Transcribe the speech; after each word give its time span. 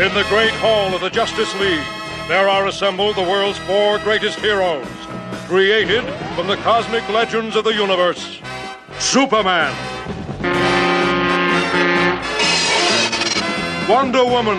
In 0.00 0.14
the 0.14 0.24
great 0.30 0.52
hall 0.52 0.94
of 0.94 1.02
the 1.02 1.10
Justice 1.10 1.54
League, 1.60 1.84
there 2.26 2.48
are 2.48 2.68
assembled 2.68 3.16
the 3.16 3.22
world's 3.22 3.58
four 3.58 3.98
greatest 3.98 4.40
heroes, 4.40 4.86
created 5.46 6.02
from 6.34 6.46
the 6.46 6.56
cosmic 6.56 7.06
legends 7.10 7.54
of 7.54 7.64
the 7.64 7.74
universe. 7.74 8.40
Superman. 8.98 9.76
Wonder 13.90 14.24
Woman. 14.24 14.56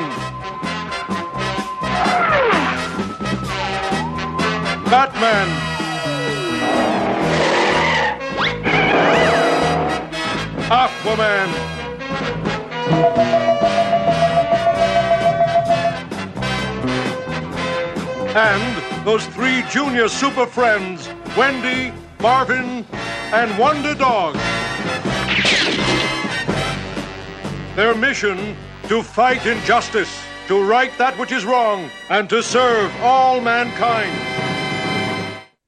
Batman. 4.91 5.47
Aquaman. 10.69 13.40
And 18.33 19.05
those 19.05 19.25
three 19.27 19.61
junior 19.69 20.07
super 20.07 20.45
friends, 20.45 21.09
Wendy, 21.35 21.93
Marvin, 22.21 22.85
and 23.33 23.59
Wonder 23.59 23.93
Dog. 23.93 24.35
Their 27.75 27.93
mission 27.93 28.55
to 28.87 29.03
fight 29.03 29.45
injustice, 29.45 30.17
to 30.47 30.63
right 30.63 30.97
that 30.97 31.19
which 31.19 31.33
is 31.33 31.43
wrong, 31.43 31.89
and 32.09 32.29
to 32.29 32.41
serve 32.41 32.95
all 33.01 33.41
mankind. 33.41 34.15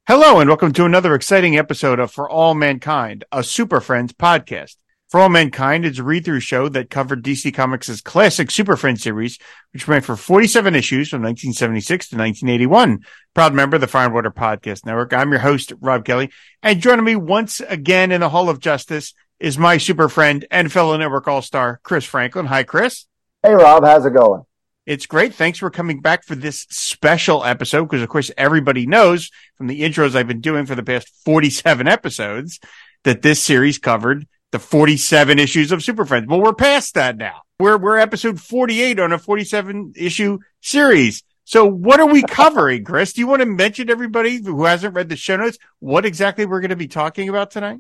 Hello, 0.07 0.40
and 0.40 0.49
welcome 0.49 0.71
to 0.71 0.85
another 0.85 1.16
exciting 1.16 1.57
episode 1.57 1.99
of 1.99 2.12
For 2.12 2.30
All 2.30 2.54
Mankind, 2.54 3.26
a 3.34 3.43
Super 3.43 3.82
Friends 3.82 4.13
podcast. 4.13 4.77
For 5.13 5.19
All 5.19 5.29
Mankind 5.29 5.85
is 5.85 5.99
a 5.99 6.03
read 6.03 6.25
through 6.25 6.39
show 6.39 6.69
that 6.69 6.89
covered 6.89 7.23
DC 7.23 7.53
Comics' 7.53 8.01
classic 8.01 8.49
Super 8.49 8.75
Friends 8.75 9.03
series, 9.03 9.37
which 9.71 9.87
ran 9.87 10.01
for 10.01 10.15
47 10.15 10.73
issues 10.73 11.09
from 11.09 11.21
1976 11.21 12.09
to 12.09 12.15
1981. 12.15 13.05
Proud 13.35 13.53
member 13.53 13.75
of 13.75 13.81
the 13.81 13.87
Fire 13.87 14.05
and 14.05 14.13
Water 14.15 14.31
Podcast 14.31 14.87
Network. 14.87 15.13
I'm 15.13 15.29
your 15.29 15.41
host, 15.41 15.71
Rob 15.79 16.03
Kelly, 16.03 16.31
and 16.63 16.81
joining 16.81 17.05
me 17.05 17.15
once 17.15 17.59
again 17.59 18.11
in 18.11 18.21
the 18.21 18.29
Hall 18.29 18.49
of 18.49 18.59
Justice 18.59 19.13
is 19.39 19.55
my 19.55 19.77
super 19.77 20.09
friend 20.09 20.47
and 20.49 20.71
fellow 20.71 20.97
network 20.97 21.27
all 21.27 21.43
star, 21.43 21.79
Chris 21.84 22.05
Franklin. 22.05 22.47
Hi, 22.47 22.63
Chris. 22.63 23.05
Hey, 23.43 23.53
Rob. 23.53 23.84
How's 23.84 24.07
it 24.07 24.15
going? 24.15 24.41
It's 24.87 25.05
great. 25.05 25.35
Thanks 25.35 25.59
for 25.59 25.69
coming 25.69 26.01
back 26.01 26.23
for 26.23 26.34
this 26.34 26.65
special 26.71 27.45
episode 27.45 27.84
because, 27.84 28.01
of 28.01 28.09
course, 28.09 28.31
everybody 28.35 28.87
knows 28.87 29.29
from 29.59 29.67
the 29.67 29.84
intros 29.84 30.15
I've 30.15 30.27
been 30.27 30.41
doing 30.41 30.65
for 30.65 30.73
the 30.73 30.81
past 30.81 31.07
47 31.23 31.87
episodes 31.87 32.59
that 33.03 33.21
this 33.21 33.43
series 33.43 33.77
covered 33.77 34.25
the 34.54 34.59
47 34.59 35.40
issues 35.40 35.71
of 35.71 35.84
Super 35.84 36.05
Friends. 36.05 36.27
Well, 36.27 36.40
we're 36.40 36.54
past 36.54 36.93
that 36.93 37.18
now. 37.18 37.41
We're, 37.59 37.76
we're 37.76 37.98
episode 37.98 38.40
48 38.40 38.99
on 38.99 39.12
a 39.12 39.18
47 39.18 39.93
issue 39.96 40.37
series. 40.62 41.23
So 41.43 41.65
what 41.65 41.99
are 41.99 42.05
we 42.05 42.21
covering, 42.21 42.84
Chris? 42.84 43.13
Do 43.13 43.21
you 43.21 43.27
want 43.27 43.41
to 43.41 43.48
mention 43.48 43.90
everybody 43.90 44.43
who 44.43 44.63
hasn't 44.63 44.93
read 44.93 45.09
the 45.09 45.15
show 45.15 45.37
notes 45.37 45.57
what 45.79 46.05
exactly 46.05 46.46
we're 46.46 46.62
going 46.62 46.70
to 46.70 46.76
be 46.76 46.87
talking 46.87 47.29
about 47.29 47.49
tonight? 47.49 47.79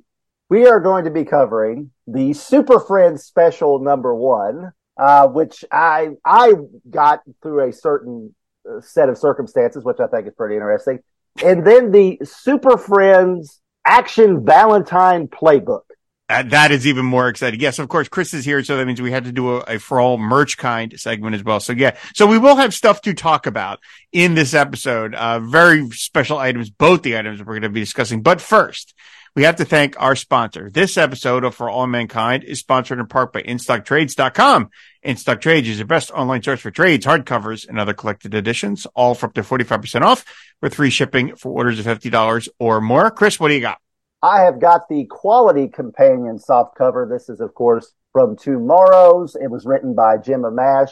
We 0.49 0.65
are 0.65 0.79
going 0.79 1.05
to 1.05 1.11
be 1.11 1.25
covering 1.25 1.91
the 2.07 2.33
Super 2.33 2.79
Friends 2.79 3.23
special 3.23 3.77
number 3.77 4.13
one, 4.15 4.73
uh, 4.97 5.27
which 5.27 5.63
I 5.71 6.09
I 6.25 6.53
got 6.89 7.21
through 7.43 7.69
a 7.69 7.71
certain 7.71 8.33
uh, 8.67 8.81
set 8.81 9.09
of 9.09 9.19
circumstances, 9.19 9.83
which 9.83 9.99
I 9.99 10.07
think 10.07 10.27
is 10.27 10.33
pretty 10.33 10.55
interesting, 10.55 10.99
and 11.43 11.65
then 11.65 11.91
the 11.91 12.19
Super 12.23 12.77
Friends 12.77 13.61
Action 13.85 14.43
Valentine 14.43 15.27
Playbook. 15.27 15.83
Uh, 16.29 16.41
that 16.43 16.71
is 16.71 16.87
even 16.87 17.05
more 17.05 17.27
exciting. 17.27 17.59
Yes, 17.59 17.79
of 17.79 17.89
course, 17.89 18.07
Chris 18.07 18.33
is 18.33 18.45
here. 18.45 18.63
So 18.63 18.77
that 18.77 18.85
means 18.85 19.01
we 19.01 19.11
had 19.11 19.25
to 19.25 19.31
do 19.31 19.57
a, 19.57 19.59
a, 19.67 19.79
for 19.79 19.99
all 19.99 20.17
merch 20.17 20.57
kind 20.57 20.97
segment 20.97 21.35
as 21.35 21.43
well. 21.43 21.59
So 21.59 21.73
yeah, 21.73 21.97
so 22.15 22.25
we 22.27 22.37
will 22.37 22.55
have 22.55 22.73
stuff 22.73 23.01
to 23.01 23.13
talk 23.13 23.45
about 23.45 23.79
in 24.11 24.33
this 24.33 24.53
episode. 24.53 25.13
Uh, 25.13 25.39
very 25.39 25.89
special 25.91 26.37
items, 26.37 26.69
both 26.69 27.03
the 27.03 27.17
items 27.17 27.39
we're 27.39 27.53
going 27.53 27.63
to 27.63 27.69
be 27.69 27.81
discussing. 27.81 28.21
But 28.21 28.39
first, 28.39 28.93
we 29.35 29.43
have 29.43 29.57
to 29.57 29.65
thank 29.65 29.99
our 29.99 30.15
sponsor. 30.15 30.69
This 30.69 30.95
episode 30.95 31.43
of 31.43 31.55
For 31.55 31.69
All 31.69 31.87
Mankind 31.87 32.43
is 32.43 32.59
sponsored 32.59 32.99
in 32.99 33.07
part 33.07 33.33
by 33.33 33.41
InStockTrades.com. 33.41 34.69
InStock 35.03 35.41
Trades 35.41 35.67
is 35.67 35.79
your 35.79 35.87
best 35.87 36.11
online 36.11 36.41
source 36.43 36.61
for 36.61 36.71
trades, 36.71 37.05
hardcovers, 37.05 37.67
and 37.67 37.79
other 37.79 37.93
collected 37.93 38.33
editions, 38.33 38.85
all 38.95 39.15
for 39.15 39.25
up 39.25 39.33
to 39.33 39.41
45% 39.41 40.01
off 40.03 40.23
with 40.61 40.75
free 40.75 40.91
shipping 40.91 41.35
for 41.35 41.51
orders 41.51 41.79
of 41.79 41.85
$50 41.85 42.47
or 42.59 42.79
more. 42.79 43.11
Chris, 43.11 43.39
what 43.39 43.49
do 43.49 43.55
you 43.55 43.61
got? 43.61 43.79
I 44.23 44.43
have 44.43 44.61
got 44.61 44.87
the 44.87 45.03
quality 45.09 45.67
companion 45.67 46.39
soft 46.39 46.77
cover. 46.77 47.05
This 47.11 47.27
is, 47.27 47.41
of 47.41 47.53
course, 47.55 47.93
from 48.13 48.37
TwoMorrows. 48.37 49.35
It 49.35 49.51
was 49.51 49.65
written 49.65 49.93
by 49.93 50.15
Jim 50.15 50.43
Amash 50.43 50.91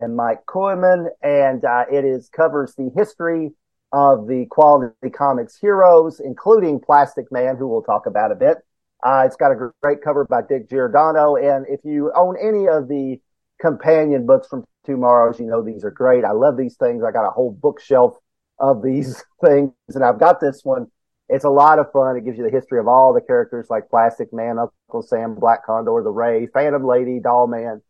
and 0.00 0.16
Mike 0.16 0.46
Kooiman, 0.48 1.08
and 1.22 1.62
uh, 1.66 1.84
it 1.92 2.06
is 2.06 2.30
covers 2.34 2.74
the 2.74 2.90
history 2.96 3.50
of 3.92 4.26
the 4.26 4.46
quality 4.50 5.10
comics 5.14 5.58
heroes, 5.58 6.18
including 6.18 6.80
Plastic 6.80 7.30
Man, 7.30 7.58
who 7.58 7.68
we'll 7.68 7.82
talk 7.82 8.06
about 8.06 8.32
a 8.32 8.36
bit. 8.36 8.56
Uh, 9.04 9.24
it's 9.26 9.36
got 9.36 9.52
a 9.52 9.70
great 9.82 9.98
cover 10.02 10.24
by 10.24 10.40
Dick 10.40 10.70
Giordano, 10.70 11.36
and 11.36 11.66
if 11.68 11.80
you 11.84 12.10
own 12.16 12.36
any 12.40 12.68
of 12.68 12.88
the 12.88 13.20
companion 13.60 14.24
books 14.24 14.48
from 14.48 14.64
TwoMorrows, 14.88 15.38
you 15.38 15.44
know 15.44 15.62
these 15.62 15.84
are 15.84 15.90
great. 15.90 16.24
I 16.24 16.32
love 16.32 16.56
these 16.56 16.76
things. 16.76 17.04
I 17.04 17.12
got 17.12 17.28
a 17.28 17.32
whole 17.32 17.52
bookshelf 17.52 18.16
of 18.58 18.82
these 18.82 19.22
things, 19.44 19.72
and 19.88 20.02
I've 20.02 20.18
got 20.18 20.40
this 20.40 20.62
one 20.64 20.86
it's 21.32 21.44
a 21.44 21.50
lot 21.50 21.78
of 21.78 21.90
fun. 21.92 22.16
It 22.16 22.24
gives 22.24 22.36
you 22.36 22.44
the 22.44 22.50
history 22.50 22.78
of 22.78 22.86
all 22.86 23.14
the 23.14 23.20
characters 23.20 23.66
like 23.70 23.88
Plastic 23.88 24.32
Man, 24.32 24.58
Uncle 24.58 25.02
Sam, 25.02 25.34
Black 25.34 25.64
Condor, 25.64 26.02
the 26.02 26.10
Ray, 26.10 26.46
Phantom 26.46 26.86
Lady, 26.86 27.20
Doll 27.20 27.46
Man. 27.46 27.80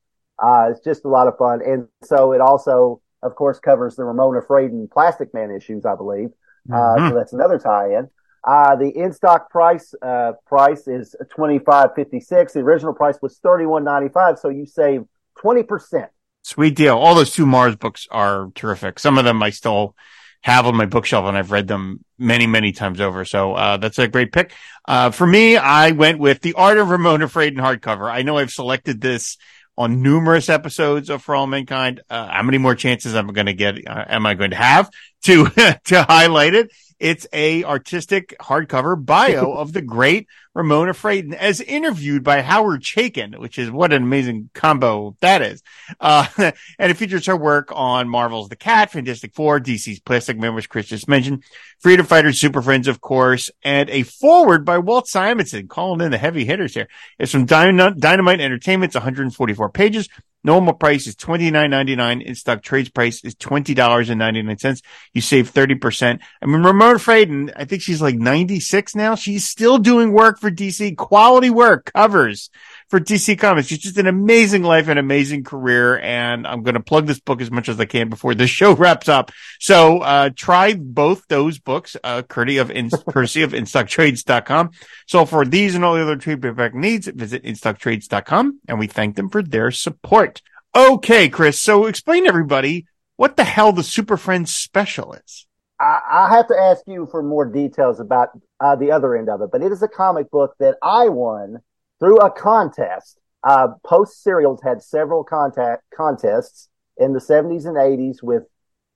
Uh, 0.42 0.68
it's 0.70 0.80
just 0.80 1.04
a 1.04 1.08
lot 1.08 1.28
of 1.28 1.36
fun. 1.36 1.60
And 1.64 1.88
so 2.04 2.32
it 2.32 2.40
also, 2.40 3.02
of 3.22 3.34
course, 3.34 3.58
covers 3.58 3.96
the 3.96 4.04
Ramona 4.04 4.40
Fradon 4.40 4.90
Plastic 4.90 5.34
Man 5.34 5.50
issues, 5.50 5.84
I 5.84 5.96
believe. 5.96 6.30
Uh, 6.70 6.74
mm-hmm. 6.74 7.08
So 7.08 7.14
that's 7.16 7.32
another 7.32 7.58
tie-in. 7.58 8.08
Uh, 8.46 8.76
the 8.76 8.88
in-stock 8.88 9.50
price, 9.50 9.94
uh, 10.02 10.32
price 10.46 10.88
is 10.88 11.14
twenty 11.30 11.58
five 11.58 11.90
fifty 11.94 12.20
six. 12.20 12.52
The 12.52 12.60
original 12.60 12.92
price 12.92 13.18
was 13.22 13.38
thirty 13.38 13.66
one 13.66 13.84
ninety 13.84 14.08
five. 14.08 14.38
So 14.38 14.48
you 14.48 14.66
save 14.66 15.02
20%. 15.42 16.08
Sweet 16.42 16.74
deal. 16.74 16.98
All 16.98 17.14
those 17.14 17.34
TwoMorrows 17.34 17.78
books 17.78 18.08
are 18.10 18.50
terrific. 18.54 18.98
Some 18.98 19.18
of 19.18 19.24
them 19.24 19.42
I 19.42 19.50
still 19.50 19.94
have 20.42 20.66
on 20.66 20.76
my 20.76 20.86
bookshelf 20.86 21.24
and 21.26 21.36
I've 21.36 21.50
read 21.50 21.68
them 21.68 22.04
many, 22.18 22.46
many 22.46 22.72
times 22.72 23.00
over. 23.00 23.24
So, 23.24 23.54
uh, 23.54 23.76
that's 23.78 23.98
a 23.98 24.08
great 24.08 24.32
pick. 24.32 24.52
Uh, 24.86 25.10
for 25.10 25.26
me, 25.26 25.56
I 25.56 25.92
went 25.92 26.18
with 26.18 26.40
the 26.40 26.54
art 26.54 26.78
of 26.78 26.90
Ramona 26.90 27.26
Fradon 27.26 27.58
hardcover. 27.58 28.10
I 28.10 28.22
know 28.22 28.38
I've 28.38 28.50
selected 28.50 29.00
this 29.00 29.38
on 29.78 30.02
numerous 30.02 30.48
episodes 30.48 31.08
of 31.08 31.22
For 31.22 31.34
All 31.34 31.46
Mankind. 31.46 32.02
Uh, 32.10 32.28
how 32.28 32.42
many 32.42 32.58
more 32.58 32.74
chances 32.74 33.14
am 33.14 33.30
I 33.30 33.32
going 33.32 33.46
to 33.46 33.54
get? 33.54 33.86
Uh, 33.86 34.04
am 34.08 34.26
I 34.26 34.34
going 34.34 34.50
to 34.50 34.56
have 34.56 34.90
to, 35.22 35.46
to 35.84 36.02
highlight 36.02 36.54
it? 36.54 36.72
It's 37.02 37.26
a 37.32 37.64
artistic 37.64 38.32
hardcover 38.40 39.04
bio 39.04 39.52
of 39.56 39.72
the 39.72 39.82
great 39.82 40.28
Ramona 40.54 40.92
Fradon 40.92 41.34
as 41.34 41.60
interviewed 41.60 42.22
by 42.22 42.42
Howard 42.42 42.82
Chaykin, 42.82 43.40
which 43.40 43.58
is 43.58 43.72
what 43.72 43.92
an 43.92 44.04
amazing 44.04 44.50
combo 44.54 45.16
that 45.20 45.42
is. 45.42 45.64
Uh, 45.98 46.28
and 46.78 46.92
it 46.92 46.96
features 46.96 47.26
her 47.26 47.36
work 47.36 47.72
on 47.74 48.08
Marvel's 48.08 48.50
The 48.50 48.54
Cat, 48.54 48.92
Fantastic 48.92 49.34
Four, 49.34 49.58
DC's 49.58 49.98
Plastic 49.98 50.38
Man, 50.38 50.54
which 50.54 50.68
Chris 50.68 50.86
just 50.86 51.08
mentioned, 51.08 51.42
Freedom 51.80 52.06
Fighters, 52.06 52.40
Super 52.40 52.62
Friends, 52.62 52.86
of 52.86 53.00
course, 53.00 53.50
and 53.64 53.90
a 53.90 54.04
forward 54.04 54.64
by 54.64 54.78
Walt 54.78 55.08
Simonson, 55.08 55.66
calling 55.66 56.02
in 56.02 56.12
the 56.12 56.18
heavy 56.18 56.44
hitters 56.44 56.72
here. 56.72 56.86
It's 57.18 57.32
from 57.32 57.46
Dynamite 57.46 58.40
Entertainment. 58.40 58.90
It's 58.90 58.94
144 58.94 59.70
pages. 59.70 60.08
Normal 60.44 60.74
price 60.74 61.06
is 61.06 61.14
twenty 61.14 61.50
nine 61.50 61.70
ninety 61.70 61.94
nine. 61.94 62.20
In 62.20 62.34
stock 62.34 62.62
trades 62.62 62.88
price 62.88 63.22
is 63.24 63.34
twenty 63.34 63.74
dollars 63.74 64.10
and 64.10 64.18
ninety 64.18 64.42
nine 64.42 64.58
cents. 64.58 64.82
You 65.12 65.20
save 65.20 65.50
thirty 65.50 65.76
percent. 65.76 66.20
I 66.42 66.46
mean, 66.46 66.62
Ramona 66.62 66.98
Fradon, 66.98 67.52
I 67.54 67.64
think 67.64 67.82
she's 67.82 68.02
like 68.02 68.16
ninety 68.16 68.58
six 68.58 68.94
now. 68.94 69.14
She's 69.14 69.48
still 69.48 69.78
doing 69.78 70.12
work 70.12 70.40
for 70.40 70.50
DC, 70.50 70.96
quality 70.96 71.50
work, 71.50 71.92
covers 71.92 72.50
for 72.92 73.00
DC 73.00 73.38
Comics. 73.38 73.68
She's 73.68 73.78
just 73.78 73.96
an 73.96 74.06
amazing 74.06 74.64
life 74.64 74.86
and 74.86 74.98
amazing 74.98 75.44
career. 75.44 75.98
And 75.98 76.46
I'm 76.46 76.62
going 76.62 76.74
to 76.74 76.80
plug 76.80 77.06
this 77.06 77.20
book 77.20 77.40
as 77.40 77.50
much 77.50 77.70
as 77.70 77.80
I 77.80 77.86
can 77.86 78.10
before 78.10 78.34
the 78.34 78.46
show 78.58 78.74
wraps 78.74 79.08
up. 79.08 79.32
So, 79.58 80.00
uh, 80.00 80.28
try 80.36 80.74
both 80.74 81.26
those 81.28 81.58
books, 81.58 81.96
uh, 82.04 82.20
courtesy 82.20 82.58
of, 82.58 82.70
in, 82.70 82.90
courtesy 83.08 83.40
of 83.40 83.52
InStockTrades.com. 83.52 84.72
So 85.06 85.24
for 85.24 85.46
these 85.46 85.74
and 85.74 85.86
all 85.86 85.94
the 85.94 86.02
other 86.02 86.16
trade 86.16 86.42
paperback 86.42 86.74
needs, 86.74 87.06
visit 87.06 87.42
InStockTrades.com 87.44 88.60
and 88.68 88.78
we 88.78 88.88
thank 88.88 89.16
them 89.16 89.30
for 89.30 89.42
their 89.42 89.70
support. 89.70 90.42
Okay, 90.76 91.30
Chris. 91.30 91.58
So 91.58 91.86
explain 91.86 92.24
to 92.24 92.28
everybody 92.28 92.84
what 93.16 93.38
the 93.38 93.44
hell 93.44 93.72
the 93.72 93.82
Super 93.82 94.18
Friends 94.18 94.54
special 94.54 95.14
is. 95.14 95.46
I, 95.80 96.00
I 96.10 96.36
have 96.36 96.48
to 96.48 96.58
ask 96.58 96.82
you 96.86 97.08
for 97.10 97.22
more 97.22 97.46
details 97.46 98.00
about 98.00 98.38
uh, 98.60 98.76
the 98.76 98.92
other 98.92 99.16
end 99.16 99.30
of 99.30 99.40
it, 99.40 99.48
but 99.50 99.62
it 99.62 99.72
is 99.72 99.82
a 99.82 99.88
comic 99.88 100.30
book 100.30 100.54
that 100.60 100.76
I 100.82 101.08
won 101.08 101.62
through 102.02 102.18
a 102.18 102.30
contest. 102.30 103.20
Uh, 103.44 103.68
Post 103.86 104.22
Cereals 104.24 104.60
had 104.62 104.82
several 104.82 105.22
contact 105.22 105.84
contests 105.96 106.68
in 106.96 107.12
the 107.12 107.20
70s 107.20 107.64
and 107.64 107.76
80s 107.76 108.22
with 108.22 108.42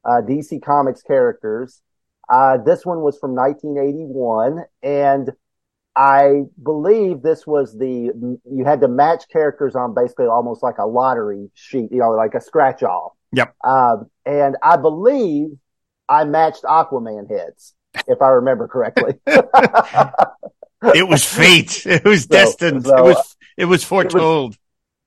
uh, 0.05 0.23
DC 0.23 0.61
Comics 0.63 1.03
characters. 1.03 1.83
Uh, 2.29 2.59
this 2.59 2.85
one 2.85 3.03
was 3.03 3.17
from 3.19 3.35
1981, 3.35 4.65
and 4.83 5.31
I 5.95 6.43
believe 6.61 7.23
this 7.23 7.47
was 7.47 7.79
the 7.79 8.11
you 8.45 8.65
had 8.65 8.81
to 8.81 8.89
match 8.89 9.25
characters 9.33 9.77
on 9.77 9.95
basically 9.95 10.27
almost 10.27 10.63
like 10.63 10.79
a 10.79 10.87
lottery 10.87 11.49
sheet, 11.55 11.93
you 11.93 11.99
know, 11.99 12.11
like 12.11 12.35
a 12.35 12.41
scratch 12.41 12.83
off. 12.83 13.13
Yep. 13.33 13.55
Um, 13.65 14.11
and 14.25 14.57
I 14.63 14.77
believe 14.77 15.51
I 16.09 16.25
matched 16.25 16.65
Aquaman 16.65 17.31
heads, 17.31 17.75
if 18.09 18.21
I 18.21 18.31
remember 18.31 18.67
correctly. 18.67 19.15
it 20.83 21.09
was 21.09 21.25
fate. 21.25 21.83
It 21.87 22.05
was 22.05 22.25
so, 22.25 22.29
destined. 22.29 22.87
So, 22.87 22.97
it 22.97 23.03
was 23.03 23.37
it 23.57 23.65
was 23.65 23.85
foretold. 23.85 24.57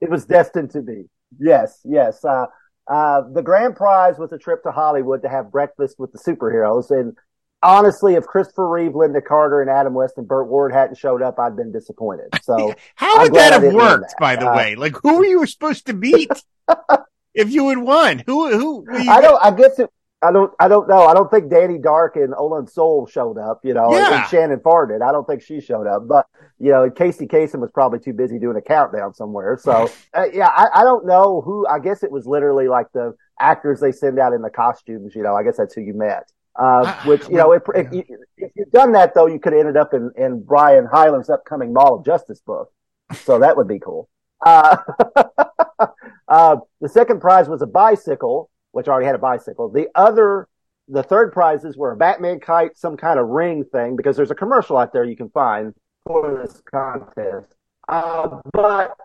It 0.01 0.09
was, 0.09 0.09
it 0.09 0.09
was, 0.09 0.25
destined 0.25 0.71
to 0.71 0.81
be. 0.81 1.03
Yes, 1.39 1.79
yes. 1.83 2.23
Uh, 2.25 2.47
uh, 2.89 3.21
the 3.31 3.43
grand 3.43 3.75
prize 3.75 4.17
was 4.17 4.31
a 4.31 4.37
trip 4.37 4.63
to 4.63 4.71
Hollywood 4.71 5.21
to 5.21 5.29
have 5.29 5.51
breakfast 5.51 5.99
with 5.99 6.11
the 6.11 6.17
superheroes. 6.17 6.89
And 6.89 7.15
honestly, 7.61 8.15
if 8.15 8.25
Christopher 8.25 8.67
Reeve, 8.67 8.93
Lynda 8.93 9.23
Carter, 9.23 9.61
and 9.61 9.69
Adam 9.69 9.93
West 9.93 10.15
and 10.17 10.27
Burt 10.27 10.47
Ward 10.47 10.73
hadn't 10.73 10.97
showed 10.97 11.21
up, 11.21 11.37
I'd 11.39 11.55
been 11.55 11.71
disappointed. 11.71 12.29
So 12.41 12.73
how 12.95 13.21
would 13.21 13.33
that 13.33 13.53
have 13.53 13.73
worked? 13.73 14.09
That. 14.09 14.19
By 14.19 14.35
the 14.35 14.49
uh, 14.49 14.55
way, 14.55 14.75
like 14.75 14.95
who 15.03 15.19
were 15.19 15.25
you 15.25 15.45
supposed 15.45 15.85
to 15.85 15.93
meet 15.93 16.31
if 17.35 17.51
you 17.51 17.69
had 17.69 17.77
won? 17.77 18.23
Who? 18.25 18.57
Who? 18.57 18.85
I 18.91 19.21
don't. 19.21 19.39
I 19.43 19.51
guess 19.51 19.77
it. 19.77 19.89
I 20.21 20.31
don't. 20.33 20.51
I 20.59 20.67
don't 20.67 20.89
know. 20.89 21.05
I 21.05 21.13
don't 21.13 21.31
think 21.31 21.49
Danny 21.49 21.77
Dark 21.77 22.17
and 22.17 22.33
Olan 22.33 22.69
Soule 22.69 23.07
showed 23.07 23.37
up. 23.37 23.61
You 23.63 23.73
know, 23.73 23.93
yeah. 23.93 24.21
and, 24.21 24.29
Shannon 24.29 24.59
Farr. 24.59 24.93
I 24.93 25.11
don't 25.11 25.25
think 25.25 25.41
she 25.41 25.61
showed 25.61 25.87
up. 25.87 26.07
But 26.07 26.25
you 26.59 26.71
know, 26.71 26.89
Casey 26.89 27.25
Kasem 27.25 27.59
was 27.59 27.71
probably 27.71 27.99
too 27.99 28.11
busy 28.11 28.37
doing 28.37 28.57
a 28.57 28.61
countdown 28.61 29.13
somewhere. 29.13 29.57
So 29.61 29.89
uh, 30.13 30.25
yeah, 30.33 30.49
I, 30.49 30.81
I 30.81 30.83
don't 30.83 31.05
know 31.05 31.41
who. 31.41 31.65
I 31.67 31.79
guess 31.79 32.03
it 32.03 32.11
was 32.11 32.25
literally 32.25 32.67
like 32.67 32.87
the 32.93 33.15
actors 33.39 33.79
they 33.79 33.93
send 33.93 34.19
out 34.19 34.33
in 34.33 34.41
the 34.41 34.49
costumes. 34.49 35.15
You 35.15 35.23
know, 35.23 35.35
I 35.35 35.43
guess 35.43 35.55
that's 35.57 35.73
who 35.73 35.81
you 35.81 35.93
met. 35.93 36.29
Uh, 36.55 36.93
which 37.03 37.27
you 37.29 37.35
know, 37.35 37.53
if, 37.53 37.63
if, 37.73 37.93
you, 37.93 38.03
if 38.35 38.51
you'd 38.55 38.71
done 38.71 38.91
that 38.91 39.13
though, 39.13 39.27
you 39.27 39.39
could 39.39 39.53
have 39.53 39.61
ended 39.61 39.77
up 39.77 39.93
in, 39.93 40.11
in 40.17 40.43
Brian 40.43 40.85
Heiler's 40.85 41.29
upcoming 41.29 41.71
Mall 41.71 41.99
of 41.99 42.05
Justice 42.05 42.41
book. 42.41 42.73
So 43.13 43.39
that 43.39 43.55
would 43.55 43.67
be 43.67 43.79
cool. 43.79 44.09
Uh, 44.45 44.77
uh, 46.27 46.57
the 46.81 46.89
second 46.89 47.21
prize 47.21 47.47
was 47.47 47.61
a 47.61 47.67
bicycle, 47.67 48.49
which 48.79 48.87
already 48.87 49.05
had 49.05 49.15
a 49.15 49.19
bicycle. 49.19 49.67
The 49.69 49.89
other, 49.93 50.47
the 50.87 51.03
third 51.03 51.33
prizes 51.33 51.75
were 51.75 51.91
a 51.91 51.97
Batman 51.97 52.39
kite, 52.39 52.77
some 52.77 52.95
kind 52.95 53.19
of 53.19 53.27
ring 53.27 53.65
thing, 53.65 53.97
because 53.97 54.15
there's 54.15 54.31
a 54.31 54.35
commercial 54.35 54.77
out 54.77 54.93
there 54.93 55.03
you 55.03 55.17
can 55.17 55.29
find 55.31 55.73
for 56.07 56.41
this 56.41 56.61
contest. 56.73 57.53
Uh, 57.89 58.39
but 58.53 58.95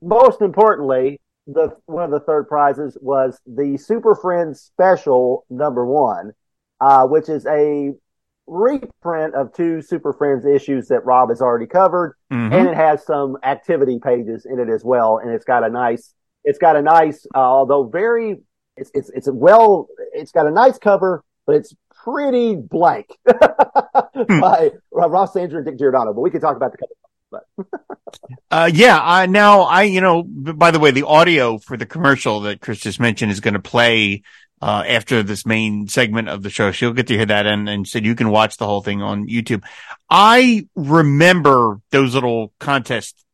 most 0.00 0.40
importantly, 0.40 1.20
the 1.46 1.76
one 1.84 2.04
of 2.04 2.10
the 2.10 2.20
third 2.20 2.48
prizes 2.48 2.96
was 3.02 3.38
the 3.46 3.76
Super 3.76 4.14
Friends 4.14 4.62
Special 4.62 5.44
number 5.50 5.84
one, 5.84 6.32
uh, 6.80 7.06
which 7.06 7.28
is 7.28 7.44
a 7.44 7.92
reprint 8.46 9.34
of 9.34 9.52
two 9.52 9.82
Super 9.82 10.14
Friends 10.14 10.46
issues 10.46 10.88
that 10.88 11.04
Rob 11.04 11.28
has 11.28 11.42
already 11.42 11.66
covered, 11.66 12.16
mm-hmm. 12.32 12.50
and 12.50 12.66
it 12.66 12.74
has 12.74 13.04
some 13.04 13.36
activity 13.42 14.00
pages 14.02 14.46
in 14.46 14.58
it 14.58 14.70
as 14.70 14.82
well. 14.82 15.18
And 15.18 15.34
it's 15.34 15.44
got 15.44 15.64
a 15.64 15.68
nice, 15.68 16.14
it's 16.44 16.58
got 16.58 16.76
a 16.76 16.82
nice, 16.82 17.26
uh, 17.34 17.38
although 17.38 17.84
very, 17.84 18.40
it's 18.78 18.90
it's 18.94 19.10
it's 19.10 19.26
a 19.26 19.32
well, 19.32 19.88
it's 20.12 20.32
got 20.32 20.46
a 20.46 20.50
nice 20.50 20.78
cover, 20.78 21.24
but 21.46 21.56
it's 21.56 21.74
pretty 22.04 22.56
blank 22.56 23.06
hmm. 23.28 24.40
by 24.40 24.70
Ross 24.90 25.34
Andru 25.34 25.56
and 25.56 25.66
Dick 25.66 25.78
Giordano. 25.78 26.12
But 26.12 26.20
we 26.20 26.30
can 26.30 26.40
talk 26.40 26.56
about 26.56 26.72
the 26.72 26.78
cover. 26.78 26.92
But 27.30 27.46
uh, 28.50 28.70
yeah, 28.72 28.98
I, 29.00 29.26
now 29.26 29.62
I, 29.62 29.82
you 29.82 30.00
know, 30.00 30.22
by 30.22 30.70
the 30.70 30.78
way, 30.78 30.90
the 30.90 31.06
audio 31.06 31.58
for 31.58 31.76
the 31.76 31.86
commercial 31.86 32.40
that 32.40 32.60
Chris 32.60 32.80
just 32.80 33.00
mentioned 33.00 33.32
is 33.32 33.40
going 33.40 33.54
to 33.54 33.60
play 33.60 34.22
uh, 34.62 34.84
after 34.86 35.22
this 35.22 35.46
main 35.46 35.88
segment 35.88 36.28
of 36.28 36.42
the 36.42 36.50
show. 36.50 36.72
She'll 36.72 36.92
get 36.92 37.06
to 37.08 37.16
hear 37.16 37.26
that 37.26 37.46
and, 37.46 37.68
and 37.68 37.86
said 37.86 38.04
you 38.04 38.14
can 38.14 38.30
watch 38.30 38.56
the 38.56 38.66
whole 38.66 38.82
thing 38.82 39.02
on 39.02 39.28
YouTube. 39.28 39.62
I 40.08 40.66
remember 40.74 41.80
those 41.90 42.14
little 42.14 42.52
contest 42.58 43.24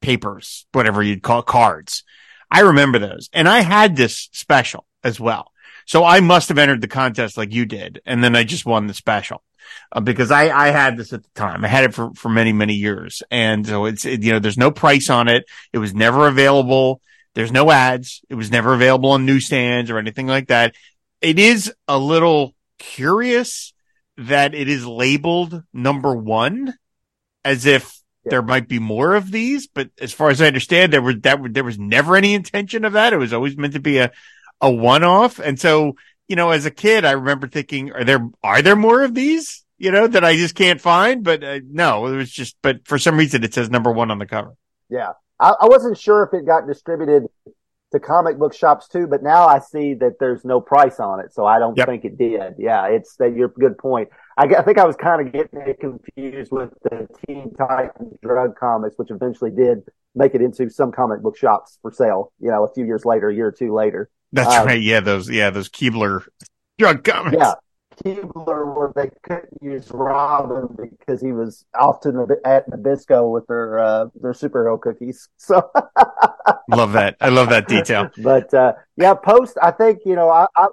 papers, 0.00 0.66
whatever 0.72 1.02
you'd 1.02 1.22
call 1.22 1.42
cards. 1.42 2.02
I 2.50 2.60
remember 2.60 2.98
those 2.98 3.28
and 3.32 3.48
I 3.48 3.60
had 3.60 3.96
this 3.96 4.28
special 4.32 4.85
as 5.06 5.20
well. 5.20 5.52
So 5.86 6.04
I 6.04 6.20
must 6.20 6.48
have 6.48 6.58
entered 6.58 6.80
the 6.80 6.88
contest 6.88 7.36
like 7.36 7.52
you 7.52 7.64
did. 7.64 8.00
And 8.04 8.22
then 8.22 8.34
I 8.34 8.44
just 8.44 8.66
won 8.66 8.86
the 8.86 8.94
special. 8.94 9.42
Uh, 9.90 10.00
because 10.00 10.30
I, 10.30 10.48
I 10.50 10.68
had 10.68 10.96
this 10.96 11.12
at 11.12 11.22
the 11.22 11.30
time. 11.34 11.64
I 11.64 11.68
had 11.68 11.84
it 11.84 11.94
for, 11.94 12.12
for 12.14 12.28
many, 12.28 12.52
many 12.52 12.74
years. 12.74 13.22
And 13.30 13.66
so 13.66 13.86
it's, 13.86 14.04
it, 14.04 14.22
you 14.22 14.32
know, 14.32 14.38
there's 14.38 14.58
no 14.58 14.70
price 14.70 15.10
on 15.10 15.28
it. 15.28 15.44
It 15.72 15.78
was 15.78 15.94
never 15.94 16.28
available 16.28 17.00
there's 17.36 17.52
no 17.52 17.70
ads. 17.70 18.22
It 18.30 18.34
was 18.34 18.50
never 18.50 18.72
available 18.72 19.10
on 19.10 19.26
newsstands 19.26 19.90
or 19.90 19.98
anything 19.98 20.26
like 20.26 20.48
that. 20.48 20.74
It 21.20 21.38
is 21.38 21.70
a 21.86 21.98
little 21.98 22.54
curious 22.78 23.74
that 24.16 24.54
it 24.54 24.70
is 24.70 24.86
labeled 24.86 25.62
number 25.70 26.16
one 26.16 26.72
as 27.44 27.66
if 27.66 28.00
yeah. 28.24 28.30
there 28.30 28.42
might 28.42 28.68
be 28.68 28.78
more 28.78 29.14
of 29.14 29.30
these. 29.30 29.66
But 29.66 29.90
as 30.00 30.14
far 30.14 30.30
as 30.30 30.40
I 30.40 30.46
understand, 30.46 30.94
there 30.94 31.02
was 31.02 31.16
that 31.20 31.38
there 31.52 31.62
was 31.62 31.78
never 31.78 32.16
any 32.16 32.32
intention 32.32 32.86
of 32.86 32.94
that. 32.94 33.12
It 33.12 33.18
was 33.18 33.34
always 33.34 33.54
meant 33.58 33.74
to 33.74 33.80
be 33.80 33.98
a, 33.98 34.12
a 34.60 34.70
one 34.70 35.04
off. 35.04 35.38
And 35.38 35.58
so, 35.58 35.96
you 36.28 36.36
know, 36.36 36.50
as 36.50 36.66
a 36.66 36.70
kid, 36.70 37.04
I 37.04 37.12
remember 37.12 37.48
thinking, 37.48 37.92
are 37.92 38.04
there, 38.04 38.28
are 38.42 38.62
there 38.62 38.76
more 38.76 39.02
of 39.02 39.14
these? 39.14 39.64
You 39.78 39.92
know, 39.92 40.06
that 40.06 40.24
I 40.24 40.36
just 40.36 40.54
can't 40.54 40.80
find, 40.80 41.22
but 41.22 41.44
uh, 41.44 41.60
no, 41.68 42.06
it 42.06 42.16
was 42.16 42.30
just, 42.30 42.56
but 42.62 42.88
for 42.88 42.98
some 42.98 43.18
reason 43.18 43.44
it 43.44 43.52
says 43.52 43.68
number 43.68 43.92
one 43.92 44.10
on 44.10 44.18
the 44.18 44.26
cover. 44.26 44.54
Yeah. 44.88 45.12
I, 45.38 45.54
I 45.60 45.66
wasn't 45.66 45.98
sure 45.98 46.22
if 46.22 46.32
it 46.32 46.46
got 46.46 46.66
distributed 46.66 47.26
to 47.92 48.00
comic 48.00 48.38
book 48.38 48.54
shops 48.54 48.88
too, 48.88 49.06
but 49.06 49.22
now 49.22 49.46
I 49.46 49.58
see 49.60 49.94
that 49.94 50.18
there's 50.18 50.44
no 50.44 50.60
price 50.60 50.98
on 50.98 51.20
it, 51.20 51.32
so 51.32 51.44
I 51.44 51.58
don't 51.58 51.76
yep. 51.76 51.86
think 51.86 52.04
it 52.04 52.18
did. 52.18 52.54
Yeah, 52.58 52.86
it's 52.86 53.16
that 53.16 53.34
you're 53.34 53.48
good 53.48 53.78
point. 53.78 54.08
I, 54.36 54.44
I 54.44 54.62
think 54.62 54.78
I 54.78 54.84
was 54.84 54.96
kind 54.96 55.24
of 55.24 55.32
getting 55.32 55.60
it 55.60 55.78
confused 55.78 56.50
with 56.50 56.70
the 56.82 57.06
Teen 57.26 57.54
Titans 57.54 58.18
drug 58.22 58.56
comics, 58.56 58.96
which 58.96 59.10
eventually 59.10 59.50
did 59.50 59.82
make 60.14 60.34
it 60.34 60.40
into 60.40 60.68
some 60.70 60.90
comic 60.90 61.22
book 61.22 61.36
shops 61.36 61.78
for 61.82 61.92
sale. 61.92 62.32
You 62.40 62.50
know, 62.50 62.64
a 62.64 62.72
few 62.72 62.84
years 62.84 63.04
later, 63.04 63.28
a 63.28 63.34
year 63.34 63.48
or 63.48 63.52
two 63.52 63.72
later. 63.72 64.10
That's 64.32 64.54
um, 64.54 64.66
right. 64.66 64.80
Yeah, 64.80 65.00
those 65.00 65.30
yeah 65.30 65.50
those 65.50 65.68
Keebler 65.68 66.26
drug 66.78 67.04
comics. 67.04 67.36
Yeah, 67.38 67.54
Keebler 68.04 68.74
where 68.76 68.92
they 68.94 69.10
couldn't 69.22 69.62
use 69.62 69.90
Robin 69.90 70.68
because 70.76 71.20
he 71.20 71.32
was 71.32 71.64
often 71.74 72.26
at 72.44 72.68
Nabisco 72.68 73.32
with 73.32 73.46
their 73.46 73.78
uh, 73.78 74.06
their 74.20 74.32
superhero 74.32 74.80
cookies. 74.80 75.28
So 75.38 75.70
love 76.68 76.92
that. 76.92 77.16
I 77.20 77.28
love 77.28 77.50
that 77.50 77.68
detail. 77.68 78.10
But 78.18 78.52
uh, 78.52 78.74
yeah, 78.96 79.14
post. 79.14 79.56
I 79.62 79.70
think 79.70 80.00
you 80.04 80.16
know. 80.16 80.30
I, 80.30 80.46
I 80.56 80.68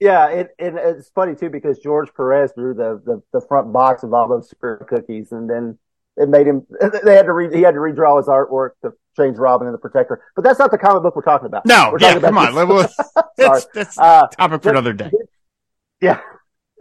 yeah, 0.00 0.28
it, 0.28 0.50
it, 0.58 0.74
it's 0.76 1.08
funny 1.08 1.34
too 1.34 1.50
because 1.50 1.78
George 1.80 2.10
Perez 2.14 2.52
drew 2.56 2.74
the, 2.74 3.02
the 3.04 3.22
the 3.32 3.44
front 3.46 3.72
box 3.72 4.02
of 4.02 4.14
all 4.14 4.28
those 4.28 4.52
superhero 4.52 4.86
cookies, 4.86 5.32
and 5.32 5.50
then 5.50 5.78
it 6.16 6.28
made 6.28 6.46
him. 6.46 6.66
They 7.04 7.14
had 7.14 7.26
to 7.26 7.32
re, 7.32 7.54
he 7.54 7.62
had 7.62 7.74
to 7.74 7.80
redraw 7.80 8.18
his 8.18 8.26
artwork 8.26 8.70
to 8.82 8.92
change 9.18 9.36
Robin 9.36 9.66
and 9.66 9.74
the 9.74 9.78
Protector. 9.78 10.22
But 10.34 10.44
that's 10.44 10.58
not 10.58 10.70
the 10.70 10.78
comic 10.78 11.02
book 11.02 11.16
we're 11.16 11.22
talking 11.22 11.46
about. 11.46 11.66
No, 11.66 11.90
we're 11.92 11.98
yeah, 12.00 12.18
come 12.18 12.38
on. 12.38 12.88
that's, 13.36 13.66
that's 13.74 13.98
uh, 13.98 14.26
topic 14.28 14.62
for 14.62 14.70
another 14.70 14.92
day. 14.92 15.10
Yeah, 16.00 16.20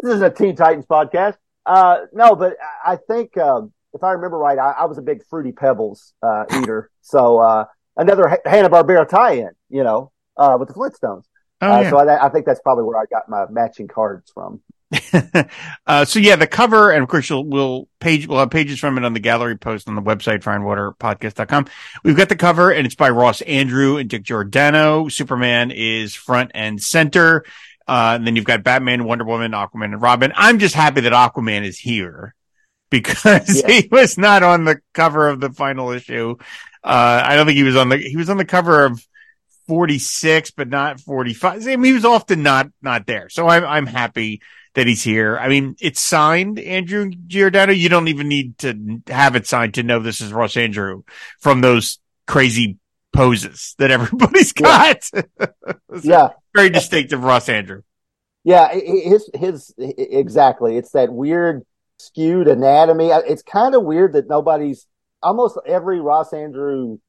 this 0.02 0.16
is 0.16 0.22
a 0.22 0.30
Teen 0.30 0.56
Titans 0.56 0.86
podcast. 0.86 1.36
Uh, 1.66 2.06
no, 2.14 2.36
but 2.36 2.54
I 2.86 2.96
think, 2.96 3.38
um, 3.38 3.74
if 3.94 4.04
I 4.04 4.12
remember 4.12 4.38
right, 4.38 4.58
I, 4.58 4.72
I, 4.72 4.86
was 4.86 4.98
a 4.98 5.02
big 5.02 5.22
Fruity 5.30 5.52
Pebbles, 5.52 6.14
uh, 6.24 6.46
eater. 6.62 6.90
So, 7.02 7.40
uh, 7.40 7.66
another 7.98 8.40
Hanna-Barbera 8.46 9.10
tie-in, 9.10 9.50
you 9.70 9.84
know, 9.84 10.12
uh, 10.38 10.56
with 10.58 10.70
the 10.70 10.74
Flintstones. 10.74 11.24
Oh, 11.62 11.72
uh, 11.72 11.82
yeah. 11.82 11.90
So 11.90 11.98
I, 11.98 12.26
I, 12.26 12.30
think 12.30 12.46
that's 12.46 12.62
probably 12.62 12.86
where 12.86 12.98
I 12.98 13.06
got 13.10 13.28
my 13.28 13.46
matching 13.50 13.88
cards 13.88 14.32
from. 14.34 14.62
uh, 15.88 16.06
so 16.06 16.20
yeah, 16.20 16.36
the 16.38 16.48
cover, 16.48 16.92
and 16.92 17.04
of 17.04 17.10
course, 17.10 17.30
you'll, 17.30 17.44
we'll 17.44 17.88
page, 18.00 18.28
we'll 18.28 18.40
have 18.40 18.50
pages 18.50 18.80
from 18.80 18.98
it 18.98 19.04
on 19.04 19.14
the 19.14 19.20
gallery 19.20 19.58
post 19.58 19.88
on 19.90 19.96
the 19.96 20.02
website, 20.02 20.42
fireandwaterpodcast.com. 20.44 21.68
We've 22.04 22.16
got 22.16 22.30
the 22.30 22.36
cover 22.36 22.72
and 22.72 22.86
it's 22.86 22.96
by 22.96 23.10
Ross 23.10 23.42
Andru 23.42 24.00
and 24.00 24.10
Dick 24.10 24.24
Giordano. 24.24 25.10
Superman 25.10 25.72
is 25.72 26.16
front 26.16 26.52
and 26.54 26.82
center. 26.82 27.44
Uh, 27.88 28.14
and 28.16 28.28
then 28.28 28.36
you've 28.36 28.46
got 28.46 28.64
Batman, 28.64 29.06
Wonder 29.06 29.24
Woman, 29.24 29.52
Aquaman, 29.52 29.86
and 29.86 30.02
Robin. 30.02 30.34
I'm 30.36 30.60
just 30.60 30.76
happy 30.76 31.02
that 31.02 31.14
Aquaman 31.14 31.64
is 31.66 31.80
here 31.80 32.34
because 32.90 33.64
yeah. 33.64 33.82
he 33.82 33.88
was 33.92 34.18
not 34.18 34.44
on 34.44 34.64
the 34.64 34.80
cover 34.94 35.28
of 35.28 35.42
the 35.42 35.52
final 35.52 35.92
issue. 35.92 36.36
Uh, 36.84 37.22
I 37.26 37.36
don't 37.36 37.46
think 37.46 37.58
he 37.58 37.64
was 37.64 37.76
on 37.76 37.90
the, 37.90 37.98
he 37.98 38.16
was 38.16 38.30
on 38.30 38.38
the 38.38 38.46
cover 38.46 38.86
of 38.86 39.06
46, 39.68 40.52
but 40.52 40.70
not 40.70 41.02
45. 41.02 41.68
I 41.68 41.76
mean, 41.76 41.84
he 41.84 41.94
was 41.94 42.06
often 42.06 42.44
not, 42.44 42.70
not 42.82 43.06
there. 43.06 43.28
So 43.28 43.48
I'm, 43.48 43.66
I'm 43.66 43.86
happy 43.86 44.42
that 44.78 44.86
he's 44.86 45.02
here. 45.02 45.40
I 45.40 45.50
mean, 45.50 45.76
it's 45.80 46.00
signed 46.00 46.58
Andru 46.58 47.12
Giordano. 47.26 47.74
You 47.74 47.90
don't 47.90 48.10
even 48.10 48.28
need 48.28 48.60
to 48.60 49.02
have 49.08 49.36
it 49.36 49.48
signed 49.48 49.74
to 49.74 49.84
know 49.84 50.00
this 50.00 50.22
is 50.22 50.32
Ross 50.32 50.54
Andru 50.54 51.02
from 51.40 51.62
those 51.62 51.98
crazy 52.28 52.78
poses 53.12 53.74
that 53.80 53.90
everybody's 53.98 54.54
got. 54.54 55.10
Yeah. 55.12 55.48
yeah. 56.04 56.30
Very 56.56 56.70
distinctive 56.70 57.24
Ross 57.24 57.48
Andru. 57.48 57.82
Yeah, 58.44 58.72
his 58.72 59.28
his 59.34 59.74
exactly. 59.80 60.78
It's 60.78 60.92
that 60.92 61.12
weird 61.12 61.66
skewed 61.98 62.48
anatomy. 62.48 63.08
It's 63.08 63.42
kind 63.42 63.74
of 63.74 63.84
weird 63.84 64.14
that 64.14 64.30
nobody's 64.30 64.86
almost 65.24 65.58
every 65.66 66.00
Ross 66.00 66.30
Andru 66.32 67.00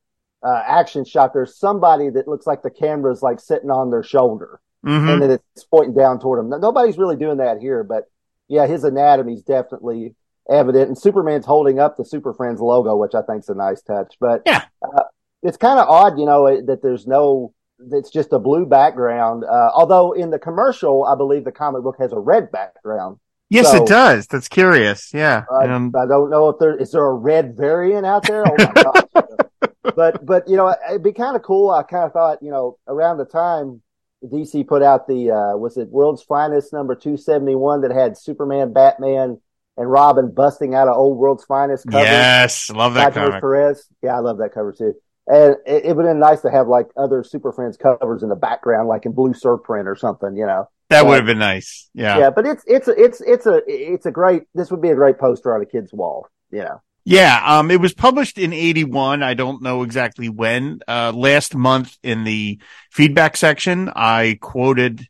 uh, 0.42 0.62
action 0.66 1.04
shot. 1.04 1.34
There's 1.34 1.58
somebody 1.58 2.08
that 2.08 2.28
looks 2.28 2.46
like 2.46 2.62
the 2.62 2.70
camera's 2.70 3.22
like 3.22 3.40
sitting 3.40 3.70
on 3.70 3.90
their 3.90 4.02
shoulder, 4.02 4.58
mm-hmm. 4.85 5.08
and 5.08 5.23
then 5.23 5.30
it's 5.30 5.64
pointing 5.64 5.94
down 5.94 6.20
toward 6.20 6.38
them. 6.38 6.61
Nobody's 6.61 6.99
really 6.99 7.16
doing 7.16 7.38
that 7.38 7.58
here, 7.61 7.85
but 7.85 8.04
yeah, 8.49 8.66
his 8.66 8.85
anatomy's 8.85 9.42
definitely 9.42 10.14
evident. 10.49 10.88
And 10.88 10.99
Superman's 10.99 11.47
holding 11.47 11.78
up 11.78 11.97
the 11.97 12.04
Super 12.04 12.32
Friends 12.32 12.61
logo, 12.61 12.97
which 12.97 13.14
I 13.14 13.23
think's 13.23 13.49
a 13.49 13.54
nice 13.54 13.82
touch. 13.82 14.16
But 14.20 14.42
yeah, 14.47 14.64
uh, 14.82 15.04
it's 15.42 15.56
kind 15.56 15.78
of 15.78 15.88
odd, 15.88 16.18
you 16.18 16.26
know, 16.26 16.62
that 16.66 16.82
there's 16.82 17.06
no 17.06 17.52
it's 17.92 18.11
just 18.11 18.32
a 18.32 18.38
blue 18.38 18.66
background. 18.66 19.44
Uh, 19.44 19.70
although 19.75 20.12
in 20.12 20.30
the 20.30 20.38
commercial, 20.38 21.04
I 21.04 21.14
believe 21.16 21.44
the 21.44 21.52
comic 21.52 21.82
book 21.82 21.97
has 21.99 22.12
a 22.12 22.18
red 22.18 22.50
background. 22.50 23.18
Yes, 23.50 23.70
so, 23.70 23.82
it 23.82 23.88
does. 23.88 24.26
That's 24.26 24.49
curious. 24.49 25.12
Yeah. 25.14 25.44
Um, 25.50 25.92
I 25.97 26.06
don't 26.06 26.28
know 26.28 26.50
if 26.50 26.58
there 26.58 26.76
is 26.76 26.92
there 26.92 27.04
a 27.04 27.14
red 27.14 27.56
variant 27.56 28.04
out 28.04 28.26
there. 28.26 28.44
Oh 28.47 28.54
my 28.58 28.82
gosh. 28.82 29.73
but 29.97 30.25
but 30.25 30.49
you 30.49 30.56
know 30.56 30.75
it'd 30.90 31.02
be 31.02 31.12
kind 31.12 31.35
of 31.35 31.42
cool. 31.42 31.70
I 31.70 31.82
kind 31.82 32.04
of 32.04 32.12
thought 32.12 32.42
you 32.42 32.50
know 32.50 32.76
around 32.87 33.16
the 33.18 33.25
time 33.25 33.80
DC 34.25 34.66
put 34.66 34.82
out 34.82 35.06
the 35.06 35.30
uh, 35.30 35.56
was 35.56 35.76
it 35.76 35.88
World's 35.88 36.22
Finest 36.22 36.72
number 36.72 36.94
two 36.94 37.16
seventy 37.16 37.54
one 37.54 37.82
that 37.82 37.92
had 37.92 38.16
Superman, 38.18 38.72
Batman, 38.72 39.40
and 39.76 39.90
Robin 39.90 40.32
busting 40.32 40.75
out 40.75 40.88
of 40.88 40.96
old 40.96 41.18
World's 41.18 41.44
Finest 41.44 41.87
cover. 41.88 42.04
Yes, 42.04 42.70
love 42.70 42.94
that 42.94 43.14
cover. 43.14 43.40
Perez. 43.40 43.87
Yeah, 44.02 44.16
I 44.16 44.20
love 44.20 44.38
that 44.38 44.52
cover 44.52 44.72
too. 44.72 44.94
And 45.28 45.56
it, 45.66 45.84
it 45.84 45.96
would 45.96 46.04
have 46.04 46.14
been 46.14 46.20
nice 46.20 46.40
to 46.40 46.50
have 46.50 46.68
like 46.68 46.87
other 46.96 47.22
Super 47.22 47.52
Friends 47.52 47.76
covers 47.76 48.22
in 48.22 48.28
the 48.28 48.37
background, 48.37 48.88
like 48.88 49.06
in 49.06 49.12
blue 49.12 49.34
surprint 49.34 49.87
or 49.87 49.94
something, 49.94 50.37
you 50.37 50.46
know. 50.46 50.68
That 50.90 51.06
would 51.06 51.16
have 51.16 51.26
been 51.26 51.38
nice. 51.38 51.90
Yeah. 51.94 52.18
Yeah, 52.18 52.30
but 52.30 52.46
it's 52.46 52.64
it's 52.66 52.88
a, 52.88 52.92
it's 52.92 53.20
it's 53.20 53.46
a 53.46 53.60
it's 53.66 54.06
a 54.06 54.10
great. 54.10 54.44
This 54.54 54.70
would 54.70 54.80
be 54.80 54.88
a 54.88 54.94
great 54.94 55.18
poster 55.18 55.54
on 55.54 55.60
a 55.60 55.66
kid's 55.66 55.92
wall. 55.92 56.28
You 56.50 56.60
know. 56.60 56.82
Yeah, 57.11 57.41
um, 57.43 57.71
it 57.71 57.81
was 57.81 57.95
published 57.95 58.37
in 58.37 58.53
81. 58.53 59.23
I 59.23 59.33
don't 59.33 59.62
know 59.62 59.83
exactly 59.83 60.29
when. 60.29 60.81
Uh, 60.87 61.11
last 61.15 61.55
month 61.55 61.97
in 62.03 62.25
the 62.25 62.61
feedback 62.91 63.35
section, 63.38 63.88
I 63.97 64.37
quoted 64.43 65.09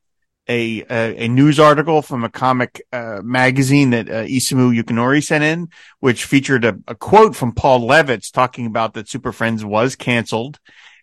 a, 0.49 0.85
a, 0.89 1.25
a 1.25 1.29
news 1.29 1.59
article 1.59 2.03
from 2.03 2.23
a 2.23 2.29
comic, 2.29 2.83
uh, 2.93 3.21
magazine 3.25 3.91
that, 3.91 4.09
uh, 4.09 4.23
Isamu 4.27 4.81
Yukinori 4.81 5.25
sent 5.25 5.43
in, 5.43 5.71
which 5.99 6.25
featured 6.25 6.65
a, 6.65 6.79
a, 6.87 6.95
quote 6.95 7.35
from 7.35 7.51
Paul 7.51 7.81
Levitz 7.81 8.31
talking 8.31 8.67
about 8.67 8.95
that 8.95 9.09
Super 9.09 9.33
Friends 9.33 9.65
was 9.65 9.97
canceled 9.97 10.61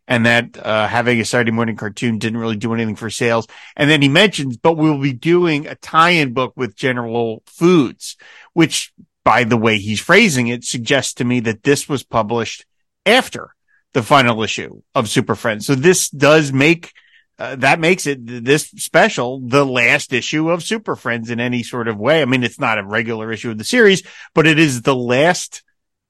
and 0.08 0.26
that, 0.26 0.58
uh, 0.58 0.88
having 0.88 1.20
a 1.20 1.26
Saturday 1.26 1.52
morning 1.52 1.76
cartoon 1.76 2.20
didn't 2.20 2.40
really 2.40 2.56
do 2.56 2.74
anything 2.74 2.96
for 2.96 3.10
sales. 3.10 3.48
And 3.76 3.90
then 3.90 4.02
he 4.02 4.08
mentions, 4.08 4.56
but 4.56 4.78
we'll 4.78 5.02
be 5.02 5.12
doing 5.12 5.68
a 5.68 5.76
tie-in 5.76 6.32
book 6.32 6.54
with 6.56 6.74
General 6.74 7.44
Foods, 7.48 8.16
which 8.54 8.94
by 9.26 9.44
the 9.44 9.58
way 9.58 9.78
he's 9.78 10.00
phrasing 10.00 10.48
it 10.48 10.64
suggests 10.64 11.16
to 11.16 11.26
me 11.26 11.42
that 11.42 11.64
this 11.64 11.90
was 11.90 12.04
published 12.04 12.66
after 13.06 13.54
the 13.94 14.04
final 14.04 14.44
issue 14.44 14.82
of 14.94 15.10
Super 15.10 15.36
Friends. 15.36 15.66
So 15.66 15.76
this 15.76 16.10
does 16.10 16.54
make 16.54 16.94
uh, 17.38 17.56
that 17.58 17.82
makes 17.82 18.08
it 18.08 18.20
this 18.46 18.68
special 18.78 19.42
the 19.42 19.66
last 19.66 20.14
issue 20.14 20.50
of 20.50 20.64
Super 20.64 20.96
Friends 20.96 21.30
in 21.30 21.42
any 21.42 21.64
sort 21.64 21.90
of 21.90 21.98
way. 21.98 22.22
I 22.22 22.26
mean, 22.26 22.44
it's 22.44 22.60
not 22.60 22.78
a 22.78 22.84
regular 22.84 23.32
issue 23.32 23.52
of 23.52 23.58
the 23.58 23.66
series, 23.66 24.04
but 24.34 24.48
it 24.48 24.58
is 24.58 24.84
the 24.84 24.96
last 24.96 25.64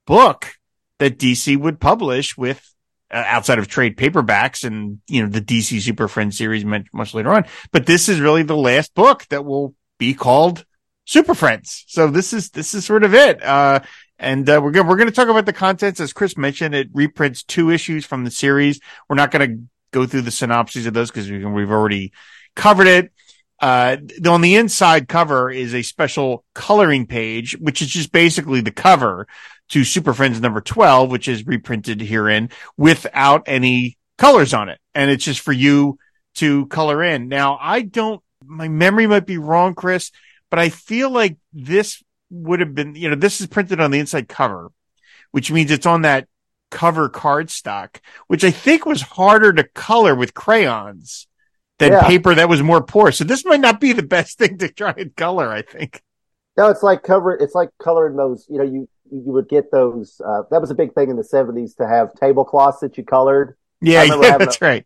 book 0.05 0.53
that 0.99 1.17
DC 1.17 1.57
would 1.57 1.79
publish 1.79 2.37
with 2.37 2.61
uh, 3.11 3.23
outside 3.25 3.59
of 3.59 3.67
trade 3.67 3.97
paperbacks 3.97 4.63
and 4.63 4.99
you 5.07 5.23
know 5.23 5.29
the 5.29 5.41
DC 5.41 5.81
Super 5.81 6.07
Friends 6.07 6.37
series 6.37 6.65
much 6.65 7.13
later 7.13 7.31
on. 7.31 7.45
But 7.71 7.85
this 7.85 8.09
is 8.09 8.19
really 8.19 8.43
the 8.43 8.57
last 8.57 8.93
book 8.93 9.25
that 9.29 9.45
will 9.45 9.73
be 9.97 10.13
called 10.13 10.65
Super 11.05 11.35
Friends. 11.35 11.85
So 11.87 12.07
this 12.07 12.33
is, 12.33 12.49
this 12.49 12.73
is 12.73 12.85
sort 12.85 13.03
of 13.03 13.13
it. 13.13 13.41
Uh, 13.43 13.79
and 14.17 14.49
uh, 14.49 14.59
we're 14.63 14.71
going 14.71 14.87
we're 14.87 14.95
going 14.95 15.09
to 15.09 15.13
talk 15.13 15.27
about 15.27 15.45
the 15.45 15.53
contents 15.53 15.99
as 15.99 16.13
Chris 16.13 16.37
mentioned. 16.37 16.73
It 16.73 16.89
reprints 16.93 17.43
two 17.43 17.69
issues 17.69 18.05
from 18.05 18.23
the 18.23 18.31
series. 18.31 18.79
We're 19.09 19.15
not 19.15 19.31
going 19.31 19.49
to 19.49 19.63
go 19.91 20.05
through 20.05 20.21
the 20.21 20.31
synopses 20.31 20.85
of 20.85 20.93
those 20.93 21.11
because 21.11 21.29
we, 21.29 21.43
we've 21.45 21.71
already 21.71 22.11
covered 22.55 22.87
it. 22.87 23.11
Uh, 23.59 23.97
on 24.27 24.41
the 24.41 24.55
inside 24.55 25.07
cover 25.07 25.49
is 25.49 25.73
a 25.73 25.81
special 25.81 26.43
coloring 26.53 27.07
page, 27.07 27.57
which 27.57 27.81
is 27.81 27.87
just 27.87 28.11
basically 28.11 28.61
the 28.61 28.71
cover 28.71 29.27
to 29.69 29.83
Super 29.83 30.13
Friends 30.13 30.39
number 30.41 30.61
12, 30.61 31.09
which 31.09 31.27
is 31.27 31.47
reprinted 31.47 32.01
herein 32.01 32.49
without 32.77 33.43
any 33.47 33.97
colors 34.17 34.53
on 34.53 34.69
it. 34.69 34.79
And 34.93 35.09
it's 35.09 35.23
just 35.23 35.39
for 35.39 35.53
you 35.53 35.97
to 36.35 36.67
color 36.67 37.01
in. 37.01 37.29
Now, 37.29 37.57
I 37.59 37.81
don't, 37.81 38.21
my 38.45 38.67
memory 38.67 39.07
might 39.07 39.25
be 39.25 39.37
wrong, 39.37 39.73
Chris 39.73 40.11
but 40.55 40.61
I 40.61 40.69
feel 40.69 41.09
like 41.09 41.35
this 41.51 42.01
would 42.29 42.61
have 42.61 42.73
been, 42.73 42.95
you 42.95 43.09
know, 43.09 43.15
this 43.15 43.41
is 43.41 43.47
printed 43.47 43.81
on 43.81 43.91
the 43.91 43.99
inside 43.99 44.29
cover, 44.29 44.71
which 45.31 45.51
means 45.51 45.69
it's 45.69 45.85
on 45.85 46.03
that 46.03 46.29
cover 46.71 47.09
cardstock, 47.09 47.97
which 48.27 48.45
I 48.45 48.51
think 48.51 48.85
was 48.85 49.01
harder 49.01 49.51
to 49.51 49.65
color 49.65 50.15
with 50.15 50.33
crayons 50.33 51.27
than 51.77 51.91
yeah. 51.91 52.07
paper 52.07 52.33
that 52.33 52.47
was 52.47 52.63
more 52.63 52.81
porous. 52.81 53.17
So 53.17 53.25
this 53.25 53.43
might 53.43 53.59
not 53.59 53.81
be 53.81 53.91
the 53.91 54.01
best 54.01 54.37
thing 54.37 54.57
to 54.59 54.69
try 54.69 54.93
and 54.95 55.13
color, 55.17 55.49
I 55.49 55.61
think. 55.61 56.01
No, 56.55 56.69
it's 56.69 56.83
like 56.83 57.03
cover, 57.03 57.35
it's 57.35 57.53
like 57.53 57.71
coloring 57.77 58.15
those, 58.15 58.47
you 58.49 58.57
know, 58.57 58.63
you, 58.63 58.87
you 59.11 59.33
would 59.33 59.49
get 59.49 59.73
those, 59.73 60.21
uh, 60.25 60.43
that 60.51 60.61
was 60.61 60.71
a 60.71 60.75
big 60.75 60.93
thing 60.93 61.09
in 61.09 61.17
the 61.17 61.23
seventies 61.25 61.75
to 61.75 61.85
have 61.85 62.13
tablecloths 62.13 62.79
that 62.79 62.97
you 62.97 63.03
colored. 63.03 63.57
Yeah, 63.81 64.03
yeah 64.21 64.37
that's 64.37 64.61
a, 64.61 64.65
right. 64.65 64.85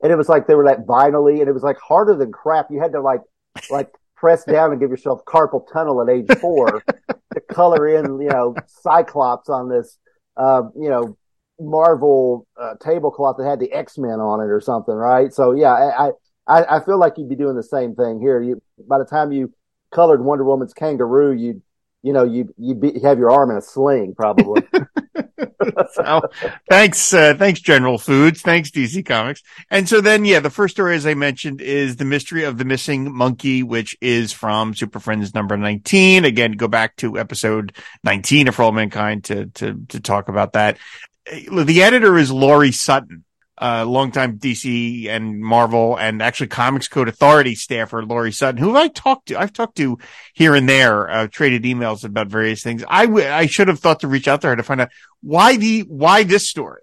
And 0.00 0.12
it 0.12 0.16
was 0.16 0.28
like, 0.28 0.46
they 0.46 0.54
were 0.54 0.64
like 0.64 0.86
vinily 0.86 1.40
and 1.40 1.48
it 1.48 1.52
was 1.54 1.64
like 1.64 1.78
harder 1.80 2.14
than 2.14 2.30
crap. 2.30 2.70
You 2.70 2.80
had 2.80 2.92
to 2.92 3.00
like, 3.00 3.22
like 3.68 3.92
press 4.18 4.44
down 4.44 4.72
and 4.72 4.80
give 4.80 4.90
yourself 4.90 5.24
carpal 5.26 5.66
tunnel 5.72 6.02
at 6.02 6.08
age 6.08 6.26
four 6.40 6.82
to 7.34 7.40
color 7.50 7.88
in, 7.88 8.20
you 8.20 8.28
know, 8.28 8.54
Cyclops 8.66 9.48
on 9.48 9.68
this, 9.68 9.98
uh, 10.36 10.62
you 10.74 10.88
know, 10.88 11.16
Marvel 11.60 12.46
uh, 12.60 12.74
tablecloth 12.80 13.36
that 13.38 13.48
had 13.48 13.60
the 13.60 13.72
X 13.72 13.98
Men 13.98 14.20
on 14.20 14.40
it 14.40 14.50
or 14.50 14.60
something, 14.60 14.94
right? 14.94 15.32
So 15.32 15.52
yeah, 15.52 15.72
I, 15.72 16.10
I 16.46 16.76
I 16.76 16.84
feel 16.84 16.98
like 16.98 17.14
you'd 17.16 17.28
be 17.28 17.36
doing 17.36 17.56
the 17.56 17.62
same 17.62 17.94
thing 17.94 18.20
here. 18.20 18.40
You 18.40 18.62
by 18.88 18.98
the 18.98 19.04
time 19.04 19.32
you 19.32 19.52
colored 19.92 20.22
Wonder 20.22 20.44
Woman's 20.44 20.72
kangaroo, 20.72 21.32
you'd 21.32 21.60
you 22.02 22.12
know 22.12 22.22
you 22.22 22.54
you'd 22.56 22.80
be, 22.80 23.00
have 23.00 23.18
your 23.18 23.30
arm 23.30 23.50
in 23.50 23.56
a 23.56 23.62
sling 23.62 24.14
probably. 24.16 24.62
so, 25.92 26.22
thanks, 26.68 27.12
uh, 27.12 27.34
thanks, 27.34 27.60
General 27.60 27.98
Foods. 27.98 28.42
Thanks, 28.42 28.70
DC 28.70 29.04
Comics. 29.04 29.42
And 29.70 29.88
so 29.88 30.00
then, 30.00 30.24
yeah, 30.24 30.40
the 30.40 30.50
first 30.50 30.74
story, 30.74 30.96
as 30.96 31.06
I 31.06 31.14
mentioned, 31.14 31.60
is 31.60 31.96
the 31.96 32.04
mystery 32.04 32.44
of 32.44 32.58
the 32.58 32.64
missing 32.64 33.14
monkey, 33.14 33.62
which 33.62 33.96
is 34.00 34.32
from 34.32 34.74
Super 34.74 35.00
Friends 35.00 35.34
number 35.34 35.56
19. 35.56 36.24
Again, 36.24 36.52
go 36.52 36.68
back 36.68 36.96
to 36.96 37.18
episode 37.18 37.76
19 38.04 38.48
of 38.48 38.54
For 38.54 38.62
All 38.62 38.72
Mankind 38.72 39.24
to, 39.24 39.46
to, 39.46 39.80
to 39.88 40.00
talk 40.00 40.28
about 40.28 40.54
that. 40.54 40.78
The 41.26 41.82
editor 41.82 42.16
is 42.16 42.30
Laurie 42.30 42.72
Sutton 42.72 43.24
uh, 43.60 43.84
longtime 43.86 44.38
DC 44.38 45.08
and 45.08 45.40
Marvel 45.40 45.96
and 45.96 46.22
actually 46.22 46.48
Comics 46.48 46.88
Code 46.88 47.08
Authority 47.08 47.54
staffer 47.54 48.04
Laurie 48.04 48.32
Sutton, 48.32 48.60
who 48.60 48.76
I 48.76 48.88
talked 48.88 49.28
to, 49.28 49.38
I've 49.38 49.52
talked 49.52 49.76
to 49.78 49.98
here 50.34 50.54
and 50.54 50.68
there, 50.68 51.10
uh, 51.10 51.26
traded 51.28 51.64
emails 51.64 52.04
about 52.04 52.28
various 52.28 52.62
things. 52.62 52.84
I, 52.88 53.06
w- 53.06 53.26
I 53.26 53.46
should 53.46 53.68
have 53.68 53.80
thought 53.80 54.00
to 54.00 54.08
reach 54.08 54.28
out 54.28 54.40
to 54.42 54.48
her 54.48 54.56
to 54.56 54.62
find 54.62 54.80
out 54.80 54.90
why 55.20 55.56
the, 55.56 55.80
why 55.80 56.22
this 56.22 56.48
story? 56.48 56.82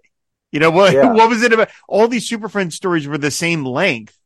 You 0.52 0.60
know, 0.60 0.70
what, 0.70 0.92
yeah. 0.92 1.12
what 1.12 1.28
was 1.28 1.42
it 1.42 1.52
about? 1.52 1.70
All 1.88 2.08
these 2.08 2.28
Super 2.28 2.48
Friends 2.48 2.76
stories 2.76 3.06
were 3.06 3.18
the 3.18 3.30
same 3.30 3.64
length. 3.64 4.16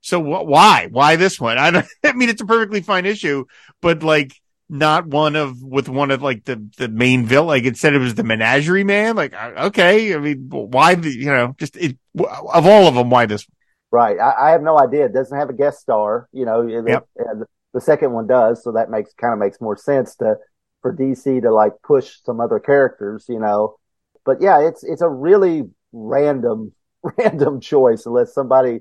So 0.00 0.20
wh- 0.20 0.46
why, 0.46 0.88
why 0.90 1.16
this 1.16 1.40
one? 1.40 1.58
I 1.58 1.70
don't, 1.70 1.86
I 2.04 2.12
mean, 2.12 2.28
it's 2.28 2.42
a 2.42 2.46
perfectly 2.46 2.82
fine 2.82 3.06
issue, 3.06 3.46
but 3.80 4.02
like, 4.02 4.41
not 4.72 5.06
one 5.06 5.36
of 5.36 5.62
with 5.62 5.88
one 5.90 6.10
of 6.10 6.22
like 6.22 6.44
the 6.44 6.66
the 6.78 6.88
main 6.88 7.26
villain. 7.26 7.48
Like 7.48 7.64
instead 7.64 7.94
it 7.94 7.98
was 7.98 8.14
the 8.14 8.24
Menagerie 8.24 8.84
Man. 8.84 9.14
Like 9.14 9.34
okay, 9.34 10.14
I 10.14 10.18
mean, 10.18 10.48
why 10.48 10.94
the 10.94 11.10
you 11.10 11.26
know 11.26 11.54
just 11.58 11.76
it, 11.76 11.98
of 12.18 12.66
all 12.66 12.88
of 12.88 12.94
them, 12.94 13.10
why 13.10 13.26
this? 13.26 13.46
Right, 13.90 14.18
I, 14.18 14.48
I, 14.48 14.50
have 14.52 14.62
no 14.62 14.80
idea. 14.80 15.04
It 15.04 15.12
doesn't 15.12 15.36
have 15.36 15.50
a 15.50 15.52
guest 15.52 15.80
star. 15.80 16.26
You 16.32 16.46
know, 16.46 16.62
yep. 16.66 17.06
the, 17.14 17.44
the 17.74 17.80
second 17.82 18.12
one 18.12 18.26
does, 18.26 18.64
so 18.64 18.72
that 18.72 18.90
makes 18.90 19.12
kind 19.12 19.34
of 19.34 19.38
makes 19.38 19.60
more 19.60 19.76
sense 19.76 20.16
to 20.16 20.36
for 20.80 20.96
DC 20.96 21.42
to 21.42 21.52
like 21.52 21.74
push 21.82 22.16
some 22.24 22.40
other 22.40 22.58
characters. 22.58 23.26
You 23.28 23.40
know, 23.40 23.76
but 24.24 24.40
yeah, 24.40 24.66
it's 24.66 24.82
it's 24.82 25.02
a 25.02 25.08
really 25.08 25.64
random 25.92 26.72
random 27.18 27.60
choice 27.60 28.06
unless 28.06 28.32
somebody 28.32 28.80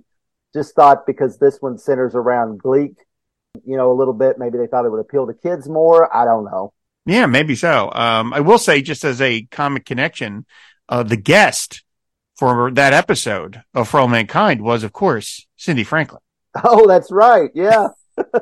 just 0.54 0.74
thought 0.74 1.06
because 1.06 1.38
this 1.38 1.58
one 1.60 1.78
centers 1.78 2.16
around 2.16 2.62
Gleek 2.62 2.96
you 3.66 3.78
know, 3.78 3.92
a 3.92 3.98
little 3.98 4.14
bit. 4.14 4.38
Maybe 4.38 4.58
they 4.58 4.68
thought 4.68 4.86
it 4.86 4.90
would 4.90 5.00
appeal 5.00 5.28
to 5.28 5.34
kids 5.34 5.68
more. 5.68 6.14
I 6.16 6.26
don't 6.26 6.46
know. 6.46 6.74
Yeah, 7.06 7.26
maybe 7.26 7.56
so. 7.56 7.92
Um, 7.94 8.34
I 8.34 8.42
will 8.42 8.60
say, 8.60 8.82
just 8.82 9.04
as 9.04 9.22
a 9.22 9.44
comic 9.44 9.86
connection, 9.86 10.46
uh, 10.88 11.04
the 11.04 11.18
guest 11.18 11.84
for 12.36 12.72
that 12.72 12.94
episode 12.94 13.64
of 13.74 13.88
For 13.88 14.00
All 14.00 14.08
Mankind 14.08 14.62
was, 14.62 14.84
of 14.84 14.94
course, 14.94 15.48
Cindy 15.58 15.84
Franklin. 15.84 16.22
Oh, 16.66 16.86
that's 16.86 17.10
right. 17.14 17.50
Yeah. 17.56 17.88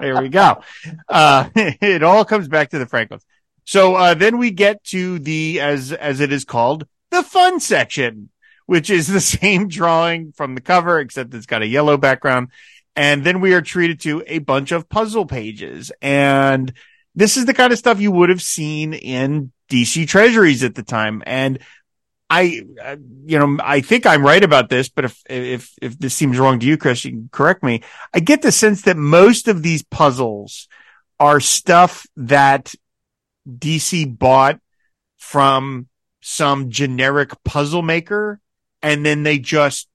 there 0.00 0.20
we 0.20 0.28
go. 0.28 0.62
Uh, 1.08 1.48
it 1.54 2.02
all 2.02 2.24
comes 2.24 2.48
back 2.48 2.70
to 2.70 2.78
the 2.80 2.86
Franklins. 2.86 3.24
So, 3.64 3.94
uh, 3.94 4.14
then 4.14 4.38
we 4.38 4.50
get 4.50 4.82
to 4.86 5.20
the, 5.20 5.60
as, 5.60 5.92
as 5.92 6.18
it 6.18 6.32
is 6.32 6.44
called, 6.44 6.88
the 7.10 7.22
fun 7.22 7.60
section, 7.60 8.30
which 8.66 8.90
is 8.90 9.06
the 9.06 9.20
same 9.20 9.68
drawing 9.68 10.32
from 10.32 10.56
the 10.56 10.60
cover, 10.60 10.98
except 10.98 11.32
it's 11.34 11.46
got 11.46 11.62
a 11.62 11.68
yellow 11.68 11.96
background. 11.96 12.48
And 13.00 13.24
then 13.24 13.40
we 13.40 13.54
are 13.54 13.62
treated 13.62 14.00
to 14.00 14.22
a 14.26 14.40
bunch 14.40 14.72
of 14.72 14.86
puzzle 14.90 15.24
pages. 15.24 15.90
And 16.02 16.70
this 17.14 17.38
is 17.38 17.46
the 17.46 17.54
kind 17.54 17.72
of 17.72 17.78
stuff 17.78 17.98
you 17.98 18.12
would 18.12 18.28
have 18.28 18.42
seen 18.42 18.92
in 18.92 19.52
DC 19.70 20.06
treasuries 20.06 20.62
at 20.62 20.74
the 20.74 20.82
time. 20.82 21.22
And 21.24 21.60
I, 22.28 22.60
uh, 22.84 22.96
you 23.24 23.38
know, 23.38 23.56
I 23.64 23.80
think 23.80 24.04
I'm 24.04 24.22
right 24.22 24.44
about 24.44 24.68
this, 24.68 24.90
but 24.90 25.06
if, 25.06 25.22
if, 25.30 25.72
if 25.80 25.98
this 25.98 26.12
seems 26.12 26.38
wrong 26.38 26.60
to 26.60 26.66
you, 26.66 26.76
Chris, 26.76 27.06
you 27.06 27.12
can 27.12 27.30
correct 27.32 27.62
me. 27.62 27.80
I 28.12 28.20
get 28.20 28.42
the 28.42 28.52
sense 28.52 28.82
that 28.82 28.98
most 28.98 29.48
of 29.48 29.62
these 29.62 29.82
puzzles 29.82 30.68
are 31.18 31.40
stuff 31.40 32.06
that 32.18 32.74
DC 33.48 34.18
bought 34.18 34.60
from 35.16 35.88
some 36.20 36.68
generic 36.68 37.32
puzzle 37.44 37.80
maker 37.80 38.40
and 38.82 39.06
then 39.06 39.22
they 39.22 39.38
just 39.38 39.88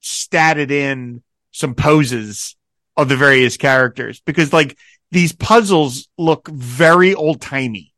statted 0.00 0.70
in 0.70 1.24
some 1.52 1.74
poses 1.74 2.56
of 2.96 3.08
the 3.08 3.16
various 3.16 3.56
characters 3.56 4.20
because 4.20 4.52
like 4.52 4.76
these 5.10 5.32
puzzles 5.32 6.08
look 6.18 6.48
very 6.48 7.14
old 7.14 7.40
timey, 7.40 7.92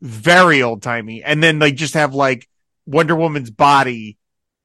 very 0.00 0.62
old 0.62 0.82
timey. 0.82 1.22
And 1.22 1.42
then 1.42 1.58
they 1.58 1.72
just 1.72 1.94
have 1.94 2.14
like 2.14 2.48
Wonder 2.86 3.16
Woman's 3.16 3.50
body 3.50 4.18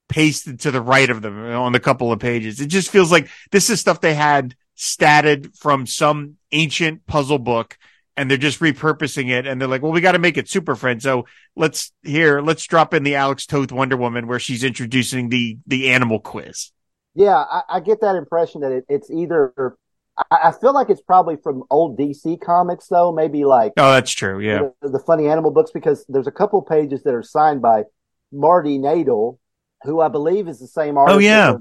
pasted 0.07 0.59
to 0.61 0.71
the 0.71 0.81
right 0.81 1.09
of 1.09 1.21
them 1.21 1.37
on 1.39 1.73
a 1.73 1.79
couple 1.79 2.11
of 2.11 2.19
pages. 2.19 2.59
It 2.59 2.67
just 2.67 2.91
feels 2.91 3.11
like 3.11 3.29
this 3.51 3.69
is 3.69 3.79
stuff 3.79 4.01
they 4.01 4.13
had 4.13 4.55
statted 4.77 5.57
from 5.57 5.87
some 5.87 6.35
ancient 6.51 7.07
puzzle 7.07 7.39
book 7.39 7.77
and 8.17 8.29
they're 8.29 8.37
just 8.37 8.59
repurposing 8.59 9.29
it 9.29 9.45
and 9.45 9.59
they're 9.59 9.67
like, 9.67 9.81
well, 9.81 9.91
we 9.91 10.01
got 10.01 10.13
to 10.13 10.19
make 10.19 10.37
it 10.37 10.49
super 10.49 10.75
friend. 10.75 11.01
So 11.01 11.25
let's 11.55 11.91
here, 12.03 12.41
let's 12.41 12.65
drop 12.65 12.93
in 12.93 13.03
the 13.03 13.15
Alex 13.15 13.45
Toth 13.45 13.71
Wonder 13.71 13.97
Woman 13.97 14.27
where 14.27 14.39
she's 14.39 14.63
introducing 14.63 15.29
the, 15.29 15.57
the 15.65 15.91
animal 15.91 16.19
quiz. 16.19 16.71
Yeah. 17.15 17.37
I, 17.37 17.61
I 17.69 17.79
get 17.79 18.01
that 18.01 18.15
impression 18.15 18.61
that 18.61 18.71
it, 18.71 18.85
it's 18.89 19.09
either, 19.09 19.77
I, 20.17 20.49
I, 20.49 20.51
feel 20.51 20.73
like 20.73 20.89
it's 20.89 21.01
probably 21.01 21.37
from 21.37 21.63
old 21.69 21.97
DC 21.97 22.41
comics 22.41 22.87
though, 22.87 23.11
maybe 23.11 23.45
like, 23.45 23.73
oh, 23.77 23.91
that's 23.91 24.11
true. 24.11 24.39
Yeah. 24.39 24.69
The, 24.81 24.89
the 24.89 24.99
funny 24.99 25.27
animal 25.27 25.51
books, 25.51 25.71
because 25.71 26.05
there's 26.07 26.27
a 26.27 26.31
couple 26.31 26.61
pages 26.61 27.03
that 27.03 27.13
are 27.13 27.23
signed 27.23 27.61
by 27.61 27.83
Marty 28.31 28.77
Naydel, 28.77 29.37
who 29.83 30.01
I 30.01 30.09
believe 30.09 30.47
is 30.47 30.59
the 30.59 30.67
same 30.67 30.97
artist. 30.97 31.15
Oh, 31.15 31.19
yeah. 31.19 31.57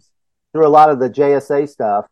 Through 0.52 0.66
a 0.66 0.68
lot 0.68 0.90
of 0.90 1.00
the 1.00 1.10
JSA 1.10 1.68
stuff, 1.68 2.06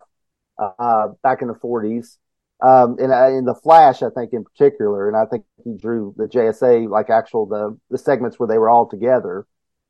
uh, 0.58 1.08
back 1.22 1.42
in 1.42 1.48
the 1.48 1.54
forties 1.54 2.18
um, 2.62 2.96
in, 2.98 3.10
uh, 3.10 3.26
in 3.26 3.44
the 3.44 3.54
Flash, 3.54 4.02
I 4.02 4.10
think 4.10 4.32
in 4.32 4.44
particular, 4.44 5.08
and 5.08 5.16
I 5.16 5.26
think 5.26 5.44
he 5.64 5.76
drew 5.76 6.14
the 6.16 6.26
JSA 6.26 6.88
like 6.88 7.10
actual 7.10 7.46
the 7.46 7.76
the 7.90 7.98
segments 7.98 8.38
where 8.38 8.46
they 8.46 8.58
were 8.58 8.70
all 8.70 8.88
together 8.88 9.46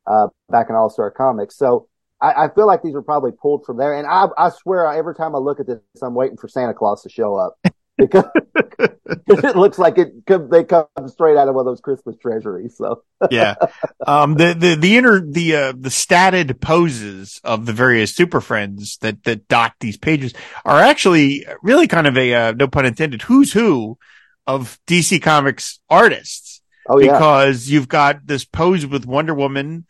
uh, 0.06 0.28
back 0.48 0.66
in 0.70 0.74
All 0.74 0.88
Star 0.88 1.10
Comics. 1.10 1.56
So 1.56 1.88
I, 2.22 2.44
I, 2.44 2.54
feel 2.54 2.66
like 2.66 2.82
these 2.82 2.94
were 2.94 3.02
probably 3.02 3.32
pulled 3.32 3.66
from 3.66 3.78
there. 3.78 3.94
And 3.94 4.06
I, 4.06 4.26
I 4.38 4.50
swear, 4.50 4.86
every 4.86 5.14
time 5.14 5.34
I 5.34 5.38
look 5.38 5.58
at 5.58 5.66
this, 5.66 5.80
I'm 6.00 6.14
waiting 6.14 6.36
for 6.36 6.46
Santa 6.46 6.72
Claus 6.72 7.02
to 7.02 7.08
show 7.08 7.34
up 7.34 7.58
because 7.98 8.24
it 9.28 9.56
looks 9.56 9.78
like 9.78 9.98
it 9.98 10.12
could, 10.26 10.50
they 10.50 10.64
come 10.64 10.86
straight 11.06 11.36
out 11.36 11.48
of 11.48 11.54
one 11.54 11.62
of 11.62 11.70
those 11.70 11.80
Christmas 11.80 12.16
treasuries. 12.16 12.76
So 12.76 13.02
yeah, 13.30 13.54
um, 14.06 14.34
the 14.34 14.54
the 14.54 14.76
the 14.76 14.96
inner 14.96 15.20
the 15.20 15.56
uh, 15.56 15.72
the 15.76 15.88
statted 15.88 16.60
poses 16.60 17.40
of 17.44 17.66
the 17.66 17.72
various 17.72 18.14
Super 18.14 18.40
Friends 18.40 18.98
that 19.00 19.24
that 19.24 19.48
dot 19.48 19.74
these 19.80 19.96
pages 19.96 20.32
are 20.64 20.78
actually 20.78 21.46
really 21.62 21.88
kind 21.88 22.06
of 22.06 22.16
a 22.16 22.34
uh, 22.34 22.52
no 22.52 22.68
pun 22.68 22.86
intended 22.86 23.22
who's 23.22 23.52
who 23.52 23.98
of 24.46 24.78
DC 24.86 25.20
Comics 25.22 25.80
artists. 25.88 26.60
Oh 26.88 26.98
yeah, 26.98 27.12
because 27.12 27.68
you've 27.68 27.88
got 27.88 28.26
this 28.26 28.44
pose 28.44 28.86
with 28.86 29.06
Wonder 29.06 29.34
Woman 29.34 29.86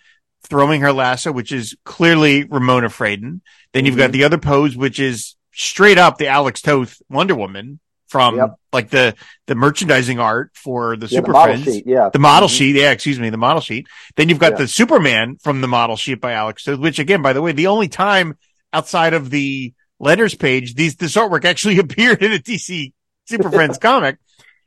throwing 0.53 0.83
her 0.83 0.93
lasso, 0.93 1.33
which 1.33 1.51
is 1.51 1.75
clearly 1.83 2.45
Ramona 2.45 2.89
Fradon. 2.89 3.41
Then 3.73 3.87
you've 3.87 3.95
mm-hmm. 3.95 4.01
got 4.01 4.13
the 4.13 4.25
other 4.25 4.37
pose, 4.37 4.77
which 4.77 5.01
is 5.01 5.35
straight 5.55 5.97
up 5.97 6.19
the 6.19 6.27
Alex 6.27 6.61
Toth 6.61 7.01
Wonder 7.09 7.35
Woman 7.35 7.81
from 8.07 8.37
yep. 8.37 8.57
like 8.71 8.91
the 8.91 9.15
the 9.47 9.55
merchandising 9.55 10.19
art 10.19 10.51
for 10.53 10.95
the 10.99 11.07
yeah, 11.07 11.21
Super 11.21 11.33
the 11.33 11.43
Friends. 11.43 11.65
Sheet, 11.65 11.87
yeah. 11.87 12.11
The 12.13 12.19
model 12.19 12.51
mm-hmm. 12.51 12.55
sheet. 12.55 12.77
Yeah, 12.77 12.91
excuse 12.91 13.19
me, 13.19 13.31
the 13.31 13.39
model 13.39 13.63
sheet. 13.63 13.87
Then 14.17 14.29
you've 14.29 14.39
got 14.39 14.53
yeah. 14.53 14.59
the 14.59 14.69
Superman 14.69 15.37
from 15.37 15.63
the 15.63 15.69
model 15.69 15.97
sheet 15.97 16.21
by 16.21 16.33
Alex 16.33 16.65
Toth, 16.65 16.79
which 16.79 16.99
again, 16.99 17.23
by 17.23 17.33
the 17.33 17.41
way, 17.41 17.53
the 17.53 17.69
only 17.69 17.89
time 17.89 18.37
outside 18.75 19.15
of 19.15 19.31
the 19.31 19.73
letters 19.99 20.35
page, 20.35 20.75
these 20.75 20.97
this 20.97 21.17
artwork 21.17 21.47
actually 21.47 21.79
appeared 21.85 22.23
in 22.23 22.33
a 22.33 22.39
DC 22.39 22.93
Super 23.25 23.51
Friends 23.51 23.79
comic. 23.79 24.19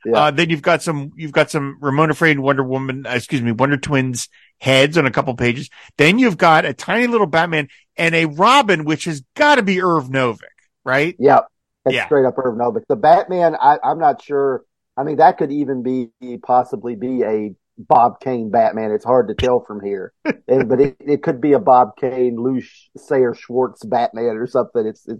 Yeah. 0.06 0.26
Uh, 0.26 0.30
then 0.30 0.50
you've 0.50 0.62
got 0.62 0.82
some, 0.82 1.10
you've 1.16 1.32
got 1.32 1.50
some 1.50 1.78
Ramona 1.80 2.14
Fradon 2.14 2.38
Wonder 2.38 2.62
Woman, 2.62 3.06
uh, 3.06 3.14
excuse 3.14 3.42
me, 3.42 3.50
Wonder 3.50 3.76
Twins 3.76 4.28
heads 4.60 4.96
on 4.96 5.04
a 5.04 5.10
couple 5.10 5.34
pages. 5.34 5.68
Then 5.98 6.20
you've 6.20 6.38
got 6.38 6.64
a 6.64 6.72
tiny 6.72 7.08
little 7.08 7.26
Batman 7.26 7.68
and 7.96 8.14
a 8.14 8.26
Robin, 8.26 8.84
which 8.84 9.06
has 9.06 9.22
got 9.34 9.56
to 9.56 9.62
be 9.62 9.82
Irv 9.82 10.04
Novick, 10.04 10.42
right? 10.84 11.16
Yeah. 11.18 11.40
That's 11.84 11.94
yeah. 11.94 12.06
straight 12.06 12.24
up 12.24 12.38
Irv 12.38 12.56
Novick. 12.56 12.82
The 12.88 12.96
Batman, 12.96 13.56
I, 13.60 13.78
I'm 13.82 13.98
not 13.98 14.22
sure. 14.22 14.64
I 14.96 15.02
mean, 15.02 15.16
that 15.16 15.38
could 15.38 15.52
even 15.52 15.82
be 15.82 16.10
possibly 16.42 16.94
be 16.94 17.22
a 17.22 17.54
Bob 17.78 18.20
Kane 18.20 18.50
Batman. 18.50 18.92
It's 18.92 19.04
hard 19.04 19.28
to 19.28 19.34
tell 19.34 19.60
from 19.60 19.84
here, 19.84 20.12
and, 20.48 20.68
but 20.68 20.80
it, 20.80 20.96
it 21.00 21.22
could 21.22 21.40
be 21.40 21.52
a 21.52 21.58
Bob 21.58 21.96
Kane, 21.96 22.36
Lew 22.36 22.62
Sayre 22.96 23.34
Schwartz 23.34 23.84
Batman 23.84 24.36
or 24.36 24.46
something. 24.46 24.86
It's 24.86 25.06
it, 25.06 25.18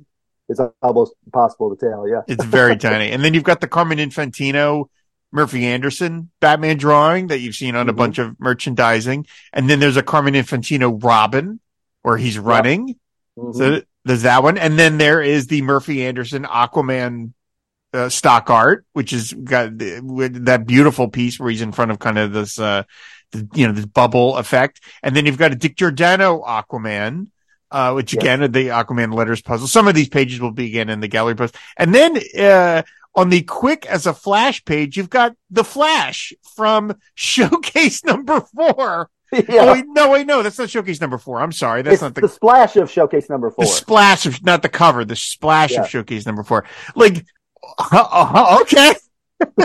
it's 0.49 0.61
almost 0.83 1.15
impossible 1.25 1.75
to 1.75 1.87
tell. 1.89 2.09
Yeah, 2.09 2.23
it's 2.29 2.45
very 2.45 2.77
tiny. 2.77 3.11
And 3.11 3.25
then 3.25 3.35
you've 3.35 3.45
got 3.45 3.61
the 3.61 3.69
Carmine 3.69 3.99
Infantino, 3.99 4.89
Murphy 5.33 5.67
Anderson 5.67 6.31
Batman 6.41 6.77
drawing 6.77 7.29
that 7.29 7.41
you've 7.41 7.57
seen 7.57 7.75
on 7.75 7.87
mm-hmm. 7.87 7.91
a 7.91 7.93
bunch 7.95 8.19
of 8.19 8.39
merchandising, 8.39 9.27
and 9.53 9.69
then 9.69 9.81
there's 9.81 9.97
a 9.97 10.03
Carmine 10.03 10.35
Infantino 10.35 11.03
Robin 11.03 11.61
where 12.03 12.17
he's 12.17 12.39
running. 12.39 12.89
Yep. 12.89 12.97
Mm-hmm. 13.39 13.59
So 13.59 13.83
there's 14.05 14.23
that 14.23 14.43
one. 14.43 14.57
And 14.57 14.79
then 14.79 14.99
there 14.99 15.21
is 15.21 15.49
the 15.49 15.63
Murphy 15.63 16.07
Anderson 16.07 16.45
Aquaman 16.45 17.33
uh, 17.93 18.09
stock 18.09 18.49
art, 18.49 18.87
which 18.93 19.13
is 19.13 19.33
got 19.33 19.77
that 19.79 20.65
beautiful 20.67 21.09
piece 21.09 21.39
where 21.39 21.51
he's 21.51 21.61
in 21.61 21.73
front 21.73 21.91
of 21.91 21.99
kind 21.99 22.19
of 22.19 22.33
this, 22.33 22.59
uh, 22.59 22.85
the, 23.33 23.49
you 23.55 23.67
know, 23.67 23.73
this 23.73 23.87
bubble 23.87 24.37
effect. 24.37 24.81
And 25.03 25.17
then 25.17 25.27
you've 25.27 25.39
got 25.39 25.53
a 25.53 25.57
Dick 25.57 25.77
Giordano 25.77 26.43
Aquaman, 26.43 27.29
uh, 27.71 27.93
which 27.93 28.13
again, 28.13 28.41
yes. 28.41 28.51
the 28.51 28.69
Aquaman 28.69 29.15
letters 29.15 29.43
puzzle. 29.43 29.67
Some 29.67 29.89
of 29.89 29.95
these 29.95 30.09
pages 30.09 30.41
will 30.41 30.53
be 30.53 30.67
again 30.67 30.89
in 30.89 31.01
the 31.01 31.09
gallery 31.09 31.35
post. 31.35 31.57
And 31.77 31.95
then, 31.95 32.21
uh, 32.39 32.83
on 33.15 33.31
the 33.31 33.43
quick 33.43 33.87
as 33.87 34.07
a 34.07 34.13
flash 34.13 34.65
page, 34.65 34.97
you've 34.97 35.11
got 35.11 35.35
the 35.51 35.65
flash 35.65 36.33
from 36.55 36.95
showcase 37.15 38.05
number 38.05 38.41
four 38.55 39.11
yeah. 39.33 39.45
Oh, 39.51 39.73
wait, 39.73 39.85
no, 39.89 40.11
wait, 40.11 40.27
no, 40.27 40.43
that's 40.43 40.59
not 40.59 40.71
showcase 40.71 41.01
number 41.01 41.19
four. 41.19 41.41
I'm 41.41 41.53
sorry. 41.53 41.83
That's 41.83 41.95
it's 41.95 42.03
not 42.03 42.15
the, 42.15 42.23
the, 42.23 42.29
splash 42.29 42.77
of 42.77 42.91
showcase 42.91 43.29
number 43.29 43.51
four. 43.51 43.65
The 43.65 43.71
splash 43.71 44.27
of, 44.27 44.45
not 44.45 44.63
the 44.63 44.69
cover, 44.69 45.05
the 45.05 45.17
splash 45.17 45.73
yeah. 45.73 45.83
of 45.83 45.89
showcase 45.89 46.27
number 46.27 46.45
four. 46.45 46.65
Like, 46.95 47.27
uh, 47.79 48.05
uh, 48.11 48.59
okay. 48.63 48.95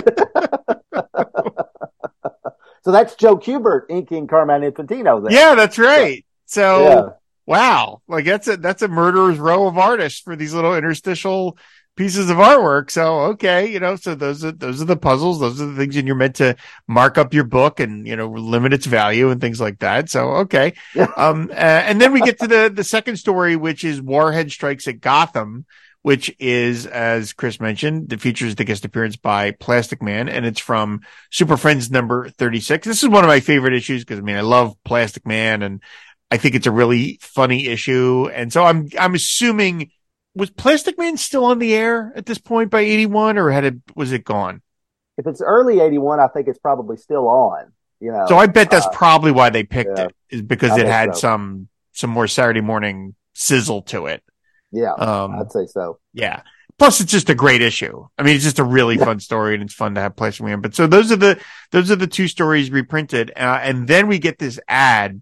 so 2.82 2.90
that's 2.90 3.14
Joe 3.14 3.38
Kubert 3.38 3.82
inking 3.88 4.26
Carmine 4.26 4.62
Infantino. 4.62 5.22
Then. 5.22 5.32
Yeah, 5.32 5.54
that's 5.54 5.78
right. 5.78 6.24
So, 6.46 6.82
yeah. 6.82 7.08
Wow, 7.46 8.02
like 8.08 8.24
that's 8.24 8.48
a, 8.48 8.56
that's 8.56 8.82
a 8.82 8.88
murderer's 8.88 9.38
row 9.38 9.66
of 9.66 9.78
artists 9.78 10.20
for 10.20 10.36
these 10.36 10.54
little 10.54 10.74
interstitial 10.74 11.56
pieces 11.96 12.30
of 12.30 12.38
artwork. 12.38 12.90
So, 12.90 13.20
okay, 13.20 13.70
you 13.70 13.78
know, 13.78 13.96
so 13.96 14.14
those 14.14 14.44
are, 14.44 14.52
those 14.52 14.80
are 14.80 14.86
the 14.86 14.96
puzzles. 14.96 15.40
Those 15.40 15.60
are 15.60 15.66
the 15.66 15.76
things 15.76 15.96
and 15.96 16.06
you're 16.06 16.16
meant 16.16 16.36
to 16.36 16.56
mark 16.88 17.18
up 17.18 17.34
your 17.34 17.44
book 17.44 17.80
and, 17.80 18.06
you 18.06 18.16
know, 18.16 18.28
limit 18.28 18.72
its 18.72 18.86
value 18.86 19.30
and 19.30 19.40
things 19.40 19.60
like 19.60 19.80
that. 19.80 20.08
So, 20.08 20.30
okay. 20.36 20.72
um, 21.16 21.50
uh, 21.50 21.54
and 21.54 22.00
then 22.00 22.12
we 22.12 22.20
get 22.20 22.38
to 22.40 22.48
the, 22.48 22.72
the 22.74 22.84
second 22.84 23.16
story, 23.16 23.56
which 23.56 23.84
is 23.84 24.00
Warhead 24.00 24.50
Strikes 24.50 24.88
at 24.88 25.00
Gotham, 25.00 25.66
which 26.00 26.34
is, 26.38 26.86
as 26.86 27.32
Chris 27.32 27.60
mentioned, 27.60 28.08
the 28.08 28.18
features 28.18 28.54
the 28.54 28.64
guest 28.64 28.84
appearance 28.84 29.16
by 29.16 29.50
Plastic 29.52 30.02
Man 30.02 30.28
and 30.28 30.46
it's 30.46 30.60
from 30.60 31.02
Super 31.30 31.56
Friends 31.56 31.90
number 31.90 32.28
36. 32.30 32.86
This 32.86 33.02
is 33.02 33.08
one 33.08 33.22
of 33.22 33.28
my 33.28 33.40
favorite 33.40 33.74
issues 33.74 34.02
because 34.02 34.18
I 34.18 34.22
mean, 34.22 34.36
I 34.36 34.40
love 34.40 34.74
Plastic 34.84 35.26
Man 35.26 35.62
and 35.62 35.82
I 36.32 36.38
think 36.38 36.54
it's 36.54 36.66
a 36.66 36.70
really 36.70 37.18
funny 37.20 37.66
issue. 37.66 38.26
And 38.32 38.50
so 38.50 38.64
I'm, 38.64 38.88
I'm 38.98 39.14
assuming 39.14 39.90
was 40.34 40.48
Plastic 40.48 40.96
Man 40.96 41.18
still 41.18 41.44
on 41.44 41.58
the 41.58 41.74
air 41.74 42.10
at 42.16 42.24
this 42.24 42.38
point 42.38 42.70
by 42.70 42.80
81 42.80 43.36
or 43.36 43.50
had 43.50 43.64
it, 43.64 43.74
was 43.94 44.12
it 44.12 44.24
gone? 44.24 44.62
If 45.18 45.26
it's 45.26 45.42
early 45.42 45.80
81, 45.80 46.20
I 46.20 46.28
think 46.28 46.48
it's 46.48 46.58
probably 46.58 46.96
still 46.96 47.28
on, 47.28 47.72
you 48.00 48.12
know. 48.12 48.24
So 48.28 48.38
I 48.38 48.46
bet 48.46 48.70
that's 48.70 48.86
uh, 48.86 48.90
probably 48.92 49.30
why 49.30 49.50
they 49.50 49.62
picked 49.62 49.98
yeah, 49.98 50.04
it 50.06 50.14
is 50.30 50.40
because 50.40 50.70
I 50.70 50.80
it 50.80 50.86
had 50.86 51.14
so. 51.14 51.20
some, 51.20 51.68
some 51.92 52.08
more 52.08 52.26
Saturday 52.26 52.62
morning 52.62 53.14
sizzle 53.34 53.82
to 53.82 54.06
it. 54.06 54.22
Yeah. 54.70 54.94
Um, 54.94 55.38
I'd 55.38 55.52
say 55.52 55.66
so. 55.66 55.98
Yeah. 56.14 56.40
Plus 56.78 57.02
it's 57.02 57.12
just 57.12 57.28
a 57.28 57.34
great 57.34 57.60
issue. 57.60 58.06
I 58.16 58.22
mean, 58.22 58.36
it's 58.36 58.44
just 58.44 58.58
a 58.58 58.64
really 58.64 58.96
fun 58.96 59.20
story 59.20 59.52
and 59.52 59.62
it's 59.62 59.74
fun 59.74 59.96
to 59.96 60.00
have 60.00 60.16
Plastic 60.16 60.46
Man. 60.46 60.62
But 60.62 60.74
so 60.74 60.86
those 60.86 61.12
are 61.12 61.16
the, 61.16 61.38
those 61.72 61.90
are 61.90 61.96
the 61.96 62.06
two 62.06 62.26
stories 62.26 62.70
reprinted. 62.70 63.32
Uh, 63.36 63.60
and 63.62 63.86
then 63.86 64.08
we 64.08 64.18
get 64.18 64.38
this 64.38 64.58
ad 64.66 65.20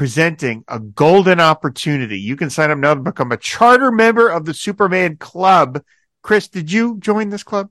presenting 0.00 0.64
a 0.66 0.80
golden 0.80 1.40
opportunity. 1.40 2.18
You 2.18 2.34
can 2.34 2.48
sign 2.48 2.70
up 2.70 2.78
now 2.78 2.94
to 2.94 3.00
become 3.00 3.32
a 3.32 3.36
charter 3.36 3.92
member 3.92 4.30
of 4.30 4.46
the 4.46 4.54
Superman 4.54 5.18
Club. 5.18 5.84
Chris, 6.22 6.48
did 6.48 6.72
you 6.72 6.96
join 7.00 7.28
this 7.28 7.42
club? 7.42 7.68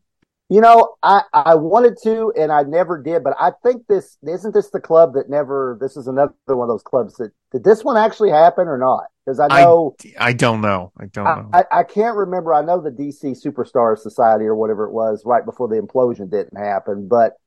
You 0.47 0.61
know, 0.61 0.93
I, 1.01 1.23
I 1.33 1.55
wanted 1.55 1.97
to 2.03 2.31
and 2.39 2.51
I 2.51 2.61
never 2.61 3.01
did, 3.01 3.23
but 3.23 3.33
I 3.39 3.49
think 3.63 3.87
this 3.87 4.19
isn't 4.21 4.53
this 4.53 4.69
the 4.69 4.79
club 4.79 5.15
that 5.15 5.27
never 5.27 5.79
this 5.81 5.97
is 5.97 6.05
another 6.05 6.35
one 6.45 6.65
of 6.65 6.67
those 6.67 6.83
clubs 6.83 7.15
that 7.15 7.31
did 7.51 7.63
this 7.63 7.83
one 7.83 7.97
actually 7.97 8.29
happen 8.29 8.67
or 8.67 8.77
not? 8.77 9.05
Because 9.25 9.39
I 9.39 9.47
know 9.47 9.95
I, 10.19 10.27
I, 10.27 10.33
don't 10.33 10.61
know. 10.61 10.91
I 10.99 11.07
don't 11.07 11.25
know. 11.25 11.49
I, 11.51 11.79
I, 11.79 11.83
can't 11.83 12.15
remember. 12.15 12.53
I 12.53 12.61
know 12.61 12.79
the 12.79 12.91
DC 12.91 13.43
Superstar 13.43 13.97
Society 13.97 14.45
or 14.45 14.53
whatever 14.53 14.85
it 14.85 14.91
was 14.91 15.23
right 15.25 15.43
before 15.43 15.67
the 15.67 15.81
implosion 15.81 16.29
didn't 16.29 16.59
happen, 16.59 17.07
but 17.07 17.37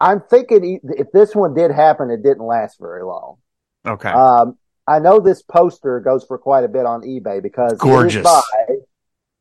I'm 0.00 0.20
thinking 0.20 0.78
if 0.84 1.10
this 1.10 1.34
one 1.34 1.54
did 1.54 1.72
happen, 1.72 2.12
it 2.12 2.22
didn't 2.22 2.46
last 2.46 2.78
very 2.78 3.02
long. 3.02 3.38
Okay. 3.88 4.10
Um, 4.10 4.58
I 4.86 5.00
know 5.00 5.20
this 5.20 5.42
poster 5.42 6.00
goes 6.00 6.24
for 6.24 6.38
quite 6.38 6.64
a 6.64 6.68
bit 6.68 6.86
on 6.86 7.02
eBay 7.02 7.42
because 7.42 7.74
gorgeous. 7.74 8.24
By, 8.24 8.42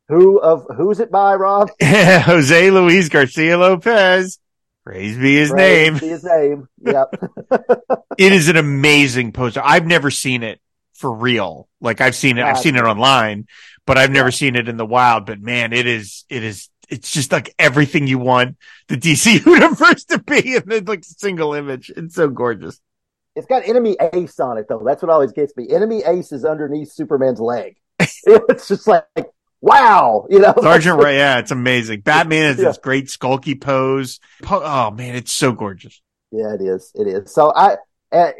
who 0.10 0.40
of 0.40 0.66
who's 0.76 1.00
it 1.00 1.12
by, 1.12 1.36
Rob? 1.36 1.70
Jose 1.82 2.72
Luis 2.72 3.10
Garcia 3.10 3.58
Lopez. 3.58 4.40
Praise 4.86 5.18
be 5.18 5.36
his 5.36 5.52
Praise 5.52 5.92
name. 5.92 5.98
Be 5.98 6.08
his 6.08 6.24
name. 6.24 6.70
Yep. 6.82 7.16
it 8.18 8.32
is 8.32 8.48
an 8.48 8.56
amazing 8.56 9.34
poster. 9.34 9.62
I've 9.64 9.86
never 9.86 10.10
seen 10.10 10.44
it 10.44 10.62
for 10.94 11.12
real. 11.12 11.68
Like 11.82 12.02
I've 12.02 12.16
seen 12.16 12.38
it, 12.38 12.44
I've 12.44 12.60
seen 12.60 12.76
it 12.76 12.84
online, 12.84 13.48
but 13.86 13.98
I've 13.98 14.12
never 14.12 14.30
yeah. 14.30 14.36
seen 14.36 14.56
it 14.56 14.70
in 14.70 14.78
the 14.78 14.86
wild. 14.86 15.26
But 15.26 15.42
man, 15.42 15.74
it 15.74 15.88
is, 15.88 16.26
it 16.30 16.44
is, 16.44 16.70
it's 16.90 17.12
just 17.12 17.32
like 17.32 17.54
everything 17.60 18.08
you 18.08 18.18
want 18.18 18.58
the 18.88 18.98
DC 18.98 19.46
universe 19.46 20.06
to 20.06 20.20
be 20.20 20.56
in 20.56 20.64
the 20.68 20.82
like 20.86 21.04
single 21.04 21.54
image. 21.54 21.92
It's 21.96 22.16
so 22.16 22.30
gorgeous. 22.30 22.80
It's 23.38 23.46
got 23.46 23.68
enemy 23.68 23.96
ace 24.14 24.40
on 24.40 24.58
it 24.58 24.68
though. 24.68 24.82
That's 24.84 25.04
what 25.04 25.12
always 25.12 25.32
gets 25.32 25.56
me. 25.56 25.70
Enemy 25.70 26.04
ace 26.06 26.32
is 26.32 26.44
underneath 26.44 26.92
Superman's 26.92 27.40
leg. 27.40 27.78
it's 28.00 28.68
just 28.68 28.88
like, 28.88 29.06
wow, 29.62 30.26
you 30.30 30.40
know, 30.40 30.56
Sergeant 30.60 31.02
Ray. 31.04 31.18
Yeah, 31.18 31.38
it's 31.38 31.52
amazing. 31.52 32.02
Batman 32.02 32.52
is 32.52 32.58
yeah. 32.60 32.66
this 32.66 32.80
great 32.80 33.06
skulky 33.06 33.60
pose. 33.60 34.20
Oh 34.50 34.90
man, 34.90 35.16
it's 35.16 35.32
so 35.32 35.52
gorgeous. 35.52 36.02
Yeah, 36.32 36.56
it 36.56 36.62
is. 36.62 36.92
It 36.96 37.08
is. 37.08 37.32
So 37.32 37.54
I, 37.56 37.78
uh, 38.12 38.32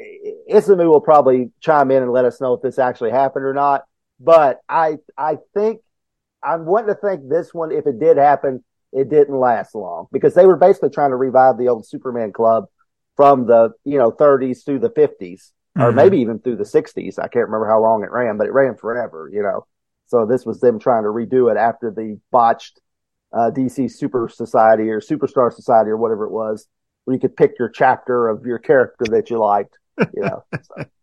Isamu 0.52 0.90
will 0.90 1.02
probably 1.02 1.52
chime 1.62 1.92
in 1.92 2.02
and 2.02 2.12
let 2.12 2.26
us 2.26 2.42
know 2.42 2.54
if 2.54 2.64
this 2.64 2.80
actually 2.80 3.12
happened 3.12 3.46
or 3.46 3.54
not. 3.54 3.84
But 4.20 4.62
I, 4.68 4.98
I 5.16 5.38
think 5.54 5.82
I'm 6.44 6.66
wanting 6.66 6.94
to 6.94 7.00
think 7.00 7.30
this 7.30 7.54
one, 7.54 7.72
if 7.72 7.86
it 7.86 8.00
did 8.00 8.18
happen, 8.18 8.64
it 8.92 9.10
didn't 9.10 9.38
last 9.38 9.76
long 9.76 10.08
because 10.12 10.34
they 10.34 10.48
were 10.48 10.58
basically 10.58 10.90
trying 10.90 11.12
to 11.12 11.18
revive 11.18 11.58
the 11.58 11.68
old 11.68 11.86
Superman 11.86 12.34
club 12.34 12.66
from 13.18 13.48
the, 13.48 13.72
you 13.84 13.98
know, 13.98 14.12
30s 14.12 14.64
through 14.64 14.80
the 14.80 14.90
50s 14.90 15.20
mm-hmm. 15.20 15.82
or 15.82 15.92
maybe 15.92 16.20
even 16.20 16.40
through 16.40 16.56
the 16.56 16.64
60s. 16.64 17.20
I 17.20 17.28
can't 17.28 17.48
remember 17.48 17.68
how 17.68 17.82
long 17.82 18.04
it 18.04 18.12
ran, 18.12 18.38
but 18.38 18.48
it 18.48 18.54
ran 18.54 18.78
forever, 18.78 19.30
you 19.34 19.44
know. 19.44 19.66
So 20.06 20.26
this 20.26 20.46
was 20.46 20.62
them 20.62 20.80
trying 20.80 21.04
to 21.04 21.10
redo 21.10 21.52
it 21.52 21.58
after 21.58 21.92
the 21.92 22.18
botched 22.32 22.80
uh, 23.34 23.52
DC 23.54 23.92
Super 23.92 24.30
Society 24.30 24.90
or 24.90 25.02
Superstar 25.02 25.52
Society 25.52 25.90
or 25.90 25.98
whatever 25.98 26.26
it 26.26 26.32
was 26.32 26.68
where 27.08 27.16
you 27.16 27.20
could 27.22 27.38
pick 27.38 27.54
your 27.58 27.70
chapter 27.70 28.28
of 28.28 28.46
your 28.46 28.60
character 28.60 29.06
that 29.12 29.30
you 29.30 29.40
liked. 29.40 29.78
You 29.98 30.24
know, 30.24 30.44
so, 30.62 30.86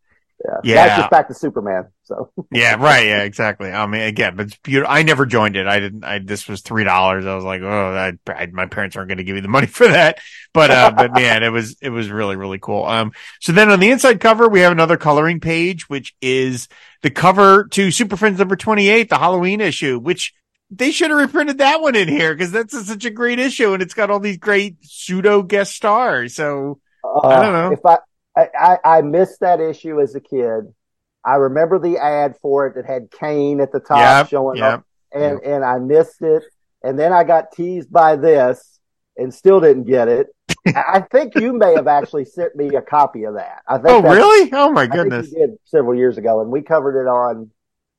yeah, 0.45 0.61
yeah. 0.63 0.75
That's 0.75 1.01
just 1.01 1.11
back 1.11 1.29
to 1.29 1.35
Superman. 1.35 1.87
So 2.03 2.31
yeah, 2.53 2.75
right, 2.75 3.07
yeah, 3.07 3.23
exactly. 3.23 3.71
I 3.71 3.87
mean, 3.87 4.03
again, 4.03 4.37
but 4.37 4.47
it's 4.47 4.57
beautiful. 4.59 4.93
I 4.93 5.03
never 5.03 5.25
joined 5.25 5.57
it. 5.57 5.67
I 5.67 5.81
didn't. 5.81 6.05
I 6.05 6.19
this 6.19 6.47
was 6.49 6.61
three 6.61 6.85
dollars. 6.85 7.25
I 7.25 7.35
was 7.35 7.45
like, 7.45 7.63
oh, 7.63 7.95
I, 8.27 8.33
I, 8.33 8.47
my 8.47 8.67
parents 8.67 8.97
aren't 8.97 9.09
going 9.09 9.19
to 9.19 9.25
give 9.25 9.35
me 9.35 9.41
the 9.41 9.49
money 9.49 9.67
for 9.69 9.89
that. 9.89 10.19
But 10.53 10.71
uh, 10.71 10.91
but 10.91 11.15
man, 11.15 11.43
it 11.43 11.49
was 11.49 11.77
it 11.81 11.91
was 11.91 12.11
really 12.11 12.37
really 12.37 12.59
cool. 12.59 12.85
Um, 12.85 13.13
so 13.41 13.53
then 13.53 13.71
on 13.71 13.81
the 13.81 13.91
inside 13.91 14.21
cover 14.21 14.49
we 14.49 14.61
have 14.61 14.73
another 14.73 14.97
coloring 14.97 15.41
page, 15.41 15.89
which 15.89 16.15
is 16.21 16.69
the 17.03 17.11
cover 17.11 17.65
to 17.69 17.91
Super 17.91 18.17
Friends 18.17 18.39
number 18.39 18.57
twenty 18.57 18.89
eight, 18.89 19.09
the 19.09 19.19
Halloween 19.19 19.61
issue, 19.61 19.99
which 19.99 20.35
they 20.71 20.91
should 20.91 21.11
have 21.11 21.19
reprinted 21.19 21.59
that 21.59 21.81
one 21.81 21.95
in 21.95 22.09
here 22.09 22.35
because 22.35 22.51
that's 22.51 22.75
a, 22.75 22.83
such 22.83 23.05
a 23.05 23.11
great 23.11 23.39
issue 23.39 23.73
and 23.75 23.83
it's 23.83 23.95
got 23.95 24.11
all 24.11 24.19
these 24.19 24.39
great 24.39 24.77
pseudo 24.83 25.43
guest 25.43 25.75
stars. 25.75 26.35
So 26.35 26.81
uh, 27.05 27.29
I 27.29 27.43
don't 27.43 27.53
know 27.53 27.73
if 27.73 27.85
I, 27.87 27.99
I, 28.37 28.79
I 28.85 29.03
missed 29.03 29.41
that 29.41 29.61
issue 29.61 30.01
as 30.01 30.15
a 30.15 30.21
kid. 30.21 30.73
I 31.25 31.37
remember 31.37 31.79
the 31.79 31.99
ad 31.99 32.37
for 32.43 32.67
it 32.67 32.75
that 32.75 32.85
had 32.85 33.11
Kane 33.11 33.61
at 33.61 33.73
the 33.73 33.81
top 33.81 33.99
yep, 33.99 34.29
showing 34.29 34.59
yep, 34.59 34.81
up 34.81 34.87
and, 35.13 35.41
yep. 35.43 35.53
and 35.55 35.65
I 35.65 35.79
missed 35.79 36.21
it. 36.21 36.45
And 36.83 36.99
then 36.99 37.13
I 37.13 37.25
got 37.25 37.53
teased 37.53 37.91
by 37.91 38.17
this 38.17 38.79
and 39.17 39.33
still 39.33 39.61
didn't 39.61 39.85
get 39.85 40.09
it. 40.09 40.27
I 40.67 41.03
think 41.11 41.35
you 41.37 41.53
may 41.53 41.75
have 41.75 41.87
actually 41.87 42.27
sent 42.27 42.55
me 42.57 42.75
a 42.75 42.83
copy 42.83 43.25
of 43.25 43.35
that. 43.35 43.63
I 43.67 43.79
think 43.79 43.89
oh, 43.89 44.03
really? 44.03 44.51
Oh 44.53 44.71
my 44.71 44.87
goodness. 44.87 45.31
did 45.31 45.51
several 45.65 45.97
years 45.97 46.19
ago 46.19 46.41
and 46.41 46.51
we 46.51 46.61
covered 46.61 47.01
it 47.01 47.07
on 47.07 47.51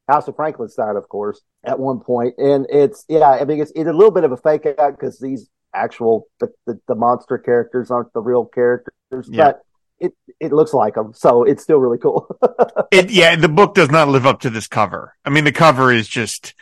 House 0.07 0.27
of 0.27 0.35
Frankenstein, 0.35 0.95
of 0.95 1.09
course, 1.09 1.41
at 1.63 1.79
one 1.79 1.99
point. 1.99 2.35
And 2.37 2.67
it's, 2.69 3.05
yeah, 3.07 3.27
I 3.27 3.45
mean, 3.45 3.59
it's, 3.59 3.71
it's 3.75 3.89
a 3.89 3.93
little 3.93 4.11
bit 4.11 4.23
of 4.23 4.31
a 4.31 4.37
fake 4.37 4.67
out 4.77 4.91
because 4.91 5.19
these 5.19 5.49
actual, 5.73 6.27
the, 6.39 6.49
the, 6.67 6.79
the, 6.87 6.95
monster 6.95 7.39
characters 7.39 7.89
aren't 7.89 8.13
the 8.13 8.21
real 8.21 8.45
characters, 8.45 9.27
yeah. 9.31 9.45
but 9.45 9.61
it, 9.99 10.13
it 10.39 10.51
looks 10.51 10.73
like 10.73 10.95
them. 10.95 11.13
So 11.13 11.43
it's 11.43 11.63
still 11.63 11.77
really 11.77 11.97
cool. 11.97 12.27
it, 12.91 13.09
yeah, 13.09 13.35
the 13.35 13.49
book 13.49 13.75
does 13.75 13.89
not 13.89 14.07
live 14.07 14.25
up 14.25 14.41
to 14.41 14.49
this 14.49 14.67
cover. 14.67 15.15
I 15.23 15.29
mean, 15.29 15.43
the 15.43 15.51
cover 15.51 15.91
is 15.91 16.07
just 16.07 16.53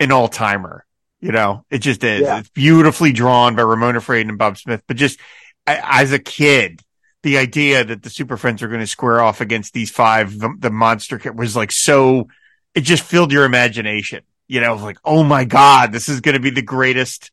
an 0.00 0.12
all 0.12 0.28
timer. 0.28 0.84
You 1.20 1.32
know, 1.32 1.64
it 1.68 1.78
just 1.78 2.04
is. 2.04 2.20
Yeah. 2.20 2.38
It's 2.38 2.48
beautifully 2.50 3.12
drawn 3.12 3.56
by 3.56 3.62
Ramona 3.62 3.98
Fradon 3.98 4.28
and 4.28 4.38
Bob 4.38 4.56
Smith, 4.56 4.84
but 4.86 4.96
just 4.96 5.18
I, 5.66 6.02
as 6.02 6.12
a 6.12 6.18
kid, 6.20 6.80
the 7.24 7.38
idea 7.38 7.82
that 7.84 8.04
the 8.04 8.10
Super 8.10 8.36
Friends 8.36 8.62
are 8.62 8.68
going 8.68 8.80
to 8.80 8.86
square 8.86 9.20
off 9.20 9.40
against 9.40 9.72
these 9.72 9.90
five, 9.90 10.38
the, 10.38 10.54
the 10.56 10.70
monster 10.70 11.20
was 11.34 11.56
like 11.56 11.72
so 11.72 12.28
it 12.74 12.82
just 12.82 13.02
filled 13.02 13.32
your 13.32 13.44
imagination. 13.44 14.22
You 14.46 14.60
know, 14.60 14.76
like, 14.76 14.98
oh 15.04 15.24
my 15.24 15.44
God, 15.44 15.92
this 15.92 16.08
is 16.08 16.20
going 16.20 16.34
to 16.34 16.40
be 16.40 16.50
the 16.50 16.62
greatest 16.62 17.32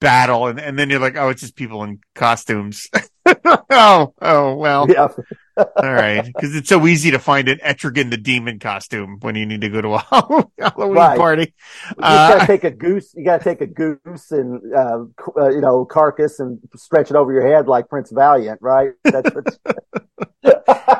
battle. 0.00 0.46
And, 0.46 0.60
and 0.60 0.78
then 0.78 0.88
you're 0.88 1.00
like, 1.00 1.16
oh, 1.16 1.28
it's 1.28 1.42
just 1.42 1.56
people 1.56 1.82
in 1.82 2.00
costumes. 2.14 2.88
oh, 3.70 4.14
oh, 4.20 4.54
well. 4.54 4.86
Yeah. 4.90 5.08
All 5.56 5.92
right. 5.92 6.32
Cause 6.38 6.54
it's 6.54 6.68
so 6.68 6.86
easy 6.86 7.10
to 7.12 7.18
find 7.18 7.48
an 7.48 7.58
Etrigan 7.58 8.10
the 8.10 8.16
demon 8.16 8.58
costume 8.58 9.18
when 9.20 9.34
you 9.36 9.46
need 9.46 9.62
to 9.62 9.68
go 9.68 9.80
to 9.80 9.94
a 9.94 9.98
Halloween 10.58 10.94
right. 10.94 11.18
party. 11.18 11.54
You 11.90 11.94
uh, 11.98 12.34
gotta 12.34 12.46
take 12.46 12.64
a 12.64 12.70
goose, 12.70 13.14
you 13.14 13.24
gotta 13.24 13.42
take 13.42 13.60
a 13.60 13.66
goose 13.66 14.30
and, 14.30 14.60
uh, 14.74 15.04
uh, 15.36 15.48
you 15.48 15.60
know, 15.60 15.84
carcass 15.84 16.40
and 16.40 16.58
stretch 16.76 17.10
it 17.10 17.16
over 17.16 17.32
your 17.32 17.46
head 17.46 17.68
like 17.68 17.88
Prince 17.88 18.10
Valiant, 18.10 18.60
right? 18.60 18.92
That's 19.04 19.30
what's 19.34 19.58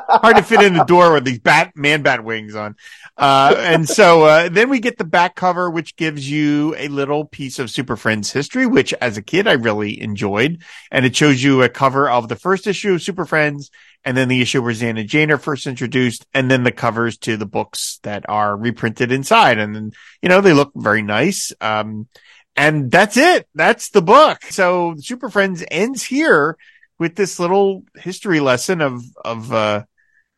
hard 0.09 0.37
to 0.37 0.42
fit 0.42 0.62
in 0.62 0.75
the 0.75 0.85
door 0.85 1.12
with 1.12 1.25
these 1.25 1.38
bat, 1.38 1.73
man 1.77 2.03
bat 2.03 2.25
wings 2.25 2.55
on. 2.55 2.77
Uh, 3.16 3.55
and 3.59 3.88
so, 3.88 4.25
uh, 4.25 4.49
then 4.49 4.69
we 4.69 4.81
get 4.81 4.99
the 4.99 5.05
back 5.05 5.35
cover, 5.35 5.71
which 5.71 5.97
gives 5.97 6.29
you 6.29 6.75
a 6.77 6.88
little 6.88 7.25
piece 7.25 7.59
of 7.59 7.71
Super 7.71 7.97
Friends 7.97 8.33
history, 8.33 8.66
which 8.66 8.92
as 8.95 9.16
a 9.16 9.23
kid 9.23 9.47
I 9.47 9.53
really 9.53 10.01
enjoyed. 10.01 10.62
And 10.90 11.05
it 11.05 11.14
shows 11.14 11.42
you 11.42 11.62
a 11.62 11.69
cover 11.69 12.09
of 12.09 12.29
the 12.29 12.37
first 12.37 12.66
issue 12.66 12.95
of 12.95 13.03
Super 13.03 13.25
Friends 13.25 13.71
and 14.07 14.16
then 14.16 14.29
the 14.29 14.40
issue 14.40 14.62
where 14.62 14.73
Zan 14.73 14.99
and 14.99 15.09
Jane 15.09 15.33
are 15.33 15.37
first 15.37 15.66
introduced 15.66 16.27
and 16.33 16.49
then 16.49 16.62
the 16.62 16.71
covers 16.71 17.19
to 17.19 17.37
the 17.37 17.45
books 17.45 17.99
that 18.05 18.25
are 18.29 18.57
reprinted 18.57 19.11
inside. 19.11 19.59
And 19.59 19.75
then, 19.75 19.92
you 20.23 20.29
know, 20.29 20.40
they 20.40 20.53
look 20.53 20.71
very 20.77 21.03
nice. 21.03 21.53
Um, 21.61 22.07
and 22.55 22.88
that's 22.88 23.16
it. 23.16 23.49
That's 23.57 23.90
the 23.90 24.03
book. 24.03 24.45
So 24.45 24.95
Super 25.01 25.29
Friends 25.29 25.64
ends 25.73 26.05
here 26.05 26.57
with 27.01 27.16
this 27.16 27.40
little 27.40 27.83
history 27.97 28.38
lesson 28.38 28.81
of, 28.81 29.03
of, 29.25 29.53
uh, 29.53 29.83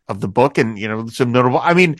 of 0.08 0.20
the 0.22 0.28
book 0.28 0.56
and, 0.56 0.78
you 0.78 0.88
know, 0.88 1.06
some 1.08 1.30
notable, 1.30 1.58
I 1.58 1.74
mean, 1.74 1.96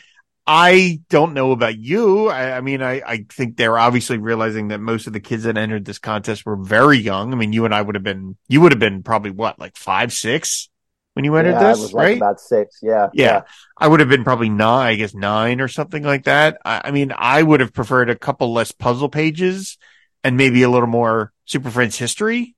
I 0.47 1.03
don't 1.11 1.35
know 1.35 1.53
about 1.53 1.77
you. 1.77 2.29
I, 2.29 2.57
I 2.57 2.61
mean, 2.63 2.81
I, 2.81 3.03
I, 3.07 3.27
think 3.29 3.59
they're 3.59 3.79
obviously 3.79 4.17
realizing 4.17 4.69
that 4.69 4.81
most 4.81 5.07
of 5.07 5.13
the 5.13 5.21
kids 5.21 5.43
that 5.43 5.59
entered 5.59 5.85
this 5.85 5.99
contest 5.99 6.47
were 6.47 6.57
very 6.57 6.97
young. 6.97 7.35
I 7.35 7.37
mean, 7.37 7.53
you 7.53 7.67
and 7.67 7.75
I 7.75 7.83
would 7.83 7.95
have 7.95 8.03
been, 8.03 8.39
you 8.49 8.63
would 8.63 8.73
have 8.73 8.79
been 8.79 9.03
probably 9.03 9.33
what, 9.33 9.59
like 9.59 9.77
five, 9.77 10.15
six 10.15 10.71
when 11.19 11.25
you 11.25 11.35
entered 11.35 11.55
yeah, 11.55 11.71
this, 11.71 11.81
was 11.81 11.93
right? 11.93 12.11
Like 12.11 12.17
about 12.19 12.41
six. 12.41 12.79
Yeah, 12.81 13.09
yeah. 13.13 13.25
Yeah. 13.25 13.43
I 13.77 13.89
would 13.89 13.99
have 13.99 14.09
been 14.09 14.23
probably 14.23 14.49
nine, 14.49 14.87
I 14.87 14.95
guess 14.95 15.15
nine 15.15 15.61
or 15.61 15.67
something 15.67 16.05
like 16.05 16.27
that. 16.27 16.61
I, 16.65 16.83
I 16.85 16.91
mean, 16.93 17.13
I 17.13 17.43
would 17.43 17.59
have 17.59 17.73
preferred 17.73 18.09
a 18.09 18.15
couple 18.15 18.53
less 18.53 18.71
puzzle 18.71 19.09
pages 19.09 19.79
and 20.23 20.37
maybe 20.37 20.63
a 20.63 20.71
little 20.71 20.87
more 20.87 21.33
Super 21.45 21.71
Friends 21.71 21.99
history. 21.99 22.55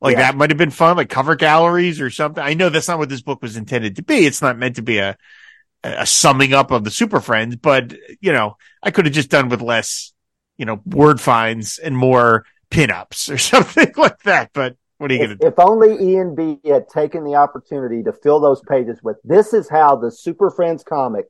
Like 0.00 0.12
yeah. 0.12 0.22
that 0.30 0.36
might 0.36 0.50
have 0.50 0.56
been 0.56 0.70
fun, 0.70 0.96
like 0.96 1.08
cover 1.08 1.34
galleries 1.34 2.00
or 2.00 2.10
something. 2.10 2.40
I 2.40 2.54
know 2.54 2.68
that's 2.68 2.86
not 2.86 3.00
what 3.00 3.08
this 3.08 3.22
book 3.22 3.42
was 3.42 3.56
intended 3.56 3.96
to 3.96 4.04
be. 4.04 4.24
It's 4.24 4.40
not 4.40 4.56
meant 4.56 4.76
to 4.76 4.82
be 4.82 4.98
a, 4.98 5.16
a 5.82 6.06
summing 6.06 6.54
up 6.54 6.70
of 6.70 6.84
the 6.84 6.92
Super 6.92 7.18
Friends, 7.18 7.56
but 7.56 7.92
you 8.20 8.32
know, 8.32 8.56
I 8.84 8.92
could 8.92 9.06
have 9.06 9.14
just 9.14 9.30
done 9.30 9.48
with 9.48 9.62
less, 9.62 10.12
you 10.58 10.64
know, 10.64 10.80
word 10.86 11.20
finds 11.20 11.78
and 11.78 11.96
more 11.96 12.46
pinups 12.70 13.34
or 13.34 13.38
something 13.38 13.92
like 13.96 14.22
that. 14.22 14.50
But 14.52 14.76
what 14.98 15.10
are 15.10 15.14
you 15.14 15.20
going 15.20 15.30
to 15.30 15.36
do? 15.36 15.46
If 15.46 15.58
only 15.58 16.12
Ian 16.12 16.34
B 16.34 16.58
had 16.64 16.88
taken 16.88 17.24
the 17.24 17.34
opportunity 17.34 18.02
to 18.04 18.12
fill 18.12 18.40
those 18.40 18.62
pages 18.68 18.98
with 19.02 19.16
this 19.24 19.52
is 19.52 19.68
how 19.68 19.96
the 19.96 20.10
Super 20.10 20.50
Friends 20.50 20.82
comic 20.82 21.26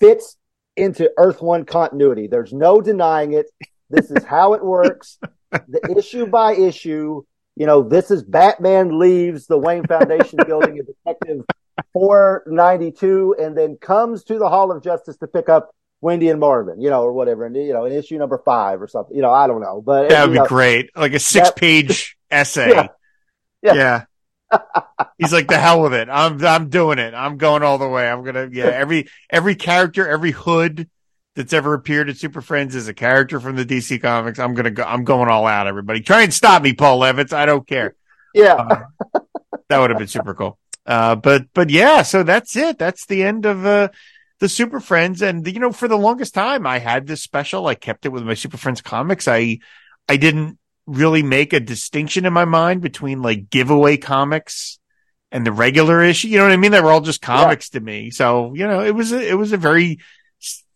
fits 0.00 0.36
into 0.76 1.10
Earth 1.18 1.42
One 1.42 1.64
continuity. 1.64 2.26
There's 2.26 2.52
no 2.52 2.80
denying 2.80 3.34
it. 3.34 3.46
This 3.90 4.10
is 4.10 4.24
how 4.24 4.54
it 4.54 4.64
works. 4.64 5.18
the 5.50 5.94
issue 5.96 6.26
by 6.26 6.54
issue, 6.54 7.22
you 7.56 7.66
know, 7.66 7.82
this 7.82 8.10
is 8.10 8.22
Batman 8.22 8.98
leaves 8.98 9.46
the 9.46 9.58
Wayne 9.58 9.86
Foundation 9.86 10.38
building 10.46 10.78
in 10.78 10.86
detective 10.86 11.44
492 11.92 13.36
and 13.40 13.56
then 13.56 13.76
comes 13.76 14.24
to 14.24 14.38
the 14.38 14.48
Hall 14.48 14.72
of 14.72 14.82
Justice 14.82 15.16
to 15.18 15.26
pick 15.26 15.48
up 15.48 15.74
Wendy 16.00 16.28
and 16.28 16.40
Marvin, 16.40 16.80
you 16.80 16.90
know, 16.90 17.02
or 17.02 17.12
whatever. 17.12 17.46
And, 17.46 17.54
you 17.54 17.72
know, 17.72 17.84
in 17.84 17.92
issue 17.92 18.18
number 18.18 18.40
five 18.44 18.82
or 18.82 18.88
something, 18.88 19.14
you 19.14 19.22
know, 19.22 19.32
I 19.32 19.46
don't 19.46 19.60
know, 19.60 19.82
but 19.84 20.08
that 20.08 20.26
would 20.26 20.32
be 20.32 20.38
know, 20.38 20.46
great. 20.46 20.90
Like 20.96 21.12
a 21.12 21.18
six 21.18 21.48
that, 21.48 21.56
page 21.56 22.13
essay. 22.30 22.70
Yeah. 22.70 22.88
yeah. 23.62 23.74
yeah. 23.74 24.04
He's 25.18 25.32
like, 25.32 25.48
the 25.48 25.58
hell 25.58 25.82
with 25.82 25.94
it. 25.94 26.08
I'm, 26.08 26.44
I'm 26.44 26.68
doing 26.68 26.98
it. 26.98 27.14
I'm 27.14 27.38
going 27.38 27.62
all 27.62 27.78
the 27.78 27.88
way. 27.88 28.08
I'm 28.08 28.24
to, 28.24 28.48
yeah, 28.52 28.64
every, 28.72 29.08
every 29.30 29.54
character, 29.54 30.08
every 30.08 30.30
hood 30.32 30.88
that's 31.34 31.52
ever 31.52 31.74
appeared 31.74 32.08
at 32.08 32.16
Super 32.16 32.40
Friends 32.40 32.74
is 32.74 32.88
a 32.88 32.94
character 32.94 33.40
from 33.40 33.56
the 33.56 33.64
DC 33.64 34.00
comics. 34.00 34.38
I'm 34.38 34.54
to 34.54 34.70
go, 34.70 34.82
I'm 34.82 35.04
going 35.04 35.28
all 35.28 35.46
out, 35.46 35.66
everybody. 35.66 36.00
Try 36.00 36.22
and 36.22 36.32
stop 36.32 36.62
me, 36.62 36.72
Paul 36.72 37.00
Levitz. 37.00 37.32
I 37.32 37.46
don't 37.46 37.66
care. 37.66 37.94
Yeah. 38.34 38.54
Uh, 38.54 39.20
that 39.68 39.78
would 39.78 39.90
have 39.90 39.98
been 39.98 40.08
super 40.08 40.34
cool. 40.34 40.58
Uh, 40.86 41.16
but, 41.16 41.46
but 41.54 41.70
yeah, 41.70 42.02
so 42.02 42.22
that's 42.22 42.56
it. 42.56 42.78
That's 42.78 43.06
the 43.06 43.22
end 43.22 43.46
of, 43.46 43.64
uh, 43.64 43.88
the 44.40 44.48
Super 44.48 44.80
Friends. 44.80 45.22
And, 45.22 45.46
you 45.46 45.60
know, 45.60 45.72
for 45.72 45.88
the 45.88 45.96
longest 45.96 46.34
time, 46.34 46.66
I 46.66 46.78
had 46.78 47.06
this 47.06 47.22
special. 47.22 47.66
I 47.66 47.74
kept 47.74 48.04
it 48.04 48.10
with 48.10 48.24
my 48.24 48.34
Super 48.34 48.56
Friends 48.56 48.82
comics. 48.82 49.26
I, 49.26 49.58
I 50.08 50.16
didn't 50.16 50.58
really 50.86 51.22
make 51.22 51.52
a 51.52 51.60
distinction 51.60 52.26
in 52.26 52.32
my 52.32 52.44
mind 52.44 52.80
between 52.80 53.22
like 53.22 53.50
giveaway 53.50 53.96
comics 53.96 54.78
and 55.32 55.46
the 55.46 55.52
regular 55.52 56.02
issue. 56.02 56.28
You 56.28 56.38
know 56.38 56.44
what 56.44 56.52
I 56.52 56.56
mean? 56.56 56.72
They 56.72 56.80
were 56.80 56.92
all 56.92 57.00
just 57.00 57.22
comics 57.22 57.70
yeah. 57.72 57.80
to 57.80 57.84
me. 57.84 58.10
So, 58.10 58.54
you 58.54 58.66
know, 58.66 58.82
it 58.82 58.94
was, 58.94 59.12
a, 59.12 59.28
it 59.28 59.34
was 59.34 59.52
a 59.52 59.56
very 59.56 59.98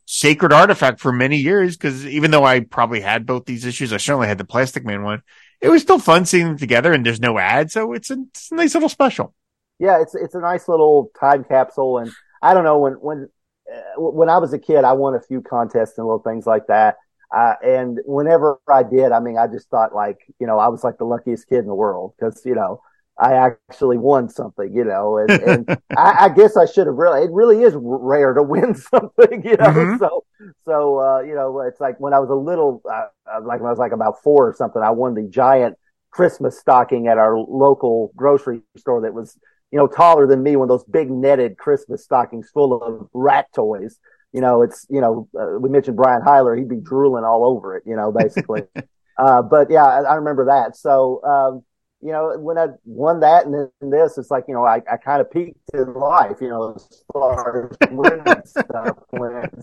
sacred 0.06 0.52
artifact 0.52 1.00
for 1.00 1.12
many 1.12 1.36
years. 1.36 1.76
Cause 1.76 2.06
even 2.06 2.30
though 2.30 2.44
I 2.44 2.60
probably 2.60 3.00
had 3.00 3.26
both 3.26 3.44
these 3.44 3.64
issues, 3.64 3.92
I 3.92 3.98
certainly 3.98 4.28
had 4.28 4.38
the 4.38 4.44
Plastic 4.44 4.84
Man 4.84 5.02
one. 5.02 5.22
It 5.60 5.68
was 5.68 5.82
still 5.82 5.98
fun 5.98 6.24
seeing 6.24 6.46
them 6.46 6.58
together 6.58 6.92
and 6.92 7.04
there's 7.04 7.20
no 7.20 7.38
ad. 7.38 7.70
So 7.70 7.92
it's 7.92 8.10
a, 8.10 8.16
it's 8.30 8.50
a 8.50 8.54
nice 8.54 8.74
little 8.74 8.88
special. 8.88 9.34
Yeah. 9.78 10.00
It's, 10.00 10.14
it's 10.14 10.34
a 10.34 10.40
nice 10.40 10.68
little 10.68 11.10
time 11.20 11.44
capsule. 11.44 11.98
And 11.98 12.10
I 12.42 12.54
don't 12.54 12.64
know 12.64 12.78
when, 12.78 12.94
when, 12.94 13.28
uh, 13.70 14.00
when 14.00 14.30
I 14.30 14.38
was 14.38 14.52
a 14.52 14.58
kid, 14.58 14.84
I 14.84 14.94
won 14.94 15.14
a 15.14 15.20
few 15.20 15.42
contests 15.42 15.98
and 15.98 16.06
little 16.06 16.22
things 16.22 16.46
like 16.46 16.68
that. 16.68 16.96
Uh, 17.34 17.54
and 17.62 18.00
whenever 18.06 18.58
I 18.68 18.82
did, 18.82 19.12
I 19.12 19.20
mean, 19.20 19.36
I 19.36 19.46
just 19.46 19.68
thought 19.68 19.94
like, 19.94 20.18
you 20.38 20.46
know, 20.46 20.58
I 20.58 20.68
was 20.68 20.82
like 20.82 20.98
the 20.98 21.04
luckiest 21.04 21.48
kid 21.48 21.58
in 21.58 21.66
the 21.66 21.74
world 21.74 22.14
because, 22.18 22.40
you 22.44 22.54
know, 22.54 22.80
I 23.20 23.34
actually 23.34 23.98
won 23.98 24.28
something, 24.28 24.72
you 24.74 24.84
know, 24.84 25.18
and, 25.18 25.30
and 25.30 25.78
I, 25.96 26.26
I, 26.26 26.28
guess 26.28 26.56
I 26.56 26.66
should 26.66 26.86
have 26.86 26.94
really, 26.94 27.24
it 27.24 27.30
really 27.32 27.62
is 27.62 27.74
rare 27.76 28.32
to 28.32 28.42
win 28.42 28.74
something, 28.92 29.42
you 29.44 29.56
know, 29.56 29.64
mm-hmm. 29.64 29.96
so, 29.98 30.24
so, 30.64 31.00
uh, 31.00 31.20
you 31.20 31.34
know, 31.34 31.60
it's 31.60 31.80
like 31.80 31.98
when 31.98 32.14
I 32.14 32.20
was 32.20 32.30
a 32.30 32.34
little, 32.34 32.80
uh, 32.90 33.08
uh, 33.30 33.40
like 33.44 33.60
when 33.60 33.66
I 33.66 33.72
was 33.72 33.78
like 33.78 33.92
about 33.92 34.22
four 34.22 34.48
or 34.48 34.54
something, 34.54 34.80
I 34.80 34.90
won 34.90 35.14
the 35.14 35.28
giant 35.28 35.76
Christmas 36.10 36.58
stocking 36.58 37.08
at 37.08 37.18
our 37.18 37.36
local 37.36 38.12
grocery 38.16 38.62
store 38.76 39.02
that 39.02 39.12
was, 39.12 39.36
you 39.70 39.78
know, 39.78 39.88
taller 39.88 40.26
than 40.26 40.42
me, 40.42 40.56
one 40.56 40.64
of 40.64 40.68
those 40.68 40.84
big 40.84 41.10
netted 41.10 41.58
Christmas 41.58 42.04
stockings 42.04 42.48
full 42.54 42.82
of 42.82 43.10
rat 43.12 43.48
toys 43.52 43.98
you 44.32 44.40
know, 44.40 44.62
it's, 44.62 44.86
you 44.90 45.00
know, 45.00 45.28
uh, 45.38 45.58
we 45.58 45.68
mentioned 45.68 45.96
Brian 45.96 46.22
Heiler, 46.22 46.56
he'd 46.56 46.68
be 46.68 46.76
drooling 46.76 47.24
all 47.24 47.44
over 47.46 47.76
it, 47.76 47.84
you 47.86 47.96
know, 47.96 48.12
basically. 48.12 48.62
uh, 49.18 49.42
but 49.42 49.70
yeah, 49.70 49.84
I, 49.84 50.02
I, 50.02 50.14
remember 50.16 50.46
that. 50.46 50.76
So, 50.76 51.22
um, 51.24 51.64
you 52.00 52.12
know, 52.12 52.36
when 52.38 52.58
I 52.58 52.66
won 52.84 53.20
that 53.20 53.46
and 53.46 53.54
then 53.54 53.90
this, 53.90 54.18
it's 54.18 54.30
like, 54.30 54.44
you 54.46 54.54
know, 54.54 54.64
I, 54.64 54.82
I 54.90 54.96
kind 54.98 55.20
of 55.20 55.30
peaked 55.30 55.58
in 55.72 55.94
life, 55.94 56.36
you 56.40 56.48
know, 56.48 56.74
as 56.76 57.02
far 57.12 57.70
as 57.70 57.88
winning 57.90 58.42
stuff. 58.44 58.98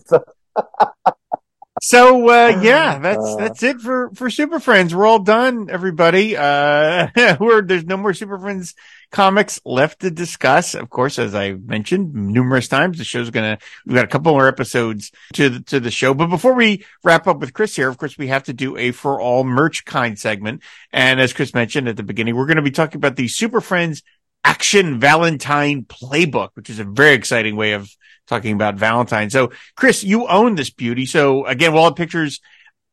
So, 0.04 0.24
so 1.80 2.28
uh, 2.28 2.60
yeah, 2.60 2.98
that's 2.98 3.24
uh, 3.24 3.36
that's 3.36 3.62
it 3.62 3.80
for 3.80 4.10
for 4.14 4.28
Super 4.28 4.60
Friends. 4.60 4.94
We're 4.94 5.06
all 5.06 5.20
done, 5.20 5.70
everybody. 5.70 6.36
Uh, 6.36 7.08
we're 7.40 7.62
there's 7.62 7.86
no 7.86 7.96
more 7.96 8.12
Super 8.12 8.38
Friends 8.38 8.74
comics 9.10 9.60
left 9.64 10.00
to 10.00 10.10
discuss. 10.10 10.74
Of 10.74 10.90
course, 10.90 11.18
as 11.18 11.34
I 11.34 11.52
mentioned 11.52 12.14
numerous 12.14 12.68
times, 12.68 12.98
the 12.98 13.04
show's 13.04 13.30
gonna 13.30 13.58
we've 13.84 13.94
got 13.94 14.04
a 14.04 14.08
couple 14.08 14.32
more 14.32 14.48
episodes 14.48 15.12
to 15.34 15.48
the, 15.48 15.60
to 15.64 15.80
the 15.80 15.90
show. 15.90 16.14
But 16.14 16.28
before 16.28 16.54
we 16.54 16.84
wrap 17.04 17.26
up 17.26 17.38
with 17.38 17.52
Chris 17.52 17.76
here, 17.76 17.88
of 17.88 17.98
course, 17.98 18.18
we 18.18 18.28
have 18.28 18.44
to 18.44 18.52
do 18.52 18.76
a 18.76 18.92
for 18.92 19.20
all 19.20 19.44
merch 19.44 19.84
kind 19.84 20.18
segment. 20.18 20.62
And 20.92 21.20
as 21.20 21.32
Chris 21.32 21.54
mentioned 21.54 21.88
at 21.88 21.96
the 21.96 22.02
beginning, 22.02 22.36
we're 22.36 22.46
going 22.46 22.56
to 22.56 22.62
be 22.62 22.70
talking 22.70 22.98
about 22.98 23.16
the 23.16 23.28
Super 23.28 23.60
Friends 23.60 24.02
Action 24.44 25.00
Valentine 25.00 25.84
Playbook, 25.84 26.50
which 26.54 26.70
is 26.70 26.78
a 26.78 26.84
very 26.84 27.14
exciting 27.14 27.56
way 27.56 27.72
of 27.72 27.90
talking 28.26 28.54
about 28.54 28.76
Valentine. 28.76 29.30
So, 29.30 29.52
Chris, 29.76 30.04
you 30.04 30.26
own 30.28 30.54
this 30.54 30.70
beauty. 30.70 31.06
So, 31.06 31.46
again, 31.46 31.74
all 31.74 31.90
the 31.90 31.94
pictures 31.94 32.40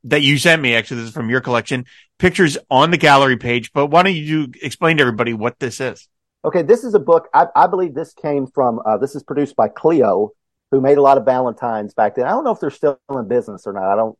that 0.05 0.21
you 0.21 0.37
sent 0.37 0.61
me, 0.61 0.75
actually, 0.75 1.01
this 1.01 1.09
is 1.09 1.13
from 1.13 1.29
your 1.29 1.41
collection, 1.41 1.85
pictures 2.23 2.57
on 2.71 2.89
the 2.89 2.97
gallery 2.97 3.35
page. 3.35 3.73
But 3.73 3.87
why 3.87 4.01
don't 4.01 4.15
you 4.15 4.47
explain 4.61 4.95
to 4.97 5.01
everybody 5.01 5.33
what 5.33 5.59
this 5.59 5.81
is? 5.81 6.07
Okay, 6.45 6.61
this 6.61 6.85
is 6.85 6.93
a 6.93 6.99
book. 6.99 7.27
I, 7.33 7.47
I 7.53 7.67
believe 7.67 7.93
this 7.93 8.13
came 8.13 8.47
from. 8.47 8.79
Uh, 8.85 8.97
this 8.97 9.13
is 9.13 9.23
produced 9.23 9.57
by 9.57 9.67
Cleo, 9.67 10.31
who 10.71 10.79
made 10.79 10.97
a 10.97 11.01
lot 11.01 11.17
of 11.17 11.25
Valentines 11.25 11.93
back 11.93 12.15
then. 12.15 12.25
I 12.25 12.29
don't 12.29 12.45
know 12.45 12.51
if 12.51 12.61
they're 12.61 12.69
still 12.69 12.97
in 13.09 13.27
business 13.27 13.67
or 13.67 13.73
not. 13.73 13.91
I 13.91 13.97
don't 13.97 14.17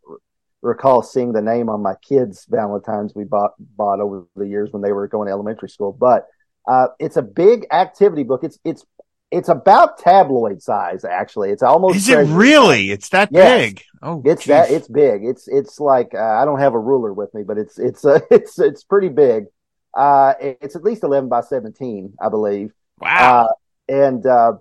recall 0.61 1.01
seeing 1.01 1.31
the 1.31 1.41
name 1.41 1.69
on 1.69 1.81
my 1.81 1.95
kids' 2.07 2.45
Valentines 2.49 3.13
we 3.15 3.23
bought 3.23 3.51
bought 3.57 4.01
over 4.01 4.25
the 4.35 4.47
years 4.47 4.71
when 4.71 4.81
they 4.81 4.91
were 4.91 5.07
going 5.07 5.27
to 5.27 5.31
elementary 5.31 5.69
school. 5.69 5.93
But 5.93 6.27
uh, 6.67 6.87
it's 6.99 7.15
a 7.15 7.21
big 7.21 7.67
activity 7.71 8.23
book. 8.23 8.43
It's 8.43 8.59
it's 8.65 8.85
it's 9.33 9.49
about 9.49 9.97
tabloid 9.97 10.61
size. 10.61 11.03
Actually, 11.03 11.49
it's 11.49 11.63
almost. 11.63 11.97
Is 11.97 12.09
it 12.09 12.27
really? 12.27 12.87
Size. 12.87 12.93
It's 12.93 13.09
that 13.09 13.29
yes. 13.31 13.59
big. 13.59 13.83
Oh, 14.01 14.21
it's 14.25 14.43
geez. 14.43 14.47
that. 14.47 14.71
It's 14.71 14.87
big. 14.87 15.25
It's 15.25 15.47
it's 15.47 15.79
like 15.79 16.13
uh, 16.13 16.19
I 16.19 16.45
don't 16.45 16.59
have 16.59 16.73
a 16.73 16.79
ruler 16.79 17.13
with 17.13 17.33
me, 17.33 17.43
but 17.43 17.57
it's 17.57 17.79
it's 17.79 18.05
uh, 18.05 18.19
it's 18.31 18.59
it's 18.59 18.83
pretty 18.83 19.09
big. 19.09 19.45
Uh, 19.93 20.33
it's 20.39 20.75
at 20.75 20.83
least 20.83 21.03
11 21.03 21.29
by 21.29 21.41
17, 21.41 22.13
I 22.19 22.29
believe. 22.29 22.71
Wow. 22.99 23.49
Uh, 23.49 23.93
and, 23.93 24.25
uh, 24.25 24.53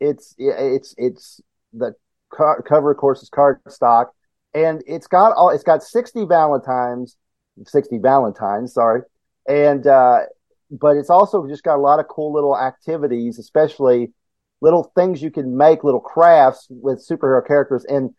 it's, 0.00 0.34
it's, 0.38 0.94
it's 0.98 1.40
the 1.72 1.94
cover, 2.30 2.90
of 2.90 2.96
course, 2.96 3.22
is 3.22 3.30
card 3.30 3.60
stock 3.68 4.12
and 4.54 4.82
it's 4.86 5.06
got 5.06 5.32
all, 5.32 5.50
it's 5.50 5.64
got 5.64 5.82
60 5.82 6.26
Valentines, 6.26 7.16
60 7.64 7.98
Valentines, 7.98 8.74
sorry. 8.74 9.02
And, 9.48 9.86
uh, 9.86 10.20
but 10.70 10.96
it's 10.96 11.10
also 11.10 11.46
just 11.46 11.62
got 11.62 11.76
a 11.76 11.82
lot 11.82 12.00
of 12.00 12.08
cool 12.08 12.32
little 12.32 12.58
activities, 12.58 13.38
especially 13.38 14.12
little 14.60 14.92
things 14.96 15.22
you 15.22 15.30
can 15.30 15.56
make, 15.56 15.84
little 15.84 16.00
crafts 16.00 16.66
with 16.68 17.06
superhero 17.06 17.46
characters. 17.46 17.84
And 17.84 18.14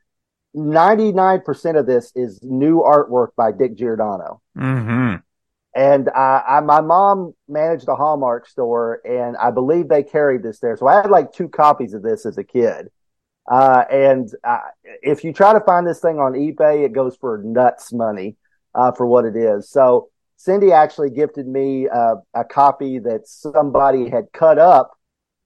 99% 0.56 1.80
of 1.80 1.86
this 1.86 2.12
is 2.16 2.40
new 2.42 2.82
artwork 2.82 3.30
by 3.36 3.52
Dick 3.52 3.76
Giordano. 3.76 4.42
Mm-hmm. 4.58 5.16
And 5.76 6.10
I, 6.10 6.44
I, 6.48 6.60
my 6.62 6.82
mom 6.82 7.34
managed 7.48 7.88
a 7.88 7.96
Hallmark 7.96 8.48
store 8.48 9.02
and 9.06 9.38
I 9.38 9.52
believe 9.52 9.88
they 9.88 10.04
carried 10.04 10.42
this 10.42 10.60
there. 10.60 10.76
So 10.76 10.88
I 10.88 10.96
had 10.96 11.12
like 11.12 11.32
two 11.32 11.48
copies 11.48 11.94
of 11.94 12.02
this 12.02 12.26
as 12.26 12.38
a 12.38 12.44
kid. 12.44 12.90
Uh, 13.50 13.84
and 13.92 14.30
uh, 14.44 14.60
if 15.02 15.24
you 15.24 15.34
try 15.34 15.54
to 15.54 15.60
find 15.62 15.86
this 15.86 16.00
thing 16.00 16.20
on 16.20 16.34
eBay, 16.34 16.86
it 16.86 16.94
goes 16.94 17.16
for 17.16 17.42
nuts 17.44 17.94
money, 17.94 18.36
uh, 18.74 18.92
for 18.92 19.06
what 19.06 19.26
it 19.26 19.36
is. 19.36 19.70
So 19.70 20.10
Cindy 20.40 20.72
actually 20.72 21.10
gifted 21.10 21.46
me 21.46 21.90
uh, 21.90 22.16
a 22.34 22.46
copy 22.46 22.98
that 23.00 23.28
somebody 23.28 24.10
had 24.10 24.32
cut 24.32 24.58
up, 24.58 24.98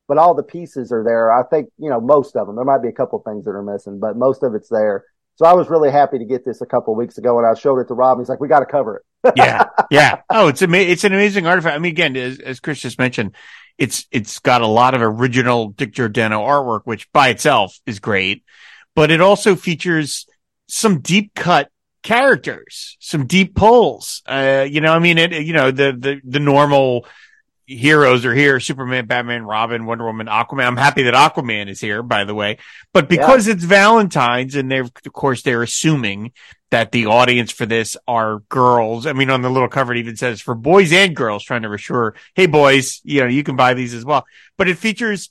but 0.07 0.19
all 0.19 0.35
the 0.35 0.43
pieces 0.43 0.91
are 0.91 1.03
there. 1.03 1.31
I 1.31 1.41
think, 1.41 1.69
you 1.79 1.89
know, 1.89 1.99
most 1.99 2.35
of 2.35 2.45
them, 2.45 2.55
there 2.55 2.63
might 2.63 2.83
be 2.83 2.89
a 2.89 2.93
couple 2.93 3.17
things 3.19 3.45
that 3.45 3.51
are 3.51 3.63
missing, 3.63 3.99
but 3.99 4.15
most 4.15 4.43
of 4.43 4.53
it's 4.53 4.69
there. 4.69 5.03
So 5.37 5.47
I 5.47 5.53
was 5.53 5.67
really 5.67 5.89
happy 5.89 6.19
to 6.19 6.25
get 6.25 6.45
this 6.45 6.61
a 6.61 6.67
couple 6.67 6.93
weeks 6.93 7.17
ago 7.17 7.39
and 7.39 7.47
I 7.47 7.55
showed 7.55 7.79
it 7.79 7.87
to 7.87 7.95
Rob. 7.95 8.19
He's 8.19 8.29
like, 8.29 8.39
we 8.39 8.47
got 8.47 8.59
to 8.59 8.67
cover 8.67 8.97
it 8.97 9.33
yeah, 9.35 9.63
yeah. 9.89 10.21
Oh, 10.29 10.49
it's 10.49 10.61
ama- 10.61 10.77
It's 10.77 11.03
an 11.05 11.13
amazing 11.13 11.47
artifact. 11.47 11.75
I 11.75 11.79
mean, 11.79 11.91
again, 11.91 12.15
as, 12.15 12.39
as 12.39 12.59
Chris 12.59 12.79
just 12.79 12.99
mentioned, 12.99 13.35
it's 13.77 14.05
it's 14.11 14.39
got 14.39 14.61
a 14.61 14.67
lot 14.67 14.93
of 14.93 15.01
original 15.01 15.69
Dick 15.69 15.93
Giordano 15.93 16.41
artwork, 16.41 16.81
which 16.83 17.11
by 17.11 17.29
itself 17.29 17.79
is 17.85 17.99
great, 17.99 18.43
but 18.95 19.09
it 19.11 19.21
also 19.21 19.55
features 19.55 20.27
some 20.67 20.99
deep 20.99 21.33
cut 21.33 21.71
characters, 22.03 22.97
some 22.99 23.25
deep 23.25 23.55
pulls. 23.55 24.21
Uh, 24.25 24.65
you 24.69 24.81
know, 24.81 24.93
I 24.93 24.99
mean, 24.99 25.17
it, 25.17 25.31
you 25.31 25.53
know, 25.53 25.71
the 25.71 25.93
the 25.97 26.21
the 26.23 26.39
normal 26.39 27.05
heroes 27.65 28.25
are 28.25 28.33
here 28.33 28.59
Superman, 28.59 29.05
Batman, 29.05 29.43
Robin, 29.43 29.85
Wonder 29.85 30.05
Woman, 30.05 30.27
Aquaman. 30.27 30.65
I'm 30.65 30.77
happy 30.77 31.03
that 31.03 31.13
Aquaman 31.13 31.69
is 31.69 31.79
here, 31.79 32.03
by 32.03 32.25
the 32.25 32.35
way. 32.35 32.57
But 32.93 33.09
because 33.09 33.47
yeah. 33.47 33.53
it's 33.53 33.63
Valentine's 33.63 34.55
and 34.55 34.69
they're, 34.69 34.83
of 34.83 35.13
course, 35.13 35.41
they're 35.41 35.63
assuming 35.63 36.33
that 36.71 36.91
the 36.91 37.05
audience 37.05 37.51
for 37.51 37.65
this 37.65 37.95
are 38.07 38.39
girls. 38.49 39.05
I 39.05 39.13
mean, 39.13 39.29
on 39.29 39.41
the 39.41 39.49
little 39.49 39.69
cover, 39.69 39.93
it 39.93 39.99
even 39.99 40.15
says 40.15 40.41
for 40.41 40.55
boys 40.55 40.91
and 40.91 41.15
girls, 41.15 41.43
trying 41.43 41.61
to 41.61 41.71
assure, 41.71 42.15
hey, 42.35 42.47
boys, 42.47 43.01
you 43.03 43.21
know, 43.21 43.27
you 43.27 43.43
can 43.43 43.55
buy 43.55 43.73
these 43.73 43.93
as 43.93 44.03
well. 44.03 44.25
But 44.57 44.67
it 44.67 44.77
features 44.77 45.29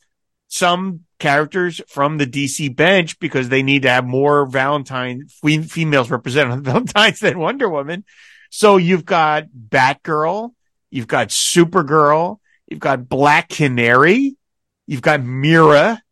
some 0.53 1.01
characters 1.19 1.81
from 1.89 2.19
the 2.19 2.27
DC 2.27 2.75
bench 2.75 3.19
because 3.19 3.49
they 3.49 3.63
need 3.63 3.83
to 3.83 3.91
have 3.91 4.05
more 4.05 4.47
Valentine 4.47 5.27
females 5.29 6.11
represented 6.11 6.53
on 6.53 6.63
Valentine's 6.65 7.21
than 7.21 7.39
Wonder 7.39 7.69
Woman. 7.69 8.05
So 8.51 8.77
you've 8.77 9.05
got 9.05 9.45
Batgirl 9.47 10.53
You've 10.93 11.09
got 11.09 11.29
Supergirl. 11.29 12.39
You've 12.69 12.79
got 12.79 13.09
Black 13.09 13.49
Canary. 13.49 14.37
You've 14.87 15.01
got 15.01 15.23
Mera, 15.23 16.03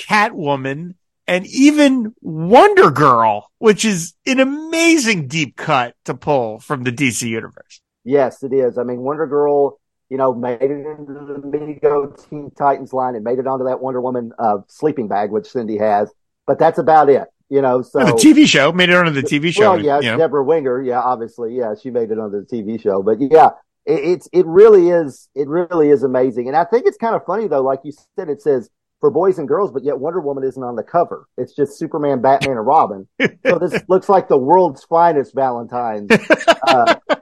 Catwoman, 0.00 0.94
and 1.26 1.46
even 1.48 2.14
Wonder 2.20 2.92
Girl, 2.92 3.50
which 3.58 3.84
is 3.84 4.14
an 4.24 4.38
amazing 4.38 5.26
deep 5.26 5.56
cut 5.56 5.96
to 6.04 6.14
pull 6.14 6.60
from 6.60 6.84
the 6.84 6.92
DC 6.92 7.22
universe. 7.28 7.80
Yes, 8.04 8.44
it 8.44 8.52
is. 8.52 8.78
I 8.78 8.84
mean, 8.84 9.00
Wonder 9.00 9.26
Girl, 9.26 9.80
you 10.10 10.16
know, 10.16 10.34
made 10.34 10.60
it 10.60 10.70
into 10.70 11.12
the 11.12 11.40
Mego 11.44 12.28
Teen 12.28 12.50
Titans 12.56 12.92
line 12.92 13.14
and 13.14 13.24
made 13.24 13.38
it 13.38 13.46
onto 13.46 13.64
that 13.64 13.80
Wonder 13.80 14.00
Woman 14.00 14.32
uh, 14.38 14.58
sleeping 14.68 15.08
bag, 15.08 15.30
which 15.30 15.46
Cindy 15.46 15.78
has. 15.78 16.12
But 16.46 16.58
that's 16.58 16.78
about 16.78 17.08
it. 17.08 17.22
You 17.50 17.62
know, 17.62 17.82
so 17.82 18.00
the 18.00 18.12
TV 18.12 18.46
show 18.46 18.72
made 18.72 18.88
it 18.88 18.96
onto 18.96 19.10
the 19.10 19.22
TV 19.22 19.52
show. 19.52 19.72
Well, 19.72 19.80
yeah, 19.80 20.00
you 20.00 20.16
know. 20.16 20.42
Winger. 20.42 20.82
Yeah, 20.82 21.00
obviously, 21.00 21.54
yeah, 21.56 21.74
she 21.80 21.90
made 21.90 22.10
it 22.10 22.18
onto 22.18 22.44
the 22.44 22.46
TV 22.46 22.80
show. 22.80 23.02
But 23.02 23.18
yeah, 23.20 23.50
it, 23.86 24.00
it's 24.04 24.28
it 24.32 24.46
really 24.46 24.88
is 24.88 25.28
it 25.34 25.46
really 25.46 25.90
is 25.90 26.02
amazing. 26.02 26.48
And 26.48 26.56
I 26.56 26.64
think 26.64 26.86
it's 26.86 26.96
kind 26.96 27.14
of 27.14 27.24
funny 27.24 27.46
though, 27.46 27.62
like 27.62 27.80
you 27.84 27.92
said, 28.16 28.28
it 28.28 28.40
says 28.40 28.70
for 29.00 29.10
boys 29.10 29.38
and 29.38 29.46
girls, 29.46 29.70
but 29.70 29.84
yet 29.84 29.98
Wonder 29.98 30.20
Woman 30.20 30.44
isn't 30.44 30.62
on 30.62 30.76
the 30.76 30.82
cover. 30.82 31.28
It's 31.36 31.54
just 31.54 31.78
Superman, 31.78 32.22
Batman, 32.22 32.56
and 32.56 32.66
Robin. 32.66 33.06
so 33.44 33.58
this 33.58 33.82
looks 33.88 34.08
like 34.08 34.28
the 34.28 34.38
world's 34.38 34.82
finest 34.84 35.34
Valentine's, 35.34 36.10
uh, 36.66 36.94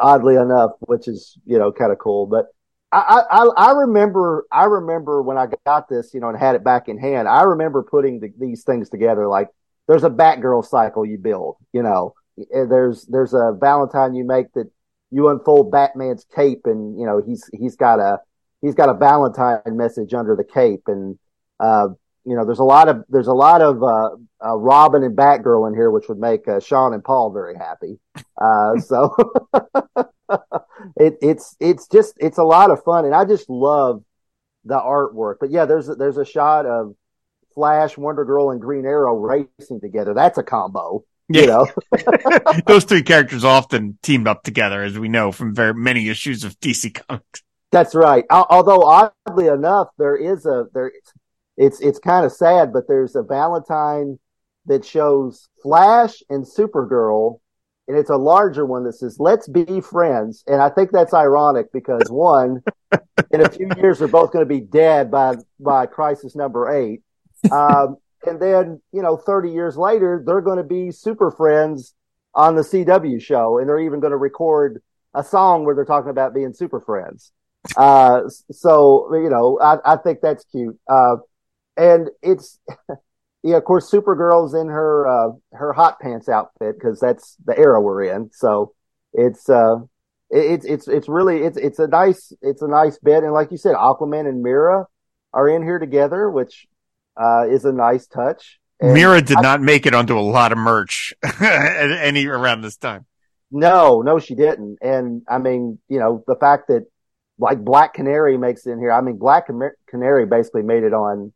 oddly 0.00 0.36
enough, 0.36 0.72
which 0.80 1.08
is 1.08 1.36
you 1.46 1.58
know 1.58 1.72
kind 1.72 1.92
of 1.92 1.98
cool. 1.98 2.26
But 2.26 2.46
I, 2.92 3.22
I 3.30 3.46
I 3.56 3.70
remember 3.72 4.46
I 4.50 4.64
remember 4.64 5.22
when 5.22 5.38
I 5.38 5.46
got 5.66 5.88
this, 5.88 6.12
you 6.14 6.20
know, 6.20 6.28
and 6.28 6.38
had 6.38 6.54
it 6.54 6.64
back 6.64 6.88
in 6.88 6.98
hand. 6.98 7.28
I 7.28 7.42
remember 7.42 7.82
putting 7.82 8.20
the, 8.20 8.32
these 8.38 8.64
things 8.64 8.88
together. 8.88 9.28
Like 9.28 9.48
there's 9.86 10.04
a 10.04 10.10
Batgirl 10.10 10.64
cycle 10.64 11.04
you 11.04 11.18
build, 11.18 11.56
you 11.72 11.82
know. 11.82 12.14
There's 12.52 13.04
there's 13.06 13.34
a 13.34 13.56
Valentine 13.58 14.14
you 14.14 14.24
make 14.24 14.52
that 14.52 14.70
you 15.10 15.28
unfold 15.28 15.70
Batman's 15.70 16.24
cape 16.34 16.62
and, 16.66 16.98
you 16.98 17.06
know, 17.06 17.22
he's, 17.24 17.48
he's 17.52 17.76
got 17.76 17.98
a, 17.98 18.18
he's 18.60 18.74
got 18.74 18.88
a 18.88 18.94
Valentine 18.94 19.60
message 19.66 20.12
under 20.14 20.36
the 20.36 20.44
cape, 20.44 20.82
and 20.86 21.18
uh, 21.60 21.88
you 22.28 22.36
know, 22.36 22.44
there's 22.44 22.58
a 22.58 22.64
lot 22.64 22.88
of 22.88 23.04
there's 23.08 23.26
a 23.26 23.32
lot 23.32 23.62
of 23.62 23.82
uh, 23.82 24.10
uh, 24.44 24.56
Robin 24.56 25.02
and 25.02 25.16
Batgirl 25.16 25.66
in 25.68 25.74
here, 25.74 25.90
which 25.90 26.08
would 26.08 26.18
make 26.18 26.46
uh, 26.46 26.60
Sean 26.60 26.92
and 26.92 27.02
Paul 27.02 27.32
very 27.32 27.56
happy. 27.56 27.98
Uh, 28.40 28.78
so 28.80 29.14
it, 30.96 31.16
it's 31.22 31.56
it's 31.58 31.88
just 31.88 32.14
it's 32.18 32.38
a 32.38 32.44
lot 32.44 32.70
of 32.70 32.84
fun, 32.84 33.06
and 33.06 33.14
I 33.14 33.24
just 33.24 33.48
love 33.48 34.02
the 34.64 34.78
artwork. 34.78 35.36
But 35.40 35.50
yeah, 35.50 35.64
there's 35.64 35.88
a, 35.88 35.94
there's 35.94 36.18
a 36.18 36.24
shot 36.24 36.66
of 36.66 36.94
Flash, 37.54 37.96
Wonder 37.96 38.24
Girl, 38.24 38.50
and 38.50 38.60
Green 38.60 38.84
Arrow 38.84 39.14
racing 39.16 39.80
together. 39.80 40.12
That's 40.12 40.38
a 40.38 40.42
combo. 40.42 41.04
Yeah. 41.30 41.40
You 41.40 41.46
know, 41.46 41.66
Those 42.66 42.84
three 42.84 43.02
characters 43.02 43.44
often 43.44 43.98
teamed 44.02 44.28
up 44.28 44.42
together, 44.42 44.82
as 44.82 44.98
we 44.98 45.08
know 45.08 45.32
from 45.32 45.54
very 45.54 45.74
many 45.74 46.08
issues 46.08 46.44
of 46.44 46.58
DC 46.60 47.02
Comics. 47.06 47.42
that's 47.70 47.94
right. 47.94 48.24
Although 48.30 48.82
oddly 48.82 49.46
enough, 49.46 49.88
there 49.98 50.16
is 50.16 50.46
a 50.46 50.66
there. 50.74 50.92
It's 51.58 51.80
it's 51.80 51.98
kind 51.98 52.24
of 52.24 52.32
sad, 52.32 52.72
but 52.72 52.86
there's 52.86 53.16
a 53.16 53.22
Valentine 53.22 54.18
that 54.66 54.84
shows 54.84 55.48
Flash 55.60 56.22
and 56.30 56.44
Supergirl, 56.46 57.40
and 57.88 57.98
it's 57.98 58.10
a 58.10 58.16
larger 58.16 58.64
one 58.64 58.84
that 58.84 58.92
says 58.92 59.16
"Let's 59.18 59.48
be 59.48 59.80
friends." 59.80 60.44
And 60.46 60.62
I 60.62 60.70
think 60.70 60.92
that's 60.92 61.12
ironic 61.12 61.72
because 61.72 62.08
one, 62.10 62.62
in 63.32 63.40
a 63.44 63.50
few 63.50 63.68
years, 63.76 63.98
they're 63.98 64.06
both 64.06 64.32
going 64.32 64.44
to 64.44 64.48
be 64.48 64.60
dead 64.60 65.10
by 65.10 65.34
by 65.58 65.86
Crisis 65.86 66.36
Number 66.36 66.70
Eight, 66.72 67.02
um, 67.50 67.96
and 68.24 68.40
then 68.40 68.80
you 68.92 69.02
know, 69.02 69.16
thirty 69.16 69.50
years 69.50 69.76
later, 69.76 70.22
they're 70.24 70.40
going 70.40 70.58
to 70.58 70.62
be 70.62 70.92
super 70.92 71.32
friends 71.32 71.92
on 72.34 72.54
the 72.54 72.62
CW 72.62 73.20
show, 73.20 73.58
and 73.58 73.68
they're 73.68 73.80
even 73.80 73.98
going 73.98 74.12
to 74.12 74.16
record 74.16 74.80
a 75.12 75.24
song 75.24 75.64
where 75.64 75.74
they're 75.74 75.84
talking 75.84 76.10
about 76.10 76.34
being 76.34 76.52
super 76.52 76.80
friends. 76.80 77.32
Uh, 77.76 78.20
so 78.52 79.12
you 79.12 79.28
know, 79.28 79.58
I, 79.60 79.94
I 79.94 79.96
think 79.96 80.20
that's 80.20 80.44
cute. 80.44 80.78
Uh, 80.88 81.16
and 81.78 82.10
it's 82.22 82.58
yeah, 83.42 83.56
of 83.56 83.64
course, 83.64 83.90
Supergirl's 83.90 84.54
in 84.54 84.68
her 84.68 85.06
uh, 85.06 85.32
her 85.52 85.72
hot 85.72 86.00
pants 86.00 86.28
outfit 86.28 86.74
because 86.78 87.00
that's 87.00 87.36
the 87.44 87.56
era 87.56 87.80
we're 87.80 88.04
in. 88.04 88.30
So 88.32 88.74
it's 89.12 89.48
uh, 89.48 89.76
it's 90.28 90.66
it's 90.66 90.88
it's 90.88 91.08
really 91.08 91.38
it's 91.38 91.56
it's 91.56 91.78
a 91.78 91.86
nice 91.86 92.32
it's 92.42 92.62
a 92.62 92.68
nice 92.68 92.98
bit, 92.98 93.22
and 93.22 93.32
like 93.32 93.50
you 93.50 93.56
said, 93.56 93.76
Aquaman 93.76 94.28
and 94.28 94.42
Mera 94.42 94.86
are 95.32 95.48
in 95.48 95.62
here 95.62 95.78
together, 95.78 96.28
which 96.28 96.66
uh, 97.16 97.46
is 97.48 97.64
a 97.64 97.72
nice 97.72 98.06
touch. 98.06 98.58
And 98.80 98.94
Mera 98.94 99.22
did 99.22 99.40
not 99.40 99.60
make 99.60 99.86
it 99.86 99.94
onto 99.94 100.18
a 100.18 100.20
lot 100.20 100.52
of 100.52 100.58
merch 100.58 101.14
any 101.40 102.26
around 102.26 102.60
this 102.60 102.76
time. 102.76 103.06
No, 103.50 104.02
no, 104.02 104.18
she 104.18 104.34
didn't. 104.34 104.78
And 104.82 105.22
I 105.28 105.38
mean, 105.38 105.78
you 105.88 105.98
know, 105.98 106.22
the 106.26 106.36
fact 106.36 106.68
that 106.68 106.86
like 107.38 107.64
Black 107.64 107.94
Canary 107.94 108.36
makes 108.36 108.66
it 108.66 108.72
in 108.72 108.78
here. 108.78 108.92
I 108.92 109.00
mean, 109.00 109.16
Black 109.16 109.48
Canary 109.88 110.26
basically 110.26 110.62
made 110.62 110.82
it 110.82 110.92
on 110.92 111.32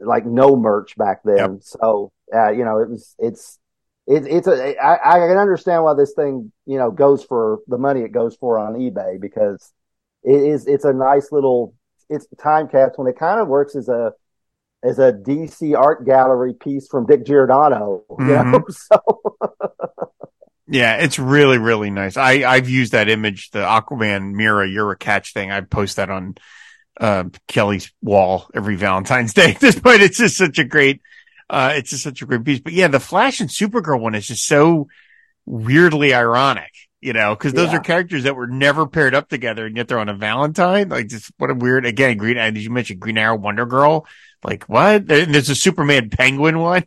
like 0.00 0.26
no 0.26 0.56
merch 0.56 0.96
back 0.96 1.20
then. 1.24 1.36
Yep. 1.36 1.50
So, 1.60 2.12
uh, 2.34 2.50
you 2.50 2.64
know, 2.64 2.78
it 2.78 2.88
was, 2.88 3.14
it's, 3.18 3.58
it, 4.06 4.26
it's 4.26 4.46
a, 4.46 4.76
I, 4.76 5.24
I 5.24 5.28
can 5.28 5.38
understand 5.38 5.84
why 5.84 5.94
this 5.94 6.14
thing, 6.14 6.52
you 6.66 6.78
know, 6.78 6.90
goes 6.90 7.24
for 7.24 7.60
the 7.66 7.78
money 7.78 8.00
it 8.00 8.12
goes 8.12 8.36
for 8.36 8.58
on 8.58 8.74
eBay 8.74 9.20
because 9.20 9.72
it 10.22 10.36
is, 10.36 10.66
it's 10.66 10.84
a 10.84 10.92
nice 10.92 11.32
little, 11.32 11.74
it's 12.10 12.26
time 12.38 12.68
capsule 12.68 13.06
and 13.06 13.14
it 13.14 13.18
kind 13.18 13.40
of 13.40 13.48
works 13.48 13.76
as 13.76 13.88
a, 13.88 14.12
as 14.82 14.98
a 14.98 15.12
DC 15.12 15.76
art 15.76 16.04
gallery 16.04 16.52
piece 16.52 16.88
from 16.88 17.06
Dick 17.06 17.24
Giordano, 17.24 18.04
you 18.18 18.26
know, 18.26 18.64
so 18.68 19.22
Yeah, 20.66 20.96
it's 20.96 21.18
really, 21.18 21.58
really 21.58 21.90
nice. 21.90 22.16
I, 22.16 22.44
I've 22.44 22.68
used 22.68 22.92
that 22.92 23.10
image, 23.10 23.50
the 23.50 23.60
Aquaman 23.60 24.32
Mera, 24.32 24.68
you're 24.68 24.90
a 24.90 24.96
catch 24.96 25.34
thing. 25.34 25.50
I 25.50 25.60
post 25.60 25.96
that 25.96 26.08
on, 26.08 26.36
uh, 27.00 27.24
Kelly's 27.48 27.92
wall 28.02 28.48
every 28.54 28.76
Valentine's 28.76 29.34
Day 29.34 29.50
at 29.54 29.60
this 29.60 29.78
point. 29.78 30.02
It's 30.02 30.18
just 30.18 30.36
such 30.36 30.58
a 30.58 30.64
great, 30.64 31.00
uh, 31.50 31.72
it's 31.76 31.90
just 31.90 32.02
such 32.04 32.22
a 32.22 32.26
great 32.26 32.44
piece. 32.44 32.60
But 32.60 32.72
yeah, 32.72 32.88
the 32.88 33.00
Flash 33.00 33.40
and 33.40 33.50
Supergirl 33.50 34.00
one 34.00 34.14
is 34.14 34.26
just 34.26 34.46
so 34.46 34.88
weirdly 35.46 36.14
ironic, 36.14 36.72
you 37.00 37.12
know, 37.12 37.34
cause 37.36 37.52
those 37.52 37.70
Yeah. 37.70 37.78
are 37.78 37.80
characters 37.80 38.22
that 38.24 38.36
were 38.36 38.46
never 38.46 38.86
paired 38.86 39.14
up 39.14 39.28
together 39.28 39.66
and 39.66 39.76
yet 39.76 39.88
they're 39.88 39.98
on 39.98 40.08
a 40.08 40.14
Valentine. 40.14 40.88
Like 40.88 41.08
just 41.08 41.30
what 41.38 41.50
a 41.50 41.54
weird, 41.54 41.84
again, 41.86 42.16
Green, 42.16 42.36
did 42.36 42.58
you 42.62 42.70
mention 42.70 42.98
Green 42.98 43.18
Arrow, 43.18 43.36
Wonder 43.36 43.66
Girl? 43.66 44.06
Like 44.42 44.64
what? 44.64 45.06
There- 45.06 45.26
There's 45.26 45.50
a 45.50 45.54
Superman 45.54 46.10
Penguin 46.10 46.58
one. 46.58 46.84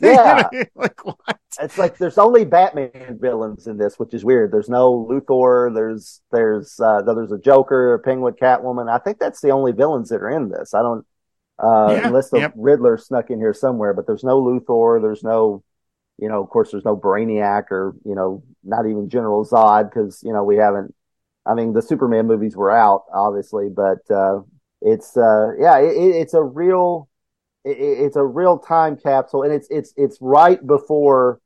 Yeah. 0.00 0.48
like 0.74 1.04
what? 1.04 1.16
it's 1.60 1.78
like 1.78 1.98
there's 1.98 2.18
only 2.18 2.44
Batman 2.44 3.18
villains 3.20 3.66
in 3.66 3.76
this, 3.76 3.98
which 3.98 4.14
is 4.14 4.24
weird. 4.24 4.52
There's 4.52 4.68
no 4.68 5.06
Luthor. 5.10 5.74
There's 5.74 6.20
there's 6.30 6.78
uh, 6.80 7.02
there's 7.02 7.32
a 7.32 7.38
Joker, 7.38 7.94
a 7.94 7.98
Penguin, 7.98 8.34
Catwoman. 8.34 8.90
I 8.90 8.98
think 8.98 9.18
that's 9.18 9.40
the 9.40 9.50
only 9.50 9.72
villains 9.72 10.08
that 10.10 10.22
are 10.22 10.30
in 10.30 10.48
this. 10.48 10.74
I 10.74 10.82
don't 10.82 11.06
uh, 11.58 11.98
Yeah, 11.98 12.06
unless 12.06 12.30
the 12.30 12.40
yep. 12.40 12.54
Riddler 12.56 12.98
snuck 12.98 13.30
in 13.30 13.38
here 13.38 13.54
somewhere. 13.54 13.94
But 13.94 14.06
there's 14.06 14.24
no 14.24 14.42
Luthor. 14.42 15.00
There's 15.02 15.24
no 15.24 15.64
you 16.18 16.28
know, 16.28 16.42
of 16.42 16.50
course, 16.50 16.70
there's 16.70 16.84
no 16.84 16.96
Brainiac 16.96 17.70
or 17.70 17.94
you 18.04 18.14
know, 18.14 18.42
not 18.64 18.86
even 18.86 19.08
General 19.08 19.44
Zod 19.46 19.90
because 19.90 20.22
you 20.24 20.32
know 20.32 20.44
we 20.44 20.56
haven't. 20.56 20.94
I 21.46 21.54
mean, 21.54 21.72
the 21.72 21.82
Superman 21.82 22.26
movies 22.26 22.56
were 22.56 22.70
out, 22.70 23.04
obviously, 23.12 23.68
but 23.68 23.98
uh, 24.14 24.42
it's 24.80 25.16
uh, 25.16 25.48
yeah, 25.58 25.78
it, 25.78 25.90
it- 25.96 26.16
it's 26.22 26.34
a 26.34 26.42
real 26.42 27.08
it, 27.64 27.76
it- 27.78 27.98
it's 28.04 28.16
a 28.16 28.24
real 28.24 28.58
time 28.58 28.96
capsule, 28.96 29.42
and 29.42 29.52
it's 29.52 29.68
it's 29.70 29.92
it's 29.96 30.18
right 30.20 30.64
before 30.66 31.40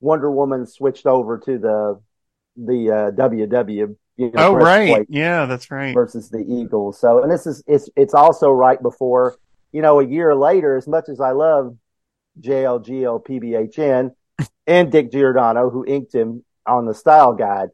Wonder 0.00 0.30
Woman 0.30 0.66
switched 0.66 1.06
over 1.06 1.38
to 1.38 1.58
the 1.58 2.00
the 2.56 2.90
uh, 2.90 3.10
WW. 3.12 3.96
You 4.16 4.30
know, 4.30 4.30
Oh, 4.34 4.52
right. 4.54 5.06
Yeah, 5.08 5.46
that's 5.46 5.70
right. 5.70 5.94
versus 5.94 6.28
the 6.28 6.44
Eagles. 6.46 7.00
So, 7.00 7.22
and 7.22 7.32
this 7.32 7.46
is 7.46 7.62
it's 7.66 7.88
it's 7.96 8.14
also 8.14 8.50
right 8.50 8.80
before 8.82 9.36
you 9.72 9.80
know 9.82 10.00
a 10.00 10.06
year 10.06 10.34
later. 10.34 10.76
As 10.76 10.86
much 10.86 11.08
as 11.08 11.20
I 11.20 11.30
love 11.30 11.76
JLGL 12.40 13.24
PBHN 13.24 14.10
and 14.66 14.92
Dick 14.92 15.10
Giordano, 15.12 15.70
who 15.70 15.84
inked 15.86 16.14
him 16.14 16.44
on 16.66 16.86
the 16.86 16.94
style 16.94 17.34
guide, 17.34 17.68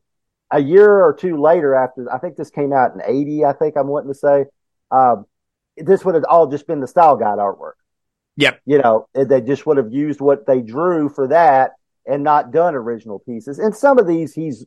a 0.50 0.60
year 0.60 0.90
or 1.02 1.14
two 1.14 1.40
later, 1.40 1.74
after 1.74 2.06
I 2.12 2.18
think 2.18 2.36
this 2.36 2.50
came 2.50 2.72
out 2.72 2.94
in 2.94 3.02
'80, 3.04 3.44
I 3.44 3.52
think 3.52 3.76
I'm 3.76 3.88
wanting 3.88 4.12
to 4.12 4.18
say, 4.18 4.44
um, 4.90 5.26
this 5.84 6.04
would 6.04 6.14
have 6.14 6.24
all 6.28 6.46
just 6.46 6.66
been 6.66 6.80
the 6.80 6.86
style 6.86 7.16
guide 7.16 7.38
artwork. 7.38 7.72
Yep. 8.36 8.60
You 8.66 8.78
know, 8.78 9.08
they 9.14 9.40
just 9.40 9.66
would 9.66 9.78
have 9.78 9.92
used 9.92 10.20
what 10.20 10.46
they 10.46 10.60
drew 10.60 11.08
for 11.08 11.28
that 11.28 11.72
and 12.06 12.22
not 12.22 12.52
done 12.52 12.74
original 12.74 13.18
pieces. 13.18 13.58
And 13.58 13.76
some 13.76 13.98
of 13.98 14.06
these 14.06 14.32
he's 14.32 14.64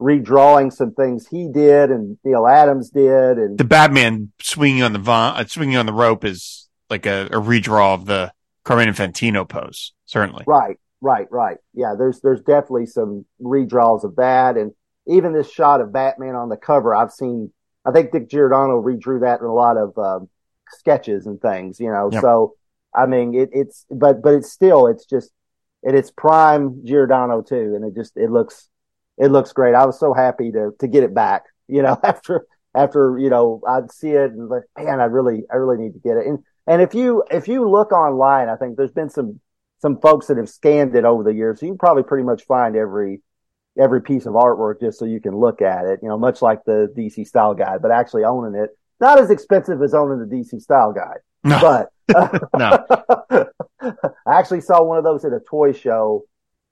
redrawing 0.00 0.72
some 0.72 0.92
things 0.92 1.26
he 1.28 1.48
did 1.50 1.90
and 1.90 2.18
Neal 2.24 2.46
Adams 2.46 2.90
did 2.90 3.38
and 3.38 3.56
The 3.56 3.64
Batman 3.64 4.32
swinging 4.40 4.82
on 4.82 4.92
the 4.92 4.98
va- 4.98 5.34
uh, 5.36 5.44
swinging 5.46 5.76
on 5.76 5.86
the 5.86 5.92
rope 5.92 6.24
is 6.24 6.68
like 6.90 7.06
a, 7.06 7.26
a 7.26 7.40
redraw 7.40 7.94
of 7.94 8.06
the 8.06 8.32
Carmine 8.64 8.88
Infantino 8.88 9.48
pose. 9.48 9.92
Certainly. 10.06 10.44
Right, 10.46 10.78
right, 11.00 11.26
right. 11.30 11.58
Yeah, 11.72 11.94
there's 11.98 12.20
there's 12.20 12.42
definitely 12.42 12.86
some 12.86 13.24
redraws 13.40 14.04
of 14.04 14.16
that, 14.16 14.56
and 14.56 14.72
even 15.06 15.32
this 15.32 15.50
shot 15.50 15.80
of 15.80 15.92
Batman 15.92 16.34
on 16.34 16.48
the 16.48 16.56
cover, 16.56 16.94
I've 16.94 17.12
seen. 17.12 17.52
I 17.86 17.92
think 17.92 18.12
Dick 18.12 18.30
Giordano 18.30 18.82
redrew 18.82 19.20
that 19.20 19.40
in 19.40 19.46
a 19.46 19.52
lot 19.52 19.76
of 19.76 19.98
um, 19.98 20.28
sketches 20.70 21.26
and 21.26 21.40
things, 21.40 21.80
you 21.80 21.90
know. 21.90 22.10
Yep. 22.12 22.22
So 22.22 22.54
I 22.94 23.06
mean, 23.06 23.34
it, 23.34 23.50
it's 23.52 23.86
but 23.90 24.22
but 24.22 24.34
it's 24.34 24.50
still 24.50 24.86
it's 24.86 25.04
just 25.04 25.30
it, 25.82 25.94
it's 25.94 26.10
prime 26.10 26.84
Giordano 26.84 27.42
too, 27.42 27.74
and 27.74 27.84
it 27.84 27.94
just 27.94 28.16
it 28.16 28.30
looks 28.30 28.68
it 29.18 29.30
looks 29.30 29.52
great. 29.52 29.74
I 29.74 29.86
was 29.86 29.98
so 29.98 30.12
happy 30.12 30.52
to 30.52 30.70
to 30.78 30.86
get 30.86 31.02
it 31.02 31.14
back, 31.14 31.44
you 31.68 31.82
know, 31.82 31.98
after 32.04 32.46
after 32.74 33.18
you 33.18 33.30
know 33.30 33.60
I'd 33.66 33.90
see 33.90 34.10
it 34.10 34.32
and 34.32 34.48
like 34.48 34.64
man, 34.78 35.00
I 35.00 35.04
really 35.04 35.44
I 35.52 35.56
really 35.56 35.82
need 35.82 35.94
to 35.94 36.00
get 36.00 36.16
it. 36.16 36.26
And 36.26 36.40
and 36.66 36.82
if 36.82 36.94
you 36.94 37.24
if 37.30 37.48
you 37.48 37.68
look 37.68 37.92
online, 37.92 38.48
I 38.48 38.56
think 38.56 38.76
there's 38.76 38.92
been 38.92 39.10
some 39.10 39.40
some 39.80 40.00
folks 40.00 40.28
that 40.28 40.38
have 40.38 40.48
scanned 40.48 40.94
it 40.96 41.04
over 41.04 41.22
the 41.22 41.34
years. 41.34 41.60
So 41.60 41.66
you 41.66 41.72
can 41.72 41.78
probably 41.78 42.04
pretty 42.04 42.24
much 42.24 42.44
find 42.44 42.76
every 42.76 43.22
every 43.78 44.00
piece 44.02 44.24
of 44.24 44.34
artwork 44.34 44.80
just 44.80 44.98
so 44.98 45.04
you 45.04 45.20
can 45.20 45.36
look 45.36 45.60
at 45.60 45.84
it. 45.86 46.00
You 46.02 46.08
know, 46.08 46.18
much 46.18 46.40
like 46.40 46.64
the 46.64 46.92
DC 46.96 47.26
Style 47.26 47.54
Guide, 47.54 47.82
but 47.82 47.90
actually 47.90 48.24
owning 48.24 48.60
it 48.60 48.70
not 49.00 49.18
as 49.20 49.30
expensive 49.30 49.82
as 49.82 49.94
owning 49.94 50.18
the 50.20 50.36
DC 50.36 50.60
Style 50.60 50.92
Guide, 50.92 51.18
No, 51.42 51.60
but 51.60 52.50
no. 52.56 53.46
I 54.26 54.38
actually 54.38 54.60
saw 54.60 54.82
one 54.82 54.98
of 54.98 55.04
those 55.04 55.24
at 55.24 55.32
a 55.32 55.40
toy 55.40 55.72
show 55.72 56.24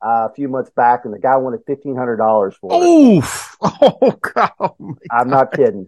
uh, 0.04 0.28
a 0.30 0.34
few 0.34 0.48
months 0.48 0.70
back, 0.70 1.04
and 1.04 1.12
the 1.14 1.18
guy 1.18 1.36
wanted 1.36 1.60
fifteen 1.66 1.96
hundred 1.96 2.16
dollars 2.16 2.54
for 2.60 2.72
it. 2.72 2.84
Oof. 2.84 3.48
Oh 3.64 4.18
God. 4.34 4.50
I'm 5.12 5.28
not 5.28 5.52
kidding. 5.52 5.86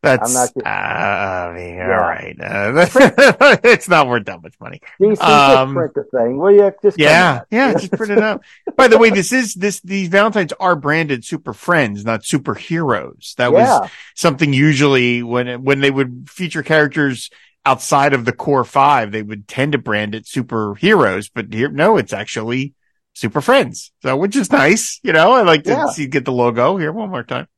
That's, 0.00 0.28
I'm 0.28 0.32
not 0.34 0.50
uh, 0.64 0.68
I 0.68 1.52
mean, 1.54 1.76
Yeah. 1.76 1.90
all 1.90 2.08
right. 2.08 2.36
Uh, 2.40 3.56
it's 3.64 3.88
not 3.88 4.06
worth 4.08 4.26
that 4.26 4.42
much 4.42 4.54
money. 4.60 4.80
DC, 5.00 5.20
Um, 5.22 5.74
print 5.74 5.94
the 5.94 6.04
thing, 6.04 6.38
will 6.38 6.52
you? 6.52 6.72
Just 6.82 6.98
Yeah. 6.98 7.40
Yeah. 7.50 7.74
Just 7.74 7.92
print 7.92 8.12
it 8.12 8.18
up. 8.22 8.42
By 8.76 8.88
the 8.88 8.98
way, 8.98 9.10
this 9.10 9.32
is, 9.32 9.54
this, 9.54 9.80
these 9.80 10.08
Valentines 10.08 10.52
are 10.60 10.76
branded 10.76 11.24
super 11.24 11.52
friends, 11.52 12.04
not 12.04 12.22
superheroes. 12.22 13.34
That 13.36 13.52
was 13.52 13.90
something 14.14 14.52
usually 14.52 15.22
when, 15.22 15.64
when 15.64 15.80
they 15.80 15.90
would 15.90 16.28
feature 16.30 16.62
characters 16.62 17.30
outside 17.66 18.12
of 18.14 18.24
the 18.24 18.32
core 18.32 18.64
five, 18.64 19.10
they 19.12 19.22
would 19.22 19.48
tend 19.48 19.72
to 19.72 19.78
brand 19.78 20.14
it 20.14 20.24
superheroes, 20.24 21.28
but 21.34 21.52
here, 21.52 21.68
no, 21.70 21.96
it's 21.96 22.12
actually 22.12 22.72
super 23.14 23.40
friends. 23.40 23.92
So, 24.02 24.16
which 24.16 24.36
is 24.36 24.50
nice. 24.52 25.00
You 25.02 25.12
know, 25.12 25.32
I 25.32 25.42
like 25.42 25.64
to 25.64 25.70
Yeah. 25.70 25.86
see, 25.86 26.06
get 26.06 26.24
the 26.24 26.32
logo 26.32 26.76
here 26.76 26.92
one 26.92 27.10
more 27.10 27.24
time. 27.24 27.48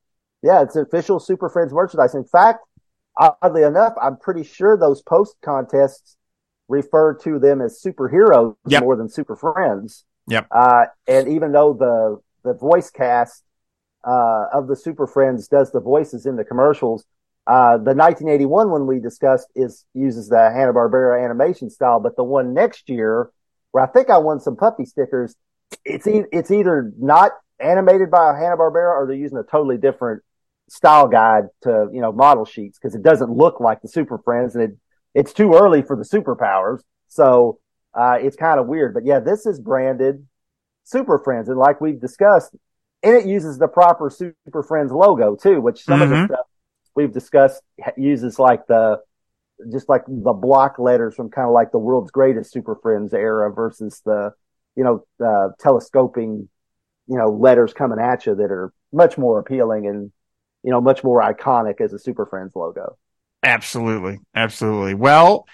Yeah, 0.43 0.63
it's 0.63 0.77
official 0.77 1.21
Super 1.21 1.49
Friends 1.49 1.73
merchandise. 1.73 2.15
In 2.15 2.25
fact, 2.25 2.61
oddly 3.17 3.63
enough, 3.63 3.95
I'm 4.01 4.17
pretty 4.17 4.45
sure 4.45 4.77
those 4.77 5.03
post 5.03 5.37
contests 5.43 6.17
refer 6.69 7.15
to 7.15 7.39
them 7.39 7.61
as 7.61 7.83
superheroes 7.85 8.55
Yep. 8.67 8.83
more 8.83 8.97
than 8.97 9.09
super 9.09 9.37
friends. 9.37 10.05
Yep. 10.29 10.47
Uh, 10.51 10.85
and 11.09 11.29
even 11.29 11.53
though 11.53 11.73
the 11.75 12.21
the 12.49 12.55
voice 12.55 12.91
cast 12.91 13.43
uh, 14.07 14.47
of 14.53 14.67
the 14.67 14.77
Super 14.77 15.07
Friends 15.07 15.49
does 15.49 15.73
the 15.73 15.81
voices 15.81 16.25
in 16.25 16.37
the 16.37 16.45
commercials, 16.45 17.05
uh, 17.47 17.77
the 17.77 17.95
1981 17.95 18.71
one 18.71 18.87
we 18.87 18.99
discussed 19.01 19.49
is 19.55 19.85
uses 19.93 20.29
the 20.29 20.51
Hanna 20.51 20.73
Barbera 20.73 21.23
animation 21.23 21.69
style, 21.69 22.01
but 22.01 22.17
the 22.17 22.25
one 22.25 22.55
next 22.55 22.89
year, 22.89 23.31
where 23.73 23.85
I 23.85 23.89
think 23.89 24.09
I 24.09 24.19
won 24.19 24.41
some 24.41 24.57
puppy 24.57 24.85
stickers, 24.87 25.35
it's 25.85 26.07
e- 26.07 26.25
it's 26.33 26.51
either 26.51 26.93
not 26.99 27.33
animated 27.59 28.11
by 28.11 28.39
Hanna 28.39 28.57
Barbera 28.57 28.95
or 28.95 29.05
they're 29.07 29.17
using 29.17 29.37
a 29.39 29.43
totally 29.43 29.77
different 29.77 30.23
style 30.71 31.09
guide 31.09 31.45
to 31.63 31.89
you 31.93 32.01
know 32.01 32.13
model 32.13 32.45
sheets 32.45 32.79
because 32.79 32.95
it 32.95 33.03
doesn't 33.03 33.31
look 33.31 33.59
like 33.61 33.83
the 33.83 33.89
Super 33.89 34.19
Friends 34.19 34.55
and 34.55 34.65
it 34.65 34.77
it's 35.15 35.33
too 35.33 35.55
early 35.55 35.83
for 35.83 35.97
the 35.97 36.05
superpowers, 36.05 36.83
so 37.09 37.59
uh, 37.95 38.17
it's 38.21 38.37
kind 38.37 38.61
of 38.61 38.69
weird. 38.69 38.95
But 38.95 39.05
yeah, 39.05 39.19
this 39.19 39.45
is 39.47 39.59
branded 39.59 40.25
Super 40.85 41.19
Friends, 41.19 41.49
and 41.49 41.59
like 41.59 41.81
we've 41.81 42.01
discussed, 42.01 42.55
and 43.03 43.17
it 43.17 43.27
uses 43.27 43.59
the 43.59 43.67
proper 43.67 44.09
Super 44.11 44.63
Friends 44.63 44.93
logo 44.93 45.35
too, 45.35 45.61
which 45.61 45.83
some 45.85 46.01
of 46.03 46.09
Mhm. 46.09 46.29
the 46.29 46.35
stuff 46.35 46.47
we've 46.95 47.13
discussed 47.13 47.63
uses 47.97 48.39
like 48.39 48.67
the 48.69 49.01
just 49.73 49.89
like 49.89 50.05
the 50.07 50.33
block 50.33 50.79
letters 50.79 51.15
from 51.17 51.29
kind 51.31 51.47
of 51.49 51.53
like 51.53 51.73
the 51.73 51.79
world's 51.79 52.11
greatest 52.13 52.53
Super 52.53 52.77
Friends 52.77 53.13
era 53.13 53.53
versus 53.53 54.01
the 54.07 54.33
you 54.77 54.85
know 54.85 55.05
uh, 55.25 55.49
telescoping 55.59 56.49
you 57.09 57.19
know 57.19 57.29
letters 57.31 57.73
coming 57.73 57.99
at 57.99 58.27
you 58.27 58.37
that 58.37 58.53
are 58.53 58.73
much 58.93 59.19
more 59.19 59.41
appealing 59.41 59.89
and 59.89 60.13
you 60.63 60.71
know 60.71 60.81
much 60.81 61.03
more 61.05 61.21
iconic 61.23 61.81
as 61.81 61.93
a 61.93 61.99
Super 61.99 62.27
Friends 62.27 62.55
logo. 62.55 62.97
Absolutely. 63.43 64.19
Absolutely. 64.35 64.95
Well, 64.95 65.47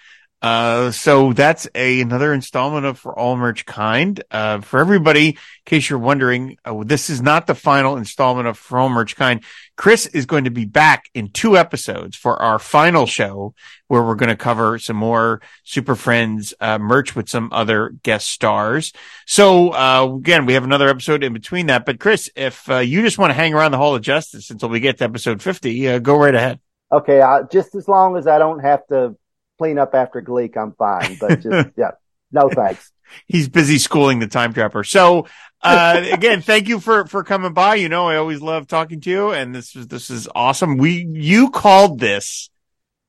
uh, 0.43 0.91
so 0.91 1.32
that's 1.32 1.66
a, 1.74 2.03
another 2.03 2.32
installment 2.32 2.84
of 2.84 2.99
For 2.99 3.18
All 3.18 3.37
Merch 3.37 3.64
Kind. 3.64 4.22
Uh, 4.30 4.61
for 4.61 4.78
everybody, 4.78 5.30
in 5.30 5.37
case 5.64 5.89
you're 5.89 5.99
wondering, 5.99 6.59
uh, 6.64 6.84
this 6.84 7.09
is 7.09 7.22
not 7.22 7.47
the 7.47 7.55
final 7.55 7.97
installment 7.97 8.47
of 8.47 8.59
For 8.59 8.78
All 8.78 8.91
Merch 8.91 9.16
Kind. 9.16 9.45
Chris 9.76 10.07
is 10.07 10.26
going 10.26 10.45
to 10.45 10.51
be 10.51 10.66
back 10.66 11.09
in 11.14 11.30
two 11.30 11.57
episodes 11.57 12.16
for 12.16 12.41
our 12.41 12.59
final 12.59 13.07
show 13.07 13.55
where 13.89 14.03
we're 14.03 14.14
going 14.14 14.28
to 14.28 14.37
cover 14.37 14.78
some 14.78 14.97
more 14.97 15.41
Super 15.64 15.95
Friends, 15.95 16.53
uh, 16.61 16.78
merch 16.78 17.16
with 17.16 17.28
some 17.28 17.49
other 17.53 17.95
guest 18.03 18.28
stars. 18.28 18.93
So, 19.26 19.70
uh, 19.70 20.16
again, 20.16 20.45
we 20.45 20.53
have 20.53 20.64
another 20.64 20.89
episode 20.89 21.24
in 21.24 21.32
between 21.32 21.66
that. 21.66 21.87
But 21.87 21.99
Chris, 21.99 22.30
if, 22.37 22.68
uh, 22.70 22.78
you 22.78 23.03
just 23.03 23.18
want 23.18 23.30
to 23.30 23.34
hang 23.34 23.55
around 23.55 23.72
the 23.72 23.78
Hall 23.78 23.95
of 23.95 24.03
Justice 24.03 24.51
until 24.51 24.68
we 24.68 24.80
get 24.80 24.99
to 24.99 25.05
episode 25.05 25.43
50, 25.43 25.89
uh, 25.89 25.99
go 25.99 26.16
right 26.16 26.34
ahead. 26.34 26.61
Okay, 26.93 27.20
just 27.51 27.74
as 27.74 27.89
long 27.89 28.16
as 28.16 28.26
I 28.26 28.39
don't 28.39 28.61
have 28.61 28.87
to 28.89 29.16
clean 29.59 29.78
up 29.78 29.94
after 29.94 30.20
Gleek, 30.20 30.57
I'm 30.57 30.72
fine. 30.72 31.16
But 31.20 31.40
just 31.40 31.70
yeah, 31.76 31.92
no 32.32 32.48
thanks. 32.48 32.92
he's 33.26 33.48
busy 33.48 33.78
schooling 33.78 34.18
the 34.18 34.26
time 34.26 34.52
trapper. 34.52 34.84
So, 34.84 35.26
uh, 35.62 36.04
again, 36.12 36.42
thank 36.42 36.68
you 36.68 36.80
for, 36.80 37.07
for 37.07 37.24
coming 37.24 37.52
by. 37.52 37.76
You 37.76 37.88
know, 37.88 38.09
I 38.09 38.16
always 38.16 38.40
love 38.40 38.66
talking 38.66 39.00
to 39.02 39.11
you 39.11 39.30
and 39.30 39.54
this 39.54 39.74
is, 39.76 39.88
this 39.88 40.11
is 40.11 40.28
awesome. 40.34 40.76
We, 40.76 41.07
you 41.11 41.50
called 41.50 41.98
this, 41.98 42.50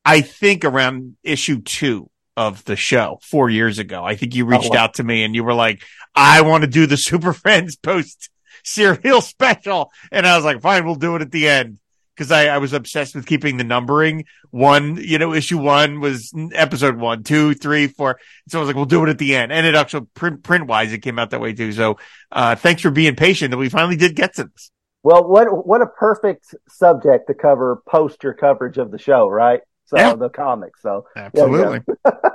I 0.05 0.21
think 0.21 0.65
around 0.65 1.17
issue 1.23 1.61
two 1.61 2.09
of 2.35 2.63
the 2.65 2.75
show 2.75 3.19
four 3.23 3.49
years 3.49 3.79
ago. 3.79 4.03
I 4.03 4.15
think 4.15 4.35
you 4.35 4.45
reached 4.45 4.71
wow. 4.71 4.83
out 4.83 4.93
to 4.95 5.03
me 5.03 5.23
and 5.23 5.35
you 5.35 5.43
were 5.43 5.53
like, 5.53 5.83
I 6.15 6.41
want 6.41 6.61
to 6.61 6.69
do 6.69 6.85
the 6.85 6.97
Super 6.97 7.33
Friends 7.33 7.75
Post 7.75 8.29
Cereal 8.63 9.21
special. 9.21 9.91
And 10.11 10.25
I 10.25 10.35
was 10.35 10.45
like, 10.45 10.61
fine, 10.61 10.85
we'll 10.85 10.95
do 10.95 11.15
it 11.15 11.21
at 11.21 11.31
the 11.31 11.47
end. 11.47 11.79
Cause 12.18 12.32
I, 12.32 12.47
I 12.47 12.57
was 12.57 12.74
obsessed 12.74 13.15
with 13.15 13.26
keeping 13.26 13.57
the 13.57 13.63
numbering. 13.63 14.26
One, 14.49 14.97
you 14.97 15.20
know, 15.20 15.34
issue 15.34 15.57
one 15.57 15.99
was 15.99 16.34
episode 16.53 16.97
one, 16.97 17.24
two, 17.24 17.53
three, 17.53 17.88
four. 17.88 18.20
So 18.47 18.57
I 18.57 18.61
was 18.61 18.68
like, 18.68 18.76
we'll 18.76 18.86
do 18.86 19.03
it 19.03 19.09
at 19.09 19.18
the 19.18 19.36
end. 19.36 19.51
And 19.51 19.65
it 19.65 19.76
actually 19.76 20.07
print, 20.13 20.43
print 20.43 20.68
wise, 20.68 20.91
it 20.93 20.99
came 20.99 21.20
out 21.20 21.30
that 21.30 21.41
way 21.41 21.53
too. 21.53 21.72
So, 21.72 21.97
uh, 22.32 22.55
thanks 22.55 22.82
for 22.82 22.89
being 22.91 23.15
patient 23.15 23.51
that 23.51 23.57
we 23.57 23.70
finally 23.70 23.95
did 23.95 24.15
get 24.15 24.36
to 24.36 24.45
this. 24.45 24.72
Well, 25.03 25.28
what 25.28 25.65
what 25.65 25.82
a 25.82 25.86
perfect 25.86 26.53
subject 26.68 27.28
to 27.28 27.34
cover 27.34 27.82
post 27.88 28.24
your 28.24 28.34
coverage 28.34 28.78
of 28.78 28.91
the 28.91 28.97
show, 28.97 29.30
right? 29.30 29.61
So 29.86 29.97
Yeah. 29.97 30.15
the 30.15 30.30
comics. 30.30 30.82
So 30.82 31.05
Absolutely. 31.15 31.80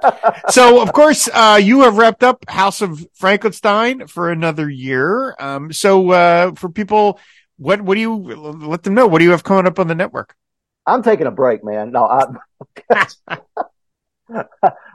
so, 0.49 0.81
of 0.81 0.93
course, 0.95 1.29
uh, 1.33 1.61
you 1.63 1.83
have 1.83 1.99
wrapped 1.99 2.23
up 2.25 2.49
House 2.49 2.81
of 2.81 3.07
Frankenstein 3.15 4.07
for 4.07 4.31
another 4.31 4.71
year. 4.71 5.37
Um, 5.39 5.71
so, 5.71 6.11
uh, 6.13 6.53
for 6.55 6.71
people, 6.71 7.21
what, 7.63 7.83
what 7.83 7.95
do 7.95 8.01
you 8.01 8.15
let 8.15 8.83
them 8.83 8.95
know? 8.95 9.07
What 9.07 9.19
do 9.19 9.25
you 9.25 9.31
have 9.31 9.45
coming 9.45 9.67
up 9.67 9.79
on 9.79 9.89
the 9.89 9.95
network? 9.95 10.35
I'm 10.87 11.03
taking 11.03 11.27
a 11.27 11.31
break, 11.31 11.63
man. 11.65 11.93
No, 11.93 12.05
I, 12.07 12.27
I, 14.31 14.41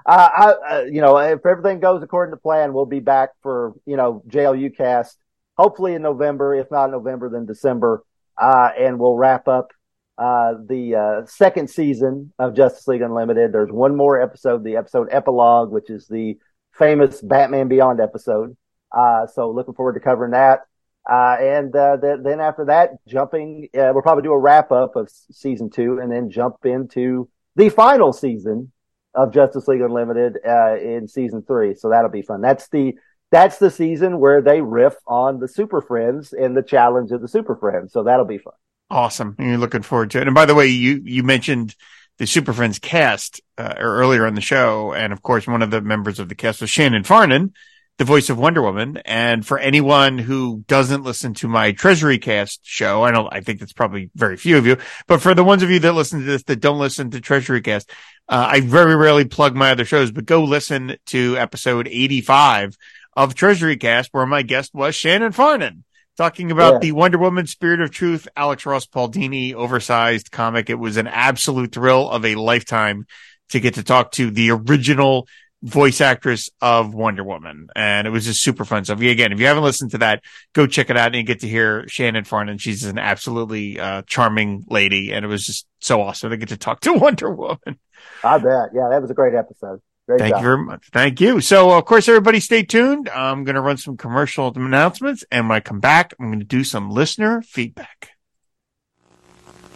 I 0.06 0.84
you 0.84 1.02
know, 1.02 1.18
if 1.18 1.46
everything 1.46 1.80
goes 1.80 2.04
according 2.04 2.34
to 2.34 2.38
plan, 2.38 2.74
we'll 2.74 2.86
be 2.86 3.00
back 3.00 3.30
for 3.42 3.74
you 3.86 3.96
know 3.96 4.22
JLU 4.28 4.76
cast 4.76 5.18
hopefully 5.58 5.94
in 5.94 6.02
November. 6.02 6.56
If 6.56 6.72
not 6.72 6.92
November, 6.92 7.30
then 7.30 7.46
December, 7.46 8.04
uh, 8.38 8.70
and 8.78 9.00
we'll 9.00 9.16
wrap 9.16 9.48
up 9.48 9.72
uh, 10.18 10.54
the 10.68 10.96
uh, 10.96 11.26
second 11.26 11.70
season 11.70 12.34
of 12.40 12.56
Justice 12.56 12.88
League 12.88 13.02
Unlimited. 13.02 13.52
There's 13.52 13.72
one 13.72 13.96
more 13.96 14.22
episode, 14.22 14.64
the 14.64 14.78
episode 14.78 15.10
epilogue, 15.12 15.72
which 15.72 15.90
is 15.90 16.08
the 16.08 16.38
famous 16.74 17.22
Batman 17.22 17.68
Beyond 17.68 18.00
episode. 18.00 18.56
Uh, 18.96 19.28
so 19.28 19.52
looking 19.52 19.74
forward 19.74 19.94
to 19.94 20.00
covering 20.00 20.32
that. 20.32 20.62
Uh, 21.10 21.38
and 21.40 21.76
uh, 21.76 21.98
th- 21.98 22.20
then 22.22 22.42
after 22.42 22.66
that, 22.66 22.92
jumping, 23.08 23.70
uh, 23.74 23.92
we'll 23.94 24.02
probably 24.02 24.24
do 24.24 24.34
a 24.34 24.38
wrap 24.38 24.72
up 24.72 24.96
of 24.96 25.10
season 25.32 25.70
two, 25.70 26.00
and 26.00 26.12
then 26.12 26.30
jump 26.30 26.66
into 26.66 27.30
the 27.56 27.70
final 27.70 28.12
season 28.12 28.72
of 29.14 29.34
Justice 29.34 29.68
League 29.68 29.82
Unlimited 29.82 30.38
uh, 30.48 30.76
in 30.78 31.08
season 31.08 31.44
three. 31.44 31.76
So 31.76 31.90
that'll 31.90 32.12
be 32.12 32.22
fun. 32.22 32.42
That's 32.42 32.68
the 32.70 32.96
that's 33.32 33.58
the 33.58 33.72
season 33.72 34.20
where 34.20 34.42
they 34.42 34.62
riff 34.62 34.96
on 35.06 35.40
the 35.40 35.48
Super 35.48 35.82
Friends 35.82 36.34
and 36.34 36.56
the 36.56 36.64
challenge 36.64 37.12
of 37.12 37.22
the 37.22 37.28
Super 37.28 37.56
Friends. 37.56 37.92
So 37.92 38.04
that'll 38.04 38.26
be 38.26 38.38
fun. 38.38 38.54
Awesome. 38.90 39.36
And 39.38 39.50
you're 39.50 39.58
looking 39.58 39.82
forward 39.82 40.12
to 40.12 40.22
it. 40.22 40.28
And 40.28 40.36
by 40.36 40.46
the 40.46 40.56
way, 40.56 40.68
you, 40.68 41.02
you 41.04 41.24
mentioned 41.24 41.76
the 42.20 42.26
Super 42.26 42.54
Friends 42.54 42.80
cast, 42.80 43.42
uh, 43.58 43.74
earlier 43.78 44.26
on 44.26 44.36
the 44.36 44.42
show. 44.42 44.94
And 44.94 45.12
of 45.12 45.22
course, 45.22 45.46
one 45.46 45.62
of 45.62 45.72
the 45.72 45.82
members 45.82 46.20
of 46.20 46.30
the 46.30 46.36
cast 46.36 46.62
was 46.62 46.70
Shannon 46.70 47.04
Farnon, 47.04 47.52
the 47.98 48.06
voice 48.06 48.30
of 48.30 48.38
Wonder 48.38 48.62
Woman. 48.62 48.98
And 49.06 49.46
for 49.46 49.58
anyone 49.58 50.18
who 50.18 50.64
doesn't 50.68 51.04
listen 51.04 51.34
to 51.36 51.48
my 51.48 51.72
Treasury 51.72 52.20
cast 52.20 52.60
show, 52.64 53.04
I 53.04 53.12
don't, 53.12 53.28
I 53.34 53.42
think 53.42 53.60
that's 53.60 53.74
probably 53.74 54.10
very 54.16 54.38
few 54.38 54.58
of 54.58 54.66
you, 54.68 54.78
but 55.08 55.22
for 55.22 55.34
the 55.34 55.44
ones 55.44 55.64
of 55.64 55.72
you 55.72 55.80
that 55.80 55.94
listen 55.94 56.20
to 56.20 56.26
this 56.26 56.44
that 56.44 56.60
don't 56.60 56.80
listen 56.80 57.10
to 57.12 57.22
Treasury 57.22 57.62
cast, 57.62 57.90
uh, 58.30 58.48
I 58.52 58.60
very 58.62 58.96
rarely 58.96 59.26
plug 59.26 59.56
my 59.56 59.72
other 59.72 59.86
shows, 59.86 60.12
but 60.12 60.26
go 60.26 60.44
listen 60.44 60.98
to 61.08 61.38
episode 61.38 61.88
85 61.88 62.78
of 63.16 63.34
Treasury 63.34 63.78
cast 63.78 64.10
where 64.14 64.26
my 64.28 64.44
guest 64.44 64.76
was 64.76 64.94
Shannon 64.94 65.32
Farnon 65.34 65.84
talking 66.18 66.52
about 66.52 66.74
Yeah. 66.74 66.80
the 66.80 66.92
Wonder 66.94 67.18
Woman 67.18 67.48
Spirit 67.48 67.80
of 67.82 67.92
Truth, 67.92 68.28
Alex 68.36 68.66
Ross 68.66 68.86
Paul 68.86 69.10
Dini 69.12 69.54
oversized 69.54 70.32
comic. 70.32 70.70
It 70.70 70.76
was 70.76 70.98
an 70.98 71.08
absolute 71.08 71.72
thrill 71.72 72.10
of 72.10 72.26
a 72.26 72.36
lifetime 72.36 73.06
to 73.50 73.60
get 73.60 73.76
to 73.76 73.84
talk 73.84 74.12
to 74.14 74.30
the 74.30 74.52
original 74.52 75.28
voice 75.64 76.02
actress 76.02 76.50
of 76.62 76.94
Wonder 76.94 77.24
Woman. 77.24 77.68
And 77.76 78.08
it 78.08 78.12
was 78.12 78.26
just 78.26 78.44
super 78.44 78.66
fun. 78.66 78.86
So 78.86 78.94
if 78.94 79.02
you, 79.02 79.10
again, 79.10 79.32
if 79.32 79.40
you 79.40 79.48
haven't 79.48 79.64
listened 79.64 79.92
to 79.92 80.00
that, 80.00 80.24
go 80.54 80.68
check 80.68 80.90
it 80.90 80.98
out 80.98 81.08
and 81.08 81.16
you 81.16 81.24
get 81.24 81.40
to 81.42 81.48
hear 81.48 81.88
Shannon 81.88 82.24
Farnon. 82.24 82.60
She's 82.60 82.84
an 82.84 83.00
absolutely 83.00 83.80
uh, 83.80 84.04
charming 84.06 84.66
lady. 84.70 85.14
And 85.14 85.26
it 85.26 85.28
was 85.28 85.46
just 85.46 85.68
so 85.80 86.02
awesome 86.02 86.30
to 86.30 86.38
get 86.38 86.50
to 86.50 86.58
talk 86.58 86.82
to 86.82 86.94
Wonder 86.98 87.34
Woman. 87.34 87.80
I 88.24 88.38
bet. 88.38 88.70
Yeah, 88.74 88.90
that 88.90 89.02
was 89.02 89.10
a 89.10 89.16
great 89.16 89.34
episode. 89.34 89.82
Great 90.08 90.20
Thank 90.20 90.36
job. 90.36 90.42
you 90.42 90.48
very 90.48 90.64
much. 90.64 90.88
Thank 90.94 91.20
you. 91.20 91.42
So, 91.42 91.72
of 91.72 91.84
course, 91.84 92.08
everybody 92.08 92.40
stay 92.40 92.64
tuned. 92.64 93.10
I'm 93.10 93.44
going 93.44 93.56
to 93.56 93.62
run 93.62 93.76
some 93.76 93.98
commercial 93.98 94.54
announcements. 94.56 95.26
And 95.32 95.50
when 95.50 95.58
I 95.58 95.60
come 95.60 95.82
back, 95.82 96.14
I'm 96.18 96.28
going 96.28 96.40
to 96.40 96.46
do 96.46 96.64
some 96.64 96.90
listener 96.90 97.42
feedback. 97.42 98.17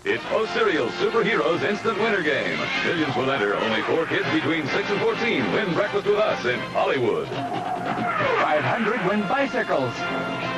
It's 0.04 0.24
Post 0.24 0.52
Cereal 0.56 0.88
Superheroes 0.98 1.62
Instant 1.62 1.96
Winner 2.00 2.24
Game. 2.24 2.58
Millions 2.86 3.16
will 3.16 3.30
enter. 3.30 3.56
Only 3.56 3.84
four 3.84 4.08
kids 4.08 4.28
between 4.34 4.66
6 4.66 4.90
and 4.90 5.00
14 5.00 5.52
win 5.54 5.76
breakfast 5.76 6.08
with 6.08 6.18
us 6.18 6.44
in 6.44 6.60
Hollywood. 6.72 7.28
500 7.28 9.06
win 9.08 9.22
bicycles. 9.28 9.94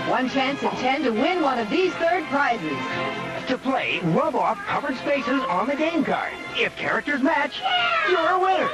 One 0.10 0.30
chance 0.30 0.64
in 0.64 0.70
10 0.70 1.04
to 1.04 1.10
win 1.10 1.42
one 1.42 1.60
of 1.60 1.70
these 1.70 1.92
third 1.96 2.24
prizes. 2.28 2.78
To 3.50 3.58
play, 3.58 4.00
rub 4.16 4.34
off 4.34 4.58
covered 4.60 4.96
spaces 4.96 5.42
on 5.50 5.68
the 5.68 5.76
game 5.76 6.06
card. 6.06 6.32
If 6.56 6.78
characters 6.78 7.22
match, 7.22 7.62
you're 8.10 8.30
a 8.30 8.40
winner. 8.40 8.70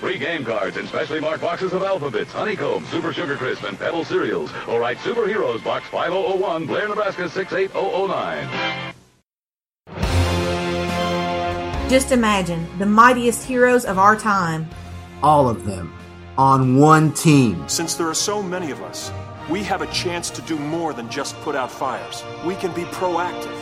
Free 0.00 0.18
game 0.18 0.44
cards 0.44 0.76
and 0.76 0.86
specially 0.86 1.20
marked 1.20 1.40
boxes 1.40 1.72
of 1.72 1.82
Alpha-Bits, 1.82 2.30
Honeycomb, 2.30 2.84
Super 2.90 3.14
Sugar 3.14 3.38
Crisp, 3.38 3.62
and 3.62 3.78
Pebble 3.78 4.04
cereals. 4.04 4.50
Or 4.68 4.80
write 4.80 4.98
Superheroes 4.98 5.64
Box 5.64 5.86
5001, 5.88 6.66
Blair, 6.66 6.88
Nebraska 6.88 7.26
68009. 7.26 8.93
Just 11.88 12.12
imagine 12.12 12.66
the 12.78 12.86
mightiest 12.86 13.46
heroes 13.46 13.84
of 13.84 13.98
our 13.98 14.16
time. 14.16 14.68
all 15.22 15.48
of 15.48 15.64
them 15.64 15.92
on 16.36 16.76
one 16.78 17.12
team. 17.12 17.66
Since 17.68 17.94
there 17.94 18.08
are 18.08 18.14
so 18.14 18.42
many 18.42 18.70
of 18.70 18.82
us, 18.82 19.10
we 19.48 19.62
have 19.62 19.80
a 19.80 19.86
chance 19.86 20.28
to 20.30 20.42
do 20.42 20.58
more 20.58 20.92
than 20.92 21.08
just 21.08 21.34
put 21.42 21.54
out 21.54 21.70
fires. 21.70 22.22
We 22.44 22.56
can 22.56 22.72
be 22.74 22.82
proactive. 22.84 23.56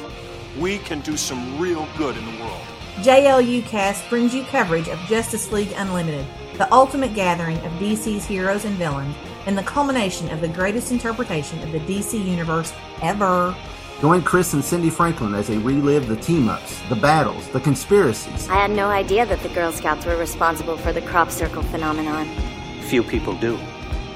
We 0.59 0.79
can 0.79 1.01
do 1.01 1.17
some 1.17 1.59
real 1.61 1.87
good 1.97 2.17
in 2.17 2.25
the 2.25 2.43
world. 2.43 2.63
JLU 2.99 3.65
Cast 3.65 4.09
brings 4.09 4.35
you 4.35 4.45
coverage 4.45 4.89
of 4.89 4.99
Justice 5.01 5.53
League 5.53 5.73
Unlimited, 5.77 6.27
the 6.59 6.73
ultimate 6.73 7.15
gathering 7.15 7.59
of 7.59 7.73
DC's 7.73 8.25
heroes 8.27 8.65
and 8.65 8.77
villains, 8.77 9.15
and 9.47 9.57
the 9.57 9.63
culmination 9.63 10.29
of 10.31 10.41
the 10.41 10.49
greatest 10.49 10.91
interpretation 10.91 11.59
of 11.63 11.71
the 11.73 11.81
DC 11.81 12.13
Universe 12.25 12.73
ever. 13.03 13.55
Join 14.03 14.21
Chris 14.21 14.53
and 14.53 14.65
Cindy 14.65 14.91
Franklin 14.91 15.33
as 15.33 15.47
they 15.47 15.59
relive 15.59 16.09
the 16.09 16.17
team 16.17 16.49
ups, 16.49 16.81
the 16.89 16.97
battles, 16.97 17.47
the 17.51 17.61
conspiracies. 17.61 18.49
I 18.49 18.57
had 18.57 18.73
no 18.73 18.89
idea 18.89 19.25
that 19.25 19.41
the 19.45 19.49
Girl 19.51 19.71
Scouts 19.71 20.05
were 20.05 20.17
responsible 20.17 20.77
for 20.77 20.93
the 20.93 21.03
crop 21.03 21.31
circle 21.31 21.63
phenomenon. 21.63 22.29
Few 22.81 23.05
people 23.05 23.35
do. 23.35 23.57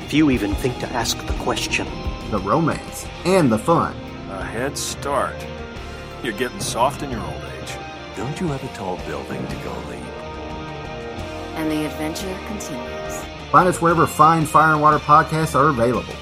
Few 0.09 0.29
even 0.33 0.57
think 0.57 0.77
to 0.81 0.89
ask 0.89 1.25
the 1.29 1.33
question. 1.35 1.87
The 2.33 2.41
romance 2.41 3.07
and 3.25 3.49
the 3.49 3.61
fun. 3.61 3.95
A 4.29 4.43
head 4.43 4.77
start. 4.77 5.37
You're 6.21 6.33
getting 6.33 6.59
soft 6.59 7.05
in 7.05 7.13
your 7.13 7.21
old 7.21 7.45
age. 7.63 7.77
Don't 8.17 8.41
you 8.41 8.49
have 8.49 8.65
a 8.65 8.75
tall 8.75 8.97
building 9.07 9.47
to 9.47 9.55
go 9.55 9.73
leap? 9.89 10.03
And 11.55 11.71
the 11.71 11.87
adventure 11.87 12.37
continues. 12.49 13.25
Find 13.53 13.69
us 13.69 13.81
wherever 13.81 14.09
fine 14.09 14.47
fire 14.47 14.73
and 14.73 14.83
water 14.83 14.99
podcasts 14.99 15.55
are 15.55 15.69
available. 15.69 16.17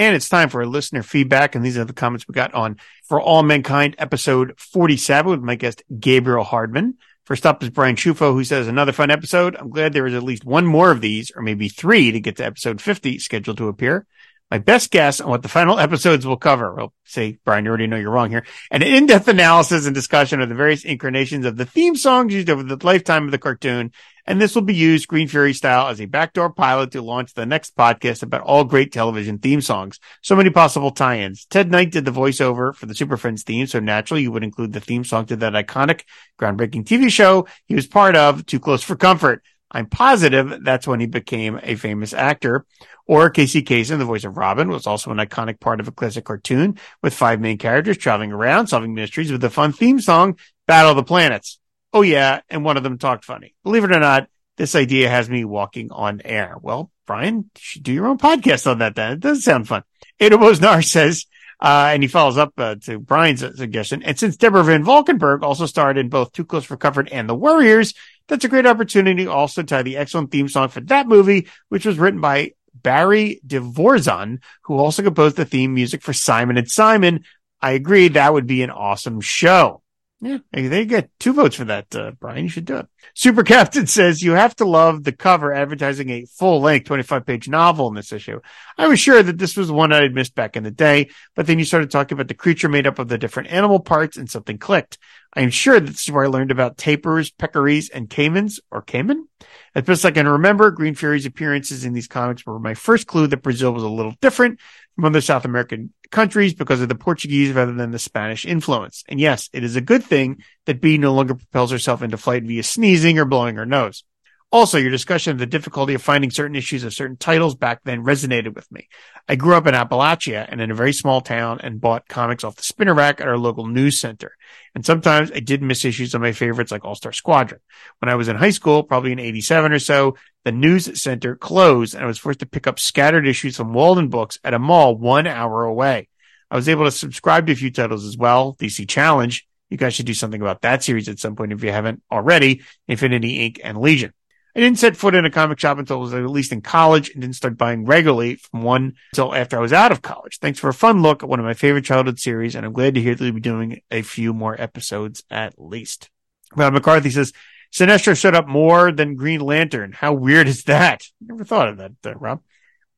And 0.00 0.16
it's 0.16 0.30
time 0.30 0.48
for 0.48 0.62
a 0.62 0.66
listener 0.66 1.02
feedback. 1.02 1.54
And 1.54 1.62
these 1.62 1.76
are 1.76 1.84
the 1.84 1.92
comments 1.92 2.26
we 2.26 2.32
got 2.32 2.54
on 2.54 2.78
For 3.04 3.20
All 3.20 3.42
Mankind, 3.42 3.96
episode 3.98 4.58
47 4.58 5.30
with 5.30 5.42
my 5.42 5.56
guest, 5.56 5.82
Gabriel 6.00 6.42
Hardman. 6.42 6.96
First 7.24 7.44
up 7.44 7.62
is 7.62 7.68
Brian 7.68 7.96
Chufo, 7.96 8.32
who 8.32 8.42
says, 8.42 8.66
another 8.66 8.92
fun 8.92 9.10
episode. 9.10 9.56
I'm 9.56 9.68
glad 9.68 9.92
there 9.92 10.06
is 10.06 10.14
at 10.14 10.22
least 10.22 10.42
one 10.42 10.64
more 10.64 10.90
of 10.90 11.02
these, 11.02 11.30
or 11.36 11.42
maybe 11.42 11.68
three 11.68 12.12
to 12.12 12.18
get 12.18 12.38
to 12.38 12.46
episode 12.46 12.80
50 12.80 13.18
scheduled 13.18 13.58
to 13.58 13.68
appear. 13.68 14.06
My 14.50 14.58
best 14.58 14.90
guess 14.90 15.20
on 15.20 15.30
what 15.30 15.42
the 15.42 15.48
final 15.48 15.78
episodes 15.78 16.26
will 16.26 16.36
cover. 16.36 16.74
Well, 16.74 16.92
say, 17.04 17.38
Brian, 17.44 17.64
you 17.64 17.68
already 17.68 17.86
know 17.86 17.96
you're 17.96 18.10
wrong 18.10 18.30
here. 18.30 18.44
An 18.72 18.82
in-depth 18.82 19.28
analysis 19.28 19.86
and 19.86 19.94
discussion 19.94 20.40
of 20.40 20.48
the 20.48 20.56
various 20.56 20.84
incarnations 20.84 21.46
of 21.46 21.56
the 21.56 21.64
theme 21.64 21.94
songs 21.94 22.34
used 22.34 22.50
over 22.50 22.64
the 22.64 22.84
lifetime 22.84 23.26
of 23.26 23.30
the 23.30 23.38
cartoon. 23.38 23.92
And 24.26 24.40
this 24.40 24.56
will 24.56 24.62
be 24.62 24.74
used 24.74 25.06
Green 25.06 25.28
Fury 25.28 25.54
style 25.54 25.88
as 25.88 26.00
a 26.00 26.06
backdoor 26.06 26.50
pilot 26.52 26.90
to 26.92 27.02
launch 27.02 27.32
the 27.32 27.46
next 27.46 27.76
podcast 27.76 28.24
about 28.24 28.42
all 28.42 28.64
great 28.64 28.92
television 28.92 29.38
theme 29.38 29.60
songs. 29.60 30.00
So 30.20 30.34
many 30.34 30.50
possible 30.50 30.90
tie-ins. 30.90 31.46
Ted 31.46 31.70
Knight 31.70 31.92
did 31.92 32.04
the 32.04 32.10
voiceover 32.10 32.74
for 32.74 32.86
the 32.86 32.94
Super 32.94 33.16
Friends 33.16 33.44
theme. 33.44 33.68
So 33.68 33.78
naturally 33.78 34.22
you 34.22 34.32
would 34.32 34.44
include 34.44 34.72
the 34.72 34.80
theme 34.80 35.04
song 35.04 35.26
to 35.26 35.36
that 35.36 35.52
iconic 35.52 36.02
groundbreaking 36.40 36.84
TV 36.84 37.08
show 37.10 37.46
he 37.66 37.76
was 37.76 37.86
part 37.86 38.16
of, 38.16 38.44
Too 38.46 38.58
Close 38.58 38.82
for 38.82 38.96
Comfort. 38.96 39.44
I'm 39.70 39.86
positive 39.86 40.64
that's 40.64 40.86
when 40.86 41.00
he 41.00 41.06
became 41.06 41.60
a 41.62 41.76
famous 41.76 42.12
actor. 42.12 42.66
Or 43.06 43.30
Casey 43.30 43.62
Kasem, 43.62 43.98
the 43.98 44.04
voice 44.04 44.24
of 44.24 44.36
Robin, 44.36 44.68
was 44.68 44.86
also 44.86 45.10
an 45.10 45.18
iconic 45.18 45.58
part 45.58 45.80
of 45.80 45.88
a 45.88 45.92
classic 45.92 46.24
cartoon 46.24 46.78
with 47.02 47.14
five 47.14 47.40
main 47.40 47.58
characters 47.58 47.96
traveling 47.96 48.32
around 48.32 48.68
solving 48.68 48.94
mysteries 48.94 49.32
with 49.32 49.42
a 49.42 49.50
fun 49.50 49.72
theme 49.72 50.00
song, 50.00 50.38
Battle 50.66 50.92
of 50.92 50.96
the 50.96 51.02
Planets. 51.02 51.58
Oh 51.92 52.02
yeah, 52.02 52.40
and 52.48 52.64
one 52.64 52.76
of 52.76 52.82
them 52.82 52.98
talked 52.98 53.24
funny. 53.24 53.54
Believe 53.64 53.84
it 53.84 53.94
or 53.94 54.00
not, 54.00 54.28
this 54.56 54.74
idea 54.74 55.08
has 55.08 55.28
me 55.28 55.44
walking 55.44 55.90
on 55.90 56.20
air. 56.24 56.56
Well, 56.60 56.90
Brian, 57.06 57.36
you 57.36 57.50
should 57.56 57.82
do 57.82 57.92
your 57.92 58.06
own 58.06 58.18
podcast 58.18 58.70
on 58.70 58.78
that 58.78 58.94
then. 58.94 59.14
It 59.14 59.20
does 59.20 59.42
sound 59.42 59.66
fun. 59.66 59.82
Edo 60.20 60.36
Bosnar 60.36 60.84
says, 60.88 61.26
uh, 61.60 61.90
and 61.92 62.02
he 62.02 62.08
follows 62.08 62.38
up 62.38 62.52
uh, 62.58 62.76
to 62.76 62.98
Brian's 62.98 63.40
suggestion. 63.40 64.02
And 64.02 64.18
since 64.18 64.36
Deborah 64.36 64.64
Van 64.64 64.84
Valkenburgh 64.84 65.42
also 65.42 65.66
starred 65.66 65.98
in 65.98 66.08
both 66.08 66.32
Too 66.32 66.44
Close 66.44 66.64
for 66.64 66.76
Comfort 66.76 67.08
and 67.12 67.28
The 67.28 67.34
Warriors, 67.34 67.94
that's 68.28 68.44
a 68.44 68.48
great 68.48 68.66
opportunity 68.66 69.26
also 69.26 69.62
to 69.62 69.66
tie 69.66 69.82
the 69.82 69.96
excellent 69.96 70.30
theme 70.30 70.48
song 70.48 70.68
for 70.68 70.80
that 70.82 71.06
movie, 71.06 71.48
which 71.68 71.84
was 71.84 71.98
written 71.98 72.20
by 72.20 72.52
Barry 72.72 73.40
De 73.46 73.60
Vorzon, 73.60 74.38
who 74.62 74.78
also 74.78 75.02
composed 75.02 75.36
the 75.36 75.44
theme 75.44 75.74
music 75.74 76.02
for 76.02 76.12
Simon 76.12 76.56
and 76.56 76.70
Simon. 76.70 77.24
I 77.60 77.72
agree 77.72 78.08
that 78.08 78.32
would 78.32 78.46
be 78.46 78.62
an 78.62 78.70
awesome 78.70 79.20
show. 79.20 79.82
Yeah, 80.22 80.38
they 80.52 80.84
get 80.84 81.10
two 81.18 81.32
votes 81.32 81.56
for 81.56 81.64
that, 81.64 81.96
uh, 81.96 82.10
Brian. 82.20 82.44
You 82.44 82.50
should 82.50 82.66
do 82.66 82.76
it. 82.76 82.86
Super 83.14 83.42
Captain 83.42 83.86
says 83.86 84.22
you 84.22 84.32
have 84.32 84.54
to 84.56 84.66
love 84.66 85.02
the 85.02 85.12
cover 85.12 85.50
advertising 85.50 86.10
a 86.10 86.26
full 86.26 86.60
length 86.60 86.86
25 86.88 87.24
page 87.24 87.48
novel 87.48 87.88
in 87.88 87.94
this 87.94 88.12
issue. 88.12 88.38
I 88.76 88.86
was 88.88 89.00
sure 89.00 89.22
that 89.22 89.38
this 89.38 89.56
was 89.56 89.72
one 89.72 89.94
I 89.94 90.02
had 90.02 90.14
missed 90.14 90.34
back 90.34 90.56
in 90.56 90.62
the 90.62 90.70
day, 90.70 91.08
but 91.34 91.46
then 91.46 91.58
you 91.58 91.64
started 91.64 91.90
talking 91.90 92.16
about 92.16 92.28
the 92.28 92.34
creature 92.34 92.68
made 92.68 92.86
up 92.86 92.98
of 92.98 93.08
the 93.08 93.16
different 93.16 93.50
animal 93.50 93.80
parts 93.80 94.18
and 94.18 94.30
something 94.30 94.58
clicked. 94.58 94.98
I 95.32 95.40
am 95.40 95.50
sure 95.50 95.80
this 95.80 96.02
is 96.02 96.10
where 96.10 96.24
I 96.24 96.28
learned 96.28 96.50
about 96.50 96.76
tapirs, 96.76 97.32
peccaries, 97.34 97.88
and 97.92 98.10
caimans 98.10 98.58
or 98.70 98.82
caiman. 98.82 99.26
As 99.74 99.84
best 99.84 100.04
I 100.04 100.10
can 100.10 100.28
remember, 100.28 100.70
Green 100.70 100.94
Fury's 100.94 101.24
appearances 101.24 101.86
in 101.86 101.94
these 101.94 102.08
comics 102.08 102.44
were 102.44 102.58
my 102.58 102.74
first 102.74 103.06
clue 103.06 103.26
that 103.28 103.42
Brazil 103.42 103.72
was 103.72 103.84
a 103.84 103.88
little 103.88 104.14
different 104.20 104.60
from 104.96 105.06
other 105.06 105.20
South 105.22 105.46
American 105.46 105.94
countries 106.10 106.54
because 106.54 106.80
of 106.80 106.88
the 106.88 106.94
Portuguese 106.94 107.52
rather 107.52 107.72
than 107.72 107.90
the 107.90 107.98
Spanish 107.98 108.44
influence. 108.44 109.04
And 109.08 109.20
yes, 109.20 109.48
it 109.52 109.64
is 109.64 109.76
a 109.76 109.80
good 109.80 110.04
thing 110.04 110.42
that 110.66 110.80
Bee 110.80 110.98
no 110.98 111.14
longer 111.14 111.34
propels 111.34 111.70
herself 111.70 112.02
into 112.02 112.16
flight 112.16 112.44
via 112.44 112.62
sneezing 112.62 113.18
or 113.18 113.24
blowing 113.24 113.56
her 113.56 113.66
nose. 113.66 114.04
Also, 114.52 114.78
your 114.78 114.90
discussion 114.90 115.30
of 115.30 115.38
the 115.38 115.46
difficulty 115.46 115.94
of 115.94 116.02
finding 116.02 116.28
certain 116.28 116.56
issues 116.56 116.82
of 116.82 116.92
certain 116.92 117.16
titles 117.16 117.54
back 117.54 117.82
then 117.84 118.02
resonated 118.02 118.52
with 118.52 118.70
me. 118.72 118.88
I 119.28 119.36
grew 119.36 119.54
up 119.54 119.68
in 119.68 119.74
Appalachia 119.74 120.44
and 120.48 120.60
in 120.60 120.72
a 120.72 120.74
very 120.74 120.92
small 120.92 121.20
town 121.20 121.60
and 121.62 121.80
bought 121.80 122.08
comics 122.08 122.42
off 122.42 122.56
the 122.56 122.64
spinner 122.64 122.92
rack 122.92 123.20
at 123.20 123.28
our 123.28 123.38
local 123.38 123.68
news 123.68 124.00
center. 124.00 124.36
And 124.74 124.84
sometimes 124.84 125.30
I 125.30 125.38
did 125.38 125.62
miss 125.62 125.84
issues 125.84 126.14
of 126.14 126.20
my 126.20 126.32
favorites 126.32 126.72
like 126.72 126.84
All 126.84 126.96
Star 126.96 127.12
Squadron. 127.12 127.60
When 128.00 128.08
I 128.08 128.16
was 128.16 128.26
in 128.26 128.34
high 128.34 128.50
school, 128.50 128.82
probably 128.82 129.12
in 129.12 129.20
87 129.20 129.72
or 129.72 129.78
so, 129.78 130.16
the 130.44 130.50
news 130.50 131.00
center 131.00 131.36
closed 131.36 131.94
and 131.94 132.02
I 132.02 132.08
was 132.08 132.18
forced 132.18 132.40
to 132.40 132.46
pick 132.46 132.66
up 132.66 132.80
scattered 132.80 133.28
issues 133.28 133.56
from 133.56 133.72
Walden 133.72 134.08
Books 134.08 134.40
at 134.42 134.54
a 134.54 134.58
mall 134.58 134.96
one 134.96 135.28
hour 135.28 135.62
away. 135.62 136.08
I 136.50 136.56
was 136.56 136.68
able 136.68 136.86
to 136.86 136.90
subscribe 136.90 137.46
to 137.46 137.52
a 137.52 137.56
few 137.56 137.70
titles 137.70 138.04
as 138.04 138.16
well. 138.16 138.56
DC 138.58 138.88
Challenge. 138.88 139.46
You 139.68 139.76
guys 139.76 139.94
should 139.94 140.06
do 140.06 140.14
something 140.14 140.40
about 140.40 140.62
that 140.62 140.82
series 140.82 141.08
at 141.08 141.20
some 141.20 141.36
point 141.36 141.52
if 141.52 141.62
you 141.62 141.70
haven't 141.70 142.02
already. 142.10 142.62
Infinity 142.88 143.48
Inc. 143.48 143.60
and 143.62 143.78
Legion. 143.78 144.12
I 144.54 144.60
didn't 144.60 144.78
set 144.78 144.96
foot 144.96 145.14
in 145.14 145.24
a 145.24 145.30
comic 145.30 145.60
shop 145.60 145.78
until 145.78 145.98
I 145.98 146.00
was 146.00 146.14
at 146.14 146.28
least 146.28 146.52
in 146.52 146.60
college 146.60 147.10
and 147.10 147.20
didn't 147.20 147.36
start 147.36 147.56
buying 147.56 147.84
regularly 147.84 148.34
from 148.36 148.62
one 148.62 148.94
until 149.12 149.34
after 149.34 149.56
I 149.56 149.60
was 149.60 149.72
out 149.72 149.92
of 149.92 150.02
college. 150.02 150.38
Thanks 150.40 150.58
for 150.58 150.68
a 150.68 150.74
fun 150.74 151.02
look 151.02 151.22
at 151.22 151.28
one 151.28 151.38
of 151.38 151.46
my 151.46 151.54
favorite 151.54 151.84
childhood 151.84 152.18
series. 152.18 152.54
And 152.56 152.66
I'm 152.66 152.72
glad 152.72 152.94
to 152.94 153.00
hear 153.00 153.14
that 153.14 153.24
you'll 153.24 153.34
be 153.34 153.40
doing 153.40 153.80
a 153.90 154.02
few 154.02 154.34
more 154.34 154.60
episodes 154.60 155.22
at 155.30 155.54
least. 155.56 156.10
Rob 156.56 156.72
McCarthy 156.72 157.10
says, 157.10 157.32
Sinestro 157.72 158.18
showed 158.18 158.34
up 158.34 158.48
more 158.48 158.90
than 158.90 159.14
Green 159.14 159.40
Lantern. 159.40 159.92
How 159.92 160.12
weird 160.12 160.48
is 160.48 160.64
that? 160.64 161.04
Never 161.20 161.44
thought 161.44 161.68
of 161.68 161.76
that, 161.76 161.92
uh, 162.04 162.14
Rob. 162.16 162.40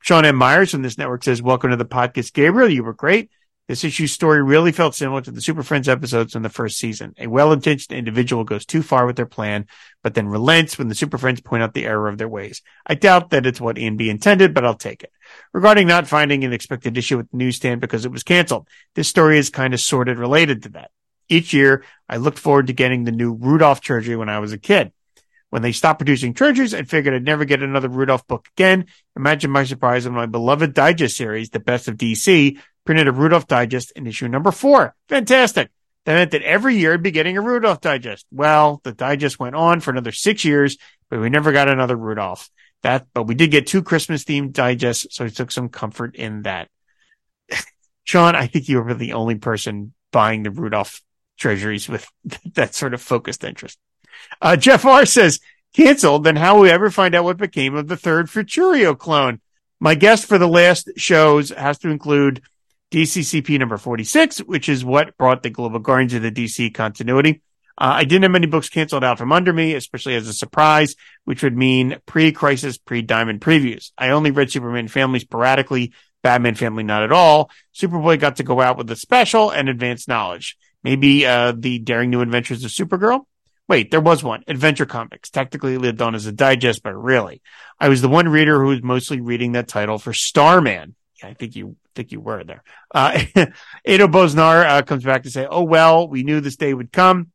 Sean 0.00 0.24
M. 0.24 0.36
Myers 0.36 0.70
from 0.70 0.82
this 0.82 0.96
network 0.96 1.22
says, 1.22 1.42
welcome 1.42 1.70
to 1.70 1.76
the 1.76 1.84
podcast. 1.84 2.32
Gabriel, 2.32 2.70
you 2.70 2.82
were 2.82 2.94
great. 2.94 3.30
This 3.68 3.84
issue's 3.84 4.12
story 4.12 4.42
really 4.42 4.72
felt 4.72 4.94
similar 4.94 5.20
to 5.20 5.30
the 5.30 5.40
Super 5.40 5.62
Friends 5.62 5.88
episodes 5.88 6.34
in 6.34 6.42
the 6.42 6.48
first 6.48 6.78
season. 6.78 7.14
A 7.18 7.28
well-intentioned 7.28 7.96
individual 7.96 8.42
goes 8.42 8.66
too 8.66 8.82
far 8.82 9.06
with 9.06 9.14
their 9.14 9.24
plan, 9.24 9.66
but 10.02 10.14
then 10.14 10.26
relents 10.26 10.78
when 10.78 10.88
the 10.88 10.96
Super 10.96 11.16
Friends 11.16 11.40
point 11.40 11.62
out 11.62 11.72
the 11.72 11.86
error 11.86 12.08
of 12.08 12.18
their 12.18 12.28
ways. 12.28 12.60
I 12.84 12.94
doubt 12.94 13.30
that 13.30 13.46
it's 13.46 13.60
what 13.60 13.78
Ian 13.78 13.96
B 13.96 14.10
intended, 14.10 14.52
but 14.52 14.64
I'll 14.64 14.74
take 14.74 15.04
it. 15.04 15.12
Regarding 15.52 15.86
not 15.86 16.08
finding 16.08 16.42
an 16.42 16.52
expected 16.52 16.98
issue 16.98 17.20
at 17.20 17.30
the 17.30 17.36
newsstand 17.36 17.80
because 17.80 18.04
it 18.04 18.12
was 18.12 18.24
canceled, 18.24 18.66
this 18.94 19.08
story 19.08 19.38
is 19.38 19.48
kind 19.48 19.74
of 19.74 19.80
sorted 19.80 20.18
related 20.18 20.64
to 20.64 20.70
that. 20.70 20.90
Each 21.28 21.54
year, 21.54 21.84
I 22.08 22.16
looked 22.16 22.40
forward 22.40 22.66
to 22.66 22.72
getting 22.72 23.04
the 23.04 23.12
new 23.12 23.32
Rudolph 23.32 23.80
trilogy 23.80 24.16
when 24.16 24.28
I 24.28 24.40
was 24.40 24.52
a 24.52 24.58
kid. 24.58 24.92
When 25.50 25.62
they 25.62 25.72
stopped 25.72 25.98
producing 25.98 26.32
trilogies, 26.32 26.74
I 26.74 26.82
figured 26.82 27.14
I'd 27.14 27.24
never 27.24 27.44
get 27.44 27.62
another 27.62 27.88
Rudolph 27.88 28.26
book 28.26 28.48
again. 28.56 28.86
Imagine 29.16 29.50
my 29.50 29.64
surprise 29.64 30.06
when 30.06 30.14
my 30.14 30.24
beloved 30.24 30.72
Digest 30.72 31.14
series, 31.14 31.50
The 31.50 31.60
Best 31.60 31.88
of 31.88 31.96
DC, 31.96 32.58
printed 32.84 33.08
a 33.08 33.12
Rudolph 33.12 33.46
Digest 33.46 33.92
in 33.92 34.06
issue 34.06 34.28
number 34.28 34.50
four. 34.50 34.94
Fantastic. 35.08 35.70
That 36.04 36.14
meant 36.14 36.30
that 36.32 36.42
every 36.42 36.76
year 36.76 36.94
I'd 36.94 37.02
be 37.02 37.12
getting 37.12 37.36
a 37.36 37.42
Rudolph 37.42 37.80
Digest. 37.80 38.26
Well, 38.32 38.80
the 38.82 38.92
Digest 38.92 39.38
went 39.38 39.54
on 39.54 39.80
for 39.80 39.90
another 39.90 40.12
six 40.12 40.44
years, 40.44 40.76
but 41.08 41.20
we 41.20 41.30
never 41.30 41.52
got 41.52 41.68
another 41.68 41.96
Rudolph. 41.96 42.50
That, 42.82 43.06
but 43.14 43.24
we 43.24 43.36
did 43.36 43.52
get 43.52 43.68
two 43.68 43.82
Christmas 43.82 44.24
themed 44.24 44.52
digests, 44.52 45.06
so 45.10 45.24
I 45.24 45.28
took 45.28 45.52
some 45.52 45.68
comfort 45.68 46.16
in 46.16 46.42
that. 46.42 46.68
Sean, 48.04 48.34
I 48.34 48.48
think 48.48 48.68
you 48.68 48.82
were 48.82 48.94
the 48.94 49.12
only 49.12 49.36
person 49.36 49.94
buying 50.10 50.42
the 50.42 50.50
Rudolph 50.50 51.00
treasuries 51.38 51.88
with 51.88 52.08
that 52.54 52.74
sort 52.74 52.94
of 52.94 53.00
focused 53.00 53.44
interest. 53.44 53.78
Uh, 54.40 54.56
Jeff 54.56 54.84
R 54.84 55.06
says, 55.06 55.38
canceled, 55.72 56.24
then 56.24 56.36
how 56.36 56.56
will 56.56 56.62
we 56.62 56.70
ever 56.70 56.90
find 56.90 57.14
out 57.14 57.24
what 57.24 57.36
became 57.36 57.74
of 57.74 57.88
the 57.88 57.96
third 57.96 58.26
Futurio 58.26 58.98
clone? 58.98 59.40
My 59.80 59.94
guest 59.94 60.26
for 60.26 60.38
the 60.38 60.48
last 60.48 60.90
shows 60.96 61.50
has 61.50 61.78
to 61.78 61.88
include 61.88 62.42
DCCP 62.92 63.58
number 63.58 63.78
46, 63.78 64.40
which 64.40 64.68
is 64.68 64.84
what 64.84 65.16
brought 65.16 65.42
the 65.42 65.48
Global 65.48 65.78
Guardians 65.78 66.12
of 66.12 66.22
the 66.22 66.30
DC 66.30 66.74
continuity. 66.74 67.40
Uh, 67.78 67.94
I 67.96 68.04
didn't 68.04 68.24
have 68.24 68.32
many 68.32 68.46
books 68.46 68.68
canceled 68.68 69.02
out 69.02 69.16
from 69.16 69.32
under 69.32 69.50
me, 69.50 69.74
especially 69.74 70.14
as 70.14 70.28
a 70.28 70.34
surprise, 70.34 70.94
which 71.24 71.42
would 71.42 71.56
mean 71.56 71.96
pre-crisis, 72.04 72.76
pre-diamond 72.76 73.40
previews. 73.40 73.92
I 73.96 74.10
only 74.10 74.30
read 74.30 74.52
Superman 74.52 74.88
Family 74.88 75.20
sporadically, 75.20 75.94
Batman 76.22 76.54
Family 76.54 76.82
not 76.82 77.02
at 77.02 77.12
all. 77.12 77.50
Superboy 77.74 78.20
got 78.20 78.36
to 78.36 78.42
go 78.42 78.60
out 78.60 78.76
with 78.76 78.90
a 78.90 78.96
special 78.96 79.50
and 79.50 79.70
advanced 79.70 80.06
knowledge. 80.06 80.58
Maybe, 80.84 81.24
uh, 81.24 81.54
the 81.56 81.78
daring 81.78 82.10
new 82.10 82.20
adventures 82.20 82.62
of 82.62 82.70
Supergirl. 82.70 83.24
Wait, 83.68 83.90
there 83.90 84.00
was 84.00 84.22
one. 84.22 84.44
Adventure 84.46 84.84
Comics. 84.84 85.30
Technically 85.30 85.78
lived 85.78 86.02
on 86.02 86.14
as 86.14 86.26
a 86.26 86.32
digest, 86.32 86.82
but 86.82 86.94
really. 86.94 87.40
I 87.80 87.88
was 87.88 88.02
the 88.02 88.08
one 88.08 88.28
reader 88.28 88.60
who 88.60 88.68
was 88.68 88.82
mostly 88.82 89.22
reading 89.22 89.52
that 89.52 89.68
title 89.68 89.98
for 89.98 90.12
Starman. 90.12 90.94
I 91.24 91.34
think 91.34 91.56
you 91.56 91.76
think 91.94 92.12
you 92.12 92.20
were 92.20 92.44
there. 92.44 92.62
Uh, 92.94 93.22
Edo 93.84 94.08
Bosnar 94.08 94.64
uh, 94.64 94.82
comes 94.82 95.04
back 95.04 95.24
to 95.24 95.30
say, 95.30 95.46
"Oh 95.48 95.64
well, 95.64 96.08
we 96.08 96.22
knew 96.22 96.40
this 96.40 96.56
day 96.56 96.72
would 96.74 96.92
come. 96.92 97.32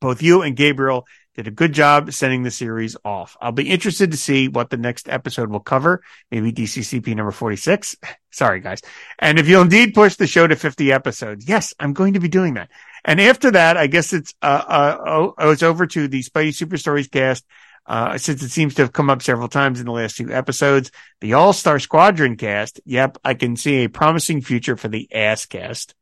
Both 0.00 0.22
you 0.22 0.42
and 0.42 0.56
Gabriel 0.56 1.06
did 1.34 1.46
a 1.46 1.50
good 1.50 1.72
job 1.72 2.12
sending 2.12 2.42
the 2.42 2.50
series 2.50 2.96
off. 3.04 3.36
I'll 3.40 3.52
be 3.52 3.68
interested 3.68 4.10
to 4.10 4.16
see 4.16 4.48
what 4.48 4.70
the 4.70 4.76
next 4.76 5.08
episode 5.08 5.50
will 5.50 5.60
cover. 5.60 6.02
Maybe 6.30 6.52
DCCP 6.52 7.14
number 7.14 7.30
46. 7.30 7.96
Sorry, 8.30 8.60
guys. 8.60 8.80
And 9.18 9.38
if 9.38 9.48
you'll 9.48 9.62
indeed 9.62 9.94
push 9.94 10.16
the 10.16 10.26
show 10.26 10.46
to 10.46 10.56
50 10.56 10.92
episodes, 10.92 11.48
yes, 11.48 11.74
I'm 11.78 11.92
going 11.92 12.14
to 12.14 12.20
be 12.20 12.28
doing 12.28 12.54
that. 12.54 12.70
And 13.04 13.20
after 13.20 13.52
that, 13.52 13.76
I 13.76 13.86
guess 13.86 14.12
it's, 14.12 14.34
uh, 14.42 14.46
uh, 14.46 15.32
oh 15.38 15.50
it's 15.50 15.62
over 15.62 15.86
to 15.86 16.08
the 16.08 16.22
Spidey 16.22 16.54
Super 16.54 16.76
Stories 16.76 17.08
cast. 17.08 17.44
Uh, 17.86 18.16
since 18.18 18.42
it 18.42 18.50
seems 18.50 18.74
to 18.74 18.82
have 18.82 18.92
come 18.92 19.10
up 19.10 19.22
several 19.22 19.48
times 19.48 19.80
in 19.80 19.86
the 19.86 19.92
last 19.92 20.16
few 20.16 20.30
episodes, 20.32 20.92
the 21.20 21.32
All 21.32 21.52
Star 21.52 21.78
Squadron 21.78 22.36
cast. 22.36 22.80
Yep, 22.84 23.18
I 23.24 23.34
can 23.34 23.56
see 23.56 23.84
a 23.84 23.88
promising 23.88 24.42
future 24.42 24.76
for 24.76 24.88
the 24.88 25.08
Ass 25.12 25.46
cast. 25.46 25.94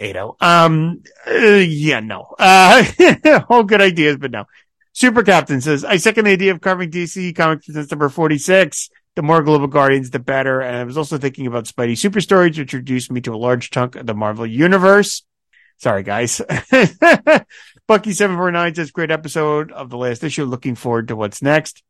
Edo. 0.00 0.36
Um, 0.40 1.02
uh, 1.26 1.32
yeah, 1.32 2.00
no. 2.00 2.34
Uh, 2.38 2.84
all 3.48 3.62
good 3.62 3.80
ideas, 3.80 4.16
but 4.16 4.30
no. 4.30 4.44
Super 4.92 5.22
Captain 5.22 5.60
says, 5.60 5.84
I 5.84 5.98
second 5.98 6.24
the 6.24 6.32
idea 6.32 6.52
of 6.52 6.60
carving 6.60 6.90
DC 6.90 7.34
Comics 7.36 7.66
since 7.66 7.90
number 7.90 8.08
46. 8.08 8.90
The 9.14 9.22
more 9.22 9.42
Global 9.42 9.66
Guardians, 9.66 10.10
the 10.10 10.18
better. 10.18 10.60
And 10.60 10.76
I 10.76 10.84
was 10.84 10.98
also 10.98 11.16
thinking 11.18 11.46
about 11.46 11.64
Spidey 11.64 11.96
Super 11.96 12.20
Stories, 12.20 12.58
which 12.58 12.74
introduced 12.74 13.10
me 13.10 13.20
to 13.22 13.34
a 13.34 13.36
large 13.36 13.70
chunk 13.70 13.96
of 13.96 14.06
the 14.06 14.14
Marvel 14.14 14.46
Universe. 14.46 15.24
Sorry, 15.78 16.02
guys. 16.02 16.40
Bucky749 17.88 18.76
says, 18.76 18.90
great 18.90 19.12
episode 19.12 19.70
of 19.70 19.90
the 19.90 19.96
last 19.96 20.24
issue. 20.24 20.44
Looking 20.44 20.74
forward 20.74 21.08
to 21.08 21.16
what's 21.16 21.40
next. 21.40 21.82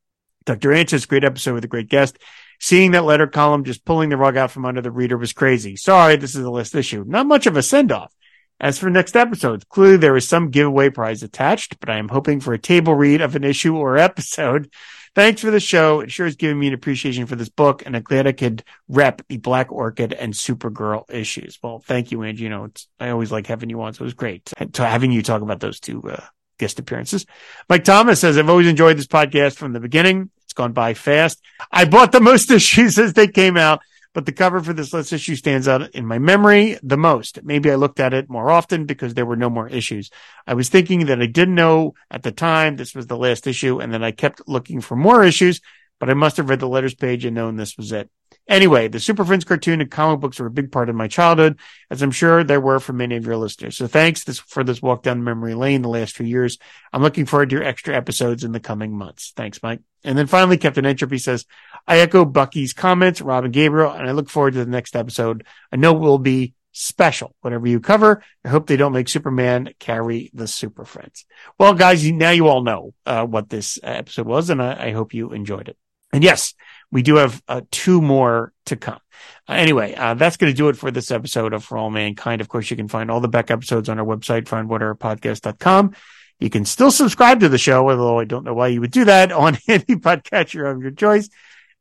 Dr. 0.44 0.70
Anj 0.70 0.90
says, 0.90 1.06
great 1.06 1.24
episode 1.24 1.54
with 1.54 1.64
a 1.64 1.68
great 1.68 1.88
guest. 1.88 2.18
Seeing 2.60 2.90
that 2.92 3.04
letter 3.04 3.26
column 3.26 3.64
just 3.64 3.84
pulling 3.84 4.10
the 4.10 4.16
rug 4.16 4.36
out 4.36 4.50
from 4.50 4.66
under 4.66 4.82
the 4.82 4.90
reader 4.90 5.16
was 5.16 5.32
crazy. 5.32 5.74
Sorry, 5.74 6.16
this 6.16 6.34
is 6.34 6.42
the 6.42 6.50
last 6.50 6.74
issue. 6.74 7.04
Not 7.06 7.26
much 7.26 7.46
of 7.46 7.56
a 7.56 7.62
send 7.62 7.92
off. 7.92 8.14
As 8.60 8.78
for 8.78 8.88
next 8.88 9.16
episodes, 9.16 9.64
clearly 9.64 9.96
there 9.98 10.16
is 10.16 10.28
some 10.28 10.50
giveaway 10.50 10.88
prize 10.90 11.22
attached, 11.22 11.78
but 11.80 11.90
I 11.90 11.98
am 11.98 12.08
hoping 12.08 12.40
for 12.40 12.54
a 12.54 12.58
table 12.58 12.94
read 12.94 13.20
of 13.20 13.36
an 13.36 13.44
issue 13.44 13.76
or 13.76 13.98
episode. 13.98 14.70
Thanks 15.16 15.40
for 15.40 15.50
the 15.50 15.60
show. 15.60 16.00
It 16.00 16.12
sure 16.12 16.26
has 16.26 16.36
given 16.36 16.58
me 16.58 16.68
an 16.68 16.74
appreciation 16.74 17.24
for 17.24 17.36
this 17.36 17.48
book, 17.48 17.82
and 17.86 17.96
I'm 17.96 18.02
glad 18.02 18.26
I 18.26 18.32
could 18.32 18.62
rep 18.86 19.22
the 19.28 19.38
Black 19.38 19.72
Orchid 19.72 20.12
and 20.12 20.34
Supergirl 20.34 21.10
issues. 21.10 21.58
Well, 21.62 21.78
thank 21.78 22.12
you, 22.12 22.18
Anj. 22.18 22.36
You 22.36 22.50
know, 22.50 22.68
I 23.00 23.08
always 23.08 23.32
like 23.32 23.46
having 23.46 23.70
you 23.70 23.80
on, 23.80 23.94
so 23.94 24.02
it 24.02 24.04
was 24.04 24.12
great 24.12 24.52
to 24.74 24.86
having 24.86 25.12
you 25.12 25.22
talk 25.22 25.40
about 25.40 25.60
those 25.60 25.80
two 25.80 26.02
uh, 26.02 26.22
guest 26.58 26.78
appearances. 26.78 27.24
Mike 27.66 27.84
Thomas 27.84 28.20
says, 28.20 28.36
I've 28.36 28.50
always 28.50 28.66
enjoyed 28.66 28.98
this 28.98 29.06
podcast 29.06 29.56
from 29.56 29.72
the 29.72 29.80
beginning. 29.80 30.28
It's 30.44 30.52
gone 30.52 30.74
by 30.74 30.92
fast. 30.92 31.40
I 31.72 31.86
bought 31.86 32.12
the 32.12 32.20
most 32.20 32.50
issues 32.50 32.98
as 32.98 33.14
they 33.14 33.26
came 33.26 33.56
out 33.56 33.80
but 34.16 34.24
the 34.24 34.32
cover 34.32 34.62
for 34.62 34.72
this 34.72 34.94
last 34.94 35.12
issue 35.12 35.36
stands 35.36 35.68
out 35.68 35.94
in 35.94 36.06
my 36.06 36.18
memory 36.18 36.78
the 36.82 36.96
most. 36.96 37.38
Maybe 37.44 37.70
I 37.70 37.74
looked 37.74 38.00
at 38.00 38.14
it 38.14 38.30
more 38.30 38.50
often 38.50 38.86
because 38.86 39.12
there 39.12 39.26
were 39.26 39.36
no 39.36 39.50
more 39.50 39.68
issues. 39.68 40.08
I 40.46 40.54
was 40.54 40.70
thinking 40.70 41.04
that 41.06 41.20
I 41.20 41.26
didn't 41.26 41.54
know 41.54 41.92
at 42.10 42.22
the 42.22 42.32
time 42.32 42.76
this 42.76 42.94
was 42.94 43.08
the 43.08 43.18
last 43.18 43.46
issue 43.46 43.78
and 43.78 43.92
then 43.92 44.02
I 44.02 44.12
kept 44.12 44.48
looking 44.48 44.80
for 44.80 44.96
more 44.96 45.22
issues, 45.22 45.60
but 45.98 46.10
I 46.10 46.14
must 46.14 46.36
have 46.36 46.48
read 46.48 46.60
the 46.60 46.68
letters 46.68 46.94
page 46.94 47.24
and 47.24 47.34
known 47.34 47.56
this 47.56 47.76
was 47.76 47.92
it. 47.92 48.10
Anyway, 48.48 48.86
the 48.86 49.00
Super 49.00 49.24
Friends 49.24 49.44
cartoon 49.44 49.80
and 49.80 49.90
comic 49.90 50.20
books 50.20 50.38
were 50.38 50.46
a 50.46 50.50
big 50.52 50.70
part 50.70 50.88
of 50.88 50.94
my 50.94 51.08
childhood, 51.08 51.58
as 51.90 52.00
I'm 52.00 52.12
sure 52.12 52.44
there 52.44 52.60
were 52.60 52.78
for 52.78 52.92
many 52.92 53.16
of 53.16 53.26
your 53.26 53.36
listeners. 53.36 53.76
So 53.76 53.88
thanks 53.88 54.22
this, 54.22 54.38
for 54.38 54.62
this 54.62 54.80
walk 54.80 55.02
down 55.02 55.24
memory 55.24 55.54
lane 55.54 55.82
the 55.82 55.88
last 55.88 56.16
few 56.16 56.26
years. 56.26 56.58
I'm 56.92 57.02
looking 57.02 57.26
forward 57.26 57.50
to 57.50 57.56
your 57.56 57.64
extra 57.64 57.96
episodes 57.96 58.44
in 58.44 58.52
the 58.52 58.60
coming 58.60 58.96
months. 58.96 59.32
Thanks, 59.34 59.60
Mike. 59.62 59.80
And 60.04 60.16
then 60.16 60.28
finally, 60.28 60.58
Captain 60.58 60.86
Entropy 60.86 61.18
says, 61.18 61.44
I 61.88 61.98
echo 61.98 62.24
Bucky's 62.24 62.72
comments, 62.72 63.20
Robin 63.20 63.50
Gabriel, 63.50 63.90
and 63.90 64.08
I 64.08 64.12
look 64.12 64.30
forward 64.30 64.52
to 64.52 64.64
the 64.64 64.70
next 64.70 64.94
episode. 64.94 65.44
I 65.72 65.76
know 65.76 65.96
it 65.96 66.00
will 66.00 66.18
be 66.18 66.54
special. 66.70 67.34
Whatever 67.40 67.66
you 67.66 67.80
cover, 67.80 68.22
I 68.44 68.48
hope 68.48 68.68
they 68.68 68.76
don't 68.76 68.92
make 68.92 69.08
Superman 69.08 69.70
carry 69.80 70.30
the 70.34 70.46
Super 70.46 70.84
Friends. 70.84 71.24
Well, 71.58 71.74
guys, 71.74 72.08
now 72.12 72.30
you 72.30 72.46
all 72.46 72.62
know 72.62 72.94
uh, 73.04 73.26
what 73.26 73.48
this 73.48 73.80
episode 73.82 74.26
was, 74.26 74.50
and 74.50 74.62
I, 74.62 74.88
I 74.88 74.92
hope 74.92 75.14
you 75.14 75.32
enjoyed 75.32 75.68
it. 75.68 75.76
And 76.16 76.24
yes, 76.24 76.54
we 76.90 77.02
do 77.02 77.16
have 77.16 77.42
uh, 77.46 77.60
two 77.70 78.00
more 78.00 78.54
to 78.64 78.76
come. 78.76 79.00
Uh, 79.46 79.52
anyway, 79.52 79.94
uh, 79.94 80.14
that's 80.14 80.38
going 80.38 80.50
to 80.50 80.56
do 80.56 80.70
it 80.70 80.76
for 80.78 80.90
this 80.90 81.10
episode 81.10 81.52
of 81.52 81.62
For 81.62 81.76
All 81.76 81.90
Mankind. 81.90 82.40
Of 82.40 82.48
course, 82.48 82.70
you 82.70 82.76
can 82.78 82.88
find 82.88 83.10
all 83.10 83.20
the 83.20 83.28
back 83.28 83.50
episodes 83.50 83.90
on 83.90 84.00
our 84.00 84.06
website, 84.06 84.44
fireandwaterpodcast.com. 84.44 85.94
You 86.40 86.48
can 86.48 86.64
still 86.64 86.90
subscribe 86.90 87.40
to 87.40 87.50
the 87.50 87.58
show, 87.58 87.90
although 87.90 88.18
I 88.18 88.24
don't 88.24 88.44
know 88.44 88.54
why 88.54 88.68
you 88.68 88.80
would 88.80 88.92
do 88.92 89.04
that 89.04 89.30
on 89.30 89.58
any 89.68 89.84
podcatcher 89.84 90.70
of 90.70 90.80
your 90.80 90.90
choice. 90.90 91.28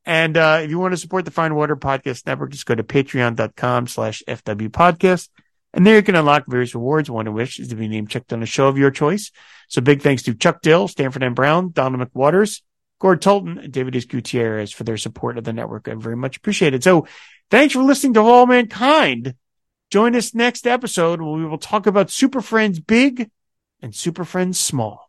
And 0.04 0.36
uh, 0.36 0.60
if 0.64 0.70
you 0.70 0.80
want 0.80 0.92
to 0.92 0.98
support 0.98 1.24
the 1.24 1.32
Fire 1.32 1.46
and 1.46 1.56
Water 1.56 1.78
Podcast 1.78 2.28
Network, 2.28 2.52
just 2.52 2.66
go 2.66 2.76
to 2.76 2.84
patreon.com 2.84 3.88
slash 3.88 4.22
FW 4.28 4.68
podcast. 4.68 5.30
And 5.74 5.88
there 5.88 5.96
you 5.96 6.04
can 6.04 6.16
unlock 6.16 6.44
various 6.46 6.76
rewards, 6.76 7.10
one 7.10 7.28
of 7.28 7.34
which 7.34 7.58
is 7.58 7.70
to 7.70 7.76
be 7.76 7.88
named 7.88 8.10
checked 8.10 8.34
on 8.34 8.44
a 8.44 8.46
show 8.46 8.68
of 8.68 8.78
your 8.78 8.92
choice. 8.92 9.32
So 9.70 9.80
big 9.80 10.02
thanks 10.02 10.24
to 10.24 10.34
Chuck 10.36 10.62
Dill, 10.62 10.90
Stanford 10.90 11.24
and 11.24 11.36
Brown, 11.36 11.72
Donald 11.72 12.06
McWaters, 12.06 12.62
Gord 13.00 13.22
Tolton 13.22 13.64
and 13.64 13.74
David 13.74 13.96
S. 13.96 14.06
Gutierrez 14.06 14.72
for 14.72 14.84
their 14.84 14.98
support 14.98 15.38
of 15.38 15.44
the 15.44 15.54
network. 15.54 15.88
I 15.88 15.94
very 15.96 16.16
much 16.16 16.38
appreciate 16.38 16.74
it. 16.74 16.84
So 16.84 17.08
thanks 17.52 17.74
for 17.74 17.84
listening 17.84 18.14
to 18.16 18.22
All 18.22 18.46
Mankind. 18.46 19.36
Join 19.92 20.16
us 20.16 20.34
next 20.34 20.66
episode 20.66 21.22
where 21.22 21.34
we 21.34 21.46
will 21.46 21.58
talk 21.58 21.86
about 21.88 22.10
Super 22.10 22.42
Friends 22.42 22.80
Big 22.80 23.30
and 23.82 23.94
Super 23.94 24.26
Friends 24.26 24.60
Small. 24.60 25.05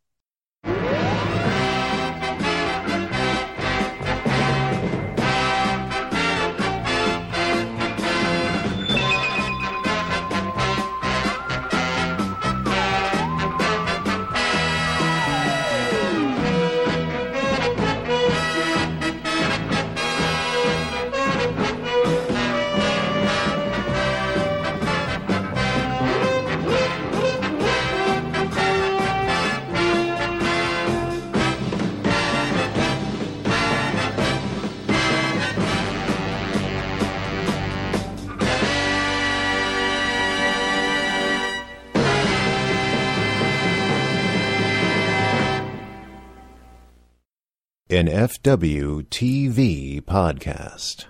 An 47.89 48.07
FW 48.09 49.07
TV 49.11 50.03
podcast. 50.03 51.07